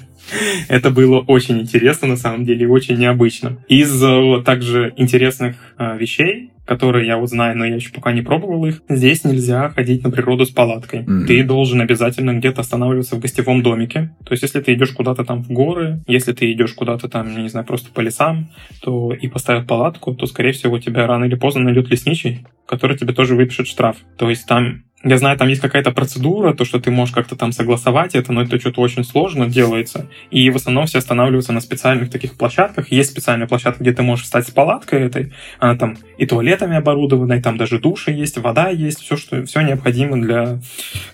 Это 0.68 0.90
было 0.90 1.20
очень 1.20 1.60
интересно, 1.60 2.08
на 2.08 2.16
самом 2.16 2.44
деле, 2.44 2.68
очень 2.68 2.96
необычно. 2.96 3.58
Из 3.68 4.02
э, 4.02 4.42
также 4.44 4.92
интересных 4.96 5.56
э, 5.78 5.96
вещей, 5.98 6.52
которые 6.70 7.04
я 7.04 7.16
вот 7.16 7.28
знаю, 7.28 7.58
но 7.58 7.64
я 7.64 7.74
еще 7.74 7.90
пока 7.90 8.12
не 8.12 8.22
пробовал 8.22 8.64
их, 8.64 8.80
здесь 8.88 9.24
нельзя 9.24 9.70
ходить 9.70 10.04
на 10.04 10.10
природу 10.12 10.46
с 10.46 10.50
палаткой. 10.50 11.00
Mm-hmm. 11.00 11.26
Ты 11.26 11.42
должен 11.42 11.80
обязательно 11.80 12.32
где-то 12.34 12.60
останавливаться 12.60 13.16
в 13.16 13.18
гостевом 13.18 13.64
домике. 13.64 14.14
То 14.24 14.30
есть, 14.30 14.44
если 14.44 14.60
ты 14.60 14.74
идешь 14.74 14.92
куда-то 14.92 15.24
там 15.24 15.42
в 15.42 15.50
горы, 15.50 16.04
если 16.06 16.32
ты 16.32 16.52
идешь 16.52 16.74
куда-то 16.74 17.08
там, 17.08 17.34
я 17.34 17.42
не 17.42 17.48
знаю, 17.48 17.66
просто 17.66 17.90
по 17.90 17.98
лесам, 17.98 18.52
то 18.82 19.12
и 19.12 19.26
поставят 19.26 19.66
палатку, 19.66 20.14
то, 20.14 20.26
скорее 20.26 20.52
всего, 20.52 20.78
тебя 20.78 21.08
рано 21.08 21.24
или 21.24 21.34
поздно 21.34 21.62
найдет 21.62 21.90
лесничий, 21.90 22.46
который 22.66 22.96
тебе 22.96 23.14
тоже 23.14 23.34
выпишет 23.34 23.66
штраф. 23.66 23.96
То 24.16 24.30
есть 24.30 24.46
там 24.46 24.84
я 25.02 25.16
знаю, 25.16 25.38
там 25.38 25.48
есть 25.48 25.62
какая-то 25.62 25.92
процедура, 25.92 26.52
то, 26.52 26.64
что 26.66 26.78
ты 26.78 26.90
можешь 26.90 27.14
как-то 27.14 27.34
там 27.34 27.52
согласовать 27.52 28.14
это, 28.14 28.32
но 28.32 28.42
это 28.42 28.60
что-то 28.60 28.82
очень 28.82 29.02
сложно 29.02 29.46
делается. 29.46 30.08
И 30.30 30.50
в 30.50 30.56
основном 30.56 30.86
все 30.86 30.98
останавливаются 30.98 31.52
на 31.52 31.60
специальных 31.60 32.10
таких 32.10 32.36
площадках. 32.36 32.92
Есть 32.92 33.10
специальная 33.10 33.46
площадка, 33.46 33.82
где 33.82 33.92
ты 33.92 34.02
можешь 34.02 34.26
встать 34.26 34.46
с 34.46 34.50
палаткой 34.50 35.02
этой. 35.02 35.32
Она 35.58 35.76
там 35.76 35.96
и 36.18 36.26
туалетами 36.26 36.76
оборудована, 36.76 37.34
и 37.34 37.40
там 37.40 37.56
даже 37.56 37.78
души 37.78 38.10
есть, 38.10 38.36
вода 38.38 38.68
есть, 38.68 39.00
все, 39.00 39.16
что, 39.16 39.42
все 39.46 39.62
необходимо 39.62 40.20
для 40.20 40.60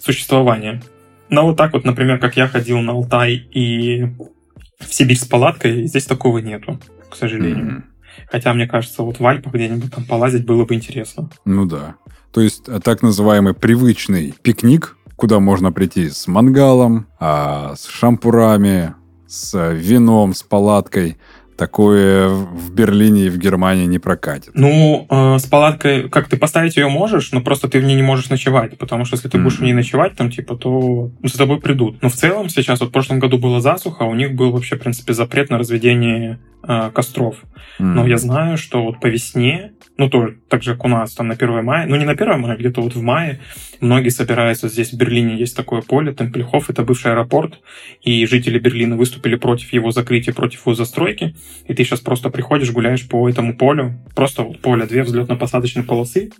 существования. 0.00 0.82
Но 1.28 1.46
вот 1.46 1.56
так 1.56 1.72
вот, 1.72 1.84
например, 1.84 2.18
как 2.18 2.36
я 2.36 2.48
ходил 2.48 2.80
на 2.80 2.92
Алтай 2.92 3.34
и 3.34 4.06
в 4.80 4.92
Сибирь 4.92 5.16
с 5.18 5.24
палаткой, 5.24 5.86
здесь 5.86 6.06
такого 6.06 6.38
нету, 6.38 6.80
к 7.08 7.14
сожалению. 7.14 7.66
Mm-hmm. 7.66 7.96
Хотя, 8.30 8.52
мне 8.54 8.66
кажется, 8.66 9.02
вот 9.02 9.20
в 9.20 9.26
Альпах 9.26 9.54
где-нибудь 9.54 9.92
там 9.92 10.04
полазить 10.04 10.44
было 10.44 10.64
бы 10.64 10.74
интересно. 10.74 11.30
Ну 11.44 11.66
да. 11.66 11.96
То 12.36 12.42
есть 12.42 12.64
э, 12.68 12.80
так 12.84 13.00
называемый 13.00 13.54
привычный 13.54 14.34
пикник, 14.42 14.98
куда 15.16 15.40
можно 15.40 15.72
прийти 15.72 16.10
с 16.10 16.26
мангалом, 16.26 17.06
а, 17.18 17.74
с 17.76 17.86
шампурами, 17.86 18.94
с 19.26 19.72
вином, 19.72 20.34
с 20.34 20.42
палаткой– 20.42 21.16
такое 21.56 22.28
в 22.28 22.72
Берлине 22.72 23.26
и 23.26 23.28
в 23.28 23.38
Германии 23.38 23.86
не 23.86 23.98
прокатит. 23.98 24.50
Ну, 24.54 25.06
э, 25.08 25.38
с 25.38 25.44
палаткой, 25.44 26.08
как 26.08 26.28
ты 26.28 26.36
поставить 26.36 26.76
ее 26.76 26.88
можешь, 26.88 27.32
но 27.32 27.40
просто 27.40 27.68
ты 27.68 27.80
в 27.80 27.84
ней 27.84 27.96
не 27.96 28.02
можешь 28.02 28.28
ночевать, 28.28 28.78
потому 28.78 29.04
что 29.04 29.16
если 29.16 29.28
ты 29.28 29.38
mm-hmm. 29.38 29.42
будешь 29.42 29.58
в 29.58 29.62
ней 29.62 29.72
ночевать, 29.72 30.14
там, 30.16 30.30
типа, 30.30 30.56
то 30.56 31.10
за 31.22 31.38
тобой 31.38 31.60
придут. 31.60 32.02
Но 32.02 32.08
в 32.08 32.14
целом 32.14 32.48
сейчас, 32.48 32.80
вот 32.80 32.90
в 32.90 32.92
прошлом 32.92 33.18
году 33.18 33.38
была 33.38 33.60
засуха, 33.60 34.02
у 34.04 34.14
них 34.14 34.34
был 34.34 34.52
вообще, 34.52 34.76
в 34.76 34.80
принципе, 34.80 35.14
запрет 35.14 35.50
на 35.50 35.58
разведение 35.58 36.38
э, 36.62 36.90
костров. 36.92 37.36
Mm-hmm. 37.78 37.84
Но 37.84 38.06
я 38.06 38.18
знаю, 38.18 38.58
что 38.58 38.82
вот 38.82 39.00
по 39.00 39.06
весне, 39.06 39.72
ну, 39.96 40.10
тоже, 40.10 40.36
так 40.48 40.62
же, 40.62 40.72
как 40.72 40.84
у 40.84 40.88
нас, 40.88 41.14
там, 41.14 41.28
на 41.28 41.34
1 41.34 41.64
мая, 41.64 41.86
ну, 41.86 41.96
не 41.96 42.04
на 42.04 42.12
1 42.12 42.40
мая, 42.40 42.56
где-то 42.56 42.82
вот 42.82 42.94
в 42.94 43.02
мае, 43.02 43.40
многие 43.80 44.10
собираются 44.10 44.68
здесь, 44.68 44.92
в 44.92 44.96
Берлине 44.96 45.36
есть 45.36 45.56
такое 45.56 45.82
поле, 45.82 46.12
Темпельхоф, 46.12 46.70
это 46.70 46.82
бывший 46.82 47.12
аэропорт, 47.12 47.60
и 48.02 48.26
жители 48.26 48.58
Берлина 48.58 48.96
выступили 48.96 49.36
против 49.36 49.72
его 49.72 49.90
закрытия, 49.90 50.34
против 50.34 50.66
его 50.66 50.74
застройки, 50.74 51.34
и 51.66 51.74
ты 51.74 51.84
сейчас 51.84 52.00
просто 52.00 52.30
приходишь, 52.30 52.70
гуляешь 52.72 53.08
по 53.08 53.28
этому 53.28 53.56
полю, 53.56 53.98
просто 54.14 54.42
вот 54.42 54.60
поле, 54.60 54.86
две 54.86 55.02
взлетно-посадочные 55.02 55.82
полосы, 55.82 56.30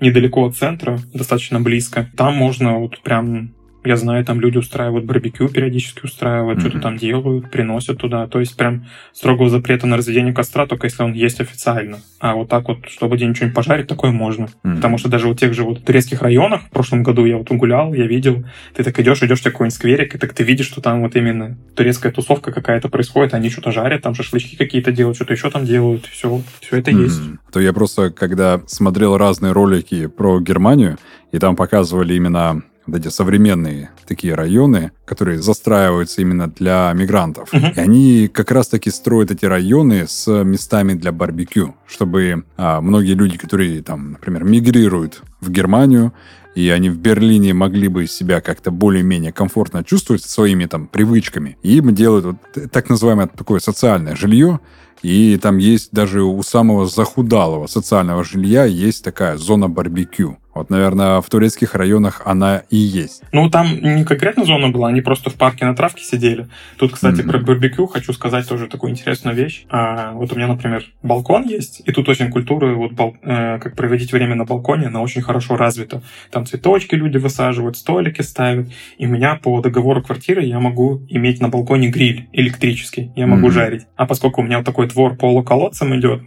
недалеко 0.00 0.46
от 0.46 0.56
центра, 0.56 0.98
достаточно 1.14 1.60
близко. 1.60 2.10
Там 2.16 2.34
можно 2.34 2.78
вот 2.78 3.00
прям 3.02 3.54
я 3.84 3.96
знаю, 3.96 4.24
там 4.24 4.40
люди 4.40 4.58
устраивают 4.58 5.04
барбекю, 5.04 5.48
периодически 5.48 6.04
устраивают, 6.04 6.58
mm-hmm. 6.58 6.68
что-то 6.68 6.80
там 6.80 6.96
делают, 6.96 7.50
приносят 7.50 7.98
туда. 7.98 8.26
То 8.26 8.40
есть 8.40 8.56
прям 8.56 8.86
строгого 9.12 9.48
запрета 9.48 9.86
на 9.86 9.96
разведение 9.96 10.32
костра, 10.32 10.66
только 10.66 10.86
если 10.86 11.02
он 11.02 11.12
есть 11.12 11.40
официально. 11.40 11.98
А 12.20 12.34
вот 12.34 12.48
так 12.48 12.68
вот, 12.68 12.88
чтобы 12.88 13.16
ничего 13.16 13.46
не 13.46 13.52
пожарить, 13.52 13.86
такое 13.86 14.12
можно. 14.12 14.44
Mm-hmm. 14.44 14.76
Потому 14.76 14.98
что 14.98 15.08
даже 15.08 15.28
вот 15.28 15.38
тех 15.38 15.54
же 15.54 15.64
вот 15.64 15.84
турецких 15.84 16.22
районах, 16.22 16.62
в 16.62 16.70
прошлом 16.70 17.02
году 17.02 17.24
я 17.24 17.36
вот 17.36 17.50
гулял, 17.50 17.92
я 17.94 18.06
видел, 18.06 18.44
ты 18.74 18.84
так 18.84 18.98
идешь, 19.00 19.22
идешь 19.22 19.40
в 19.40 19.44
какой-нибудь 19.44 19.74
скверик, 19.74 20.14
и 20.14 20.18
так 20.18 20.32
ты 20.32 20.44
видишь, 20.44 20.66
что 20.66 20.80
там 20.80 21.02
вот 21.02 21.16
именно 21.16 21.56
турецкая 21.74 22.12
тусовка 22.12 22.52
какая-то 22.52 22.88
происходит, 22.88 23.34
они 23.34 23.50
что-то 23.50 23.72
жарят, 23.72 24.02
там 24.02 24.14
шашлычки 24.14 24.56
какие-то 24.56 24.92
делают, 24.92 25.16
что-то 25.16 25.32
еще 25.32 25.50
там 25.50 25.64
делают, 25.64 26.06
все, 26.06 26.40
все 26.60 26.76
это 26.76 26.90
mm-hmm. 26.90 27.02
есть. 27.02 27.20
То 27.52 27.60
я 27.60 27.72
просто, 27.72 28.10
когда 28.10 28.60
смотрел 28.66 29.16
разные 29.16 29.52
ролики 29.52 30.06
про 30.06 30.40
Германию, 30.40 30.98
и 31.32 31.38
там 31.38 31.56
показывали 31.56 32.14
именно 32.14 32.62
вот 32.86 32.96
эти 32.96 33.08
современные 33.08 33.90
такие 34.06 34.34
районы, 34.34 34.92
которые 35.04 35.40
застраиваются 35.40 36.20
именно 36.20 36.48
для 36.48 36.92
мигрантов. 36.94 37.52
Uh-huh. 37.52 37.74
И 37.74 37.80
они 37.80 38.28
как 38.28 38.50
раз-таки 38.50 38.90
строят 38.90 39.30
эти 39.30 39.44
районы 39.44 40.06
с 40.06 40.26
местами 40.44 40.94
для 40.94 41.12
барбекю, 41.12 41.74
чтобы 41.86 42.44
а, 42.56 42.80
многие 42.80 43.14
люди, 43.14 43.38
которые 43.38 43.82
там, 43.82 44.12
например, 44.12 44.44
мигрируют 44.44 45.22
в 45.40 45.50
Германию, 45.50 46.12
и 46.54 46.68
они 46.68 46.90
в 46.90 46.98
Берлине 46.98 47.54
могли 47.54 47.88
бы 47.88 48.06
себя 48.06 48.40
как-то 48.40 48.70
более-менее 48.70 49.32
комфортно 49.32 49.84
чувствовать 49.84 50.22
своими 50.22 50.66
там 50.66 50.86
привычками. 50.86 51.56
И 51.62 51.78
им 51.78 51.94
делают 51.94 52.24
вот 52.26 52.70
так 52.70 52.90
называемое 52.90 53.26
такое 53.26 53.60
социальное 53.60 54.16
жилье, 54.16 54.60
и 55.02 55.38
там 55.42 55.58
есть 55.58 55.90
даже 55.92 56.22
у 56.22 56.42
самого 56.42 56.86
захудалого 56.86 57.66
социального 57.66 58.22
жилья 58.22 58.64
есть 58.64 59.02
такая 59.02 59.36
зона 59.36 59.68
барбекю. 59.68 60.38
Вот, 60.54 60.68
наверное, 60.68 61.20
в 61.20 61.28
турецких 61.30 61.74
районах 61.74 62.22
она 62.24 62.62
и 62.68 62.76
есть. 62.76 63.22
Ну, 63.32 63.48
там 63.48 63.68
не 63.80 64.04
конкретно 64.04 64.44
зона 64.44 64.68
была, 64.68 64.88
они 64.88 65.00
просто 65.00 65.30
в 65.30 65.34
парке 65.34 65.64
на 65.64 65.74
травке 65.74 66.04
сидели. 66.04 66.48
Тут, 66.76 66.92
кстати, 66.92 67.20
mm-hmm. 67.20 67.28
про 67.28 67.38
барбекю 67.38 67.86
хочу 67.86 68.12
сказать 68.12 68.46
тоже 68.46 68.66
такую 68.66 68.90
интересную 68.90 69.34
вещь. 69.34 69.64
А, 69.70 70.12
вот 70.12 70.32
у 70.32 70.36
меня, 70.36 70.48
например, 70.48 70.84
балкон 71.02 71.44
есть, 71.44 71.82
и 71.86 71.92
тут 71.92 72.08
очень 72.08 72.30
культура, 72.30 72.74
вот 72.74 72.92
бал, 72.92 73.16
э, 73.22 73.58
как 73.58 73.76
проводить 73.76 74.12
время 74.12 74.34
на 74.34 74.44
балконе, 74.44 74.88
она 74.88 75.00
очень 75.00 75.22
хорошо 75.22 75.56
развита. 75.56 76.02
Там 76.30 76.44
цветочки 76.44 76.94
люди 76.94 77.16
высаживают, 77.16 77.76
столики 77.78 78.20
ставят. 78.20 78.68
И 78.98 79.06
у 79.06 79.08
меня 79.08 79.36
по 79.36 79.60
договору 79.60 80.02
квартиры 80.02 80.42
я 80.42 80.60
могу 80.60 81.02
иметь 81.08 81.40
на 81.40 81.48
балконе 81.48 81.88
гриль 81.88 82.28
электрический, 82.32 83.10
я 83.16 83.26
могу 83.26 83.48
mm-hmm. 83.48 83.52
жарить. 83.52 83.86
А 83.96 84.06
поскольку 84.06 84.42
у 84.42 84.44
меня 84.44 84.58
вот 84.58 84.66
такой 84.66 84.86
двор 84.88 85.16
полуколодцем 85.16 85.98
идет, 85.98 86.22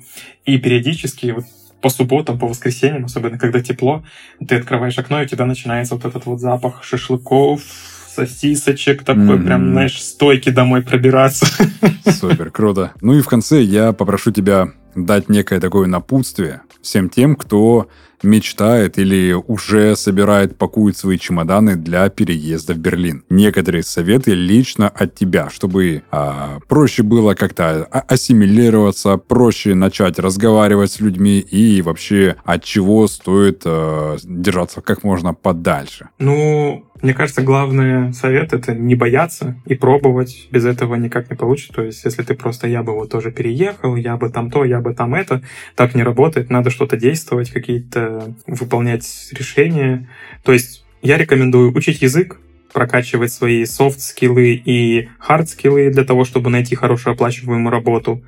и 0.46 0.58
периодически 0.58 1.28
вот 1.32 1.46
по 1.82 1.90
субботам, 1.90 2.40
по 2.40 2.48
воскресеньям, 2.48 3.06
особенно 3.06 3.38
когда 3.38 3.62
тепло, 3.62 4.04
ты 4.48 4.56
открываешь 4.56 4.98
окно, 4.98 5.22
и 5.22 5.26
у 5.26 5.28
тебя 5.28 5.46
начинается 5.46 5.96
вот 5.96 6.06
этот 6.06 6.26
вот 6.26 6.40
запах 6.40 6.84
шашлыков, 6.84 7.62
сосисочек, 8.16 9.04
такой 9.04 9.24
mm-hmm. 9.24 9.46
прям, 9.46 9.72
знаешь, 9.72 10.02
стойки 10.02 10.50
домой 10.50 10.82
пробираться. 10.82 11.46
Супер, 12.10 12.50
круто. 12.50 12.94
Ну 13.02 13.14
и 13.14 13.22
в 13.22 13.28
конце 13.28 13.62
я 13.62 13.92
попрошу 13.92 14.32
тебя 14.32 14.70
дать 14.96 15.30
некое 15.30 15.60
такое 15.60 15.88
напутствие 15.88 16.62
всем 16.82 17.10
тем, 17.10 17.36
кто 17.36 17.90
мечтает 18.26 18.98
или 18.98 19.34
уже 19.34 19.96
собирает, 19.96 20.58
пакует 20.58 20.98
свои 20.98 21.18
чемоданы 21.18 21.76
для 21.76 22.10
переезда 22.10 22.74
в 22.74 22.78
Берлин. 22.78 23.24
Некоторые 23.30 23.84
советы 23.84 24.34
лично 24.34 24.90
от 24.90 25.16
тебя, 25.16 25.50
чтобы 25.50 26.04
а, 26.12 26.60
проще 26.68 27.04
было 27.04 27.34
как-то 27.34 27.86
ассимилироваться, 27.86 29.18
проще 29.18 29.76
начать 29.76 30.20
разговаривать 30.20 30.92
с 30.92 31.00
людьми 31.00 31.40
и 31.40 31.82
вообще 31.82 32.36
от 32.44 32.64
чего 32.64 33.08
стоит 33.08 33.62
а, 33.66 34.18
держаться 34.24 34.82
как 34.82 35.04
можно 35.04 35.34
подальше. 35.34 36.10
Ну, 36.20 36.86
мне 37.02 37.14
кажется, 37.14 37.42
главный 37.42 38.14
совет— 38.14 38.54
это 38.54 38.74
не 38.74 38.96
бояться 38.96 39.62
и 39.66 39.76
пробовать. 39.76 40.48
Без 40.50 40.66
этого 40.66 40.96
никак 40.96 41.30
не 41.30 41.36
получится. 41.36 41.74
То 41.74 41.84
есть, 41.84 42.04
если 42.06 42.24
ты 42.24 42.36
просто 42.36 42.68
«я 42.68 42.84
бы 42.84 42.94
вот 42.94 43.12
тоже 43.12 43.32
переехал, 43.32 43.96
я 43.96 44.16
бы 44.18 44.30
там 44.30 44.50
то, 44.50 44.64
я 44.64 44.80
бы 44.80 44.94
там 44.94 45.14
это», 45.14 45.42
так 45.76 45.94
не 45.94 46.04
работает. 46.04 46.50
Надо 46.50 46.70
что-то 46.70 46.98
действовать, 46.98 47.52
какие-то 47.52 48.15
выполнять 48.48 49.30
решения. 49.32 50.08
То 50.44 50.54
есть, 50.54 50.86
я 51.02 51.18
рекомендую 51.18 51.76
учить 51.76 52.02
язык, 52.02 52.40
прокачивать 52.76 53.32
свои 53.32 53.64
софт-скиллы 53.64 54.52
и 54.54 55.08
хард-скиллы 55.18 55.92
для 55.92 56.04
того, 56.04 56.26
чтобы 56.26 56.50
найти 56.50 56.76
хорошую 56.76 57.14
оплачиваемую 57.14 57.72
работу 57.72 58.22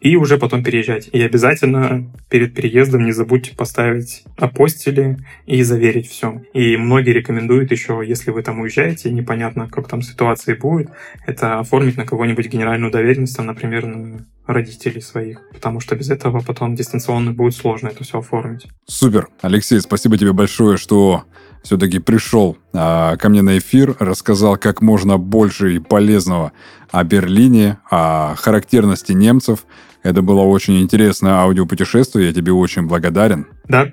и 0.00 0.16
уже 0.16 0.36
потом 0.36 0.64
переезжать. 0.64 1.08
И 1.12 1.22
обязательно 1.22 2.12
перед 2.28 2.54
переездом 2.54 3.04
не 3.04 3.12
забудьте 3.12 3.54
поставить 3.54 4.24
апостили 4.36 5.18
и 5.46 5.62
заверить 5.62 6.10
все. 6.10 6.42
И 6.52 6.76
многие 6.76 7.12
рекомендуют 7.12 7.70
еще, 7.70 8.02
если 8.04 8.32
вы 8.32 8.42
там 8.42 8.60
уезжаете, 8.60 9.12
непонятно, 9.12 9.68
как 9.70 9.86
там 9.86 10.02
ситуация 10.02 10.56
будет, 10.56 10.90
это 11.24 11.60
оформить 11.60 11.96
на 11.96 12.04
кого-нибудь 12.04 12.48
генеральную 12.48 12.90
доверенность, 12.90 13.36
там, 13.36 13.46
например, 13.46 13.86
на 13.86 14.26
родителей 14.44 15.00
своих, 15.00 15.40
потому 15.52 15.78
что 15.78 15.94
без 15.94 16.10
этого 16.10 16.40
потом 16.40 16.74
дистанционно 16.74 17.30
будет 17.30 17.54
сложно 17.54 17.88
это 17.88 18.02
все 18.02 18.18
оформить. 18.18 18.66
Супер. 18.86 19.28
Алексей, 19.40 19.80
спасибо 19.80 20.18
тебе 20.18 20.32
большое, 20.32 20.76
что 20.78 21.24
все-таки 21.64 21.98
пришел 21.98 22.56
а, 22.72 23.16
ко 23.16 23.28
мне 23.28 23.42
на 23.42 23.58
эфир, 23.58 23.96
рассказал 23.98 24.56
как 24.56 24.82
можно 24.82 25.18
больше 25.18 25.74
и 25.74 25.78
полезного 25.80 26.52
о 26.90 27.02
Берлине, 27.02 27.78
о 27.90 28.36
характерности 28.36 29.12
немцев, 29.12 29.64
это 30.04 30.22
было 30.22 30.42
очень 30.42 30.80
интересное 30.80 31.32
аудиопутешествие, 31.32 32.28
я 32.28 32.32
тебе 32.32 32.52
очень 32.52 32.86
благодарен. 32.86 33.46
Да, 33.66 33.90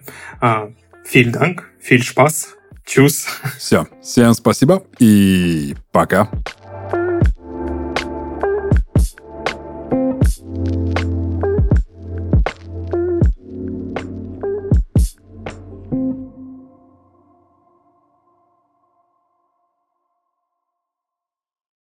vielen 1.12 1.32
Dank, 1.32 1.62
viel 1.90 2.02
Spaß, 2.02 2.48
tschüss. 2.86 3.26
Все, 3.58 3.88
всем 4.04 4.34
спасибо 4.34 4.84
и 5.00 5.76
пока. 5.92 6.30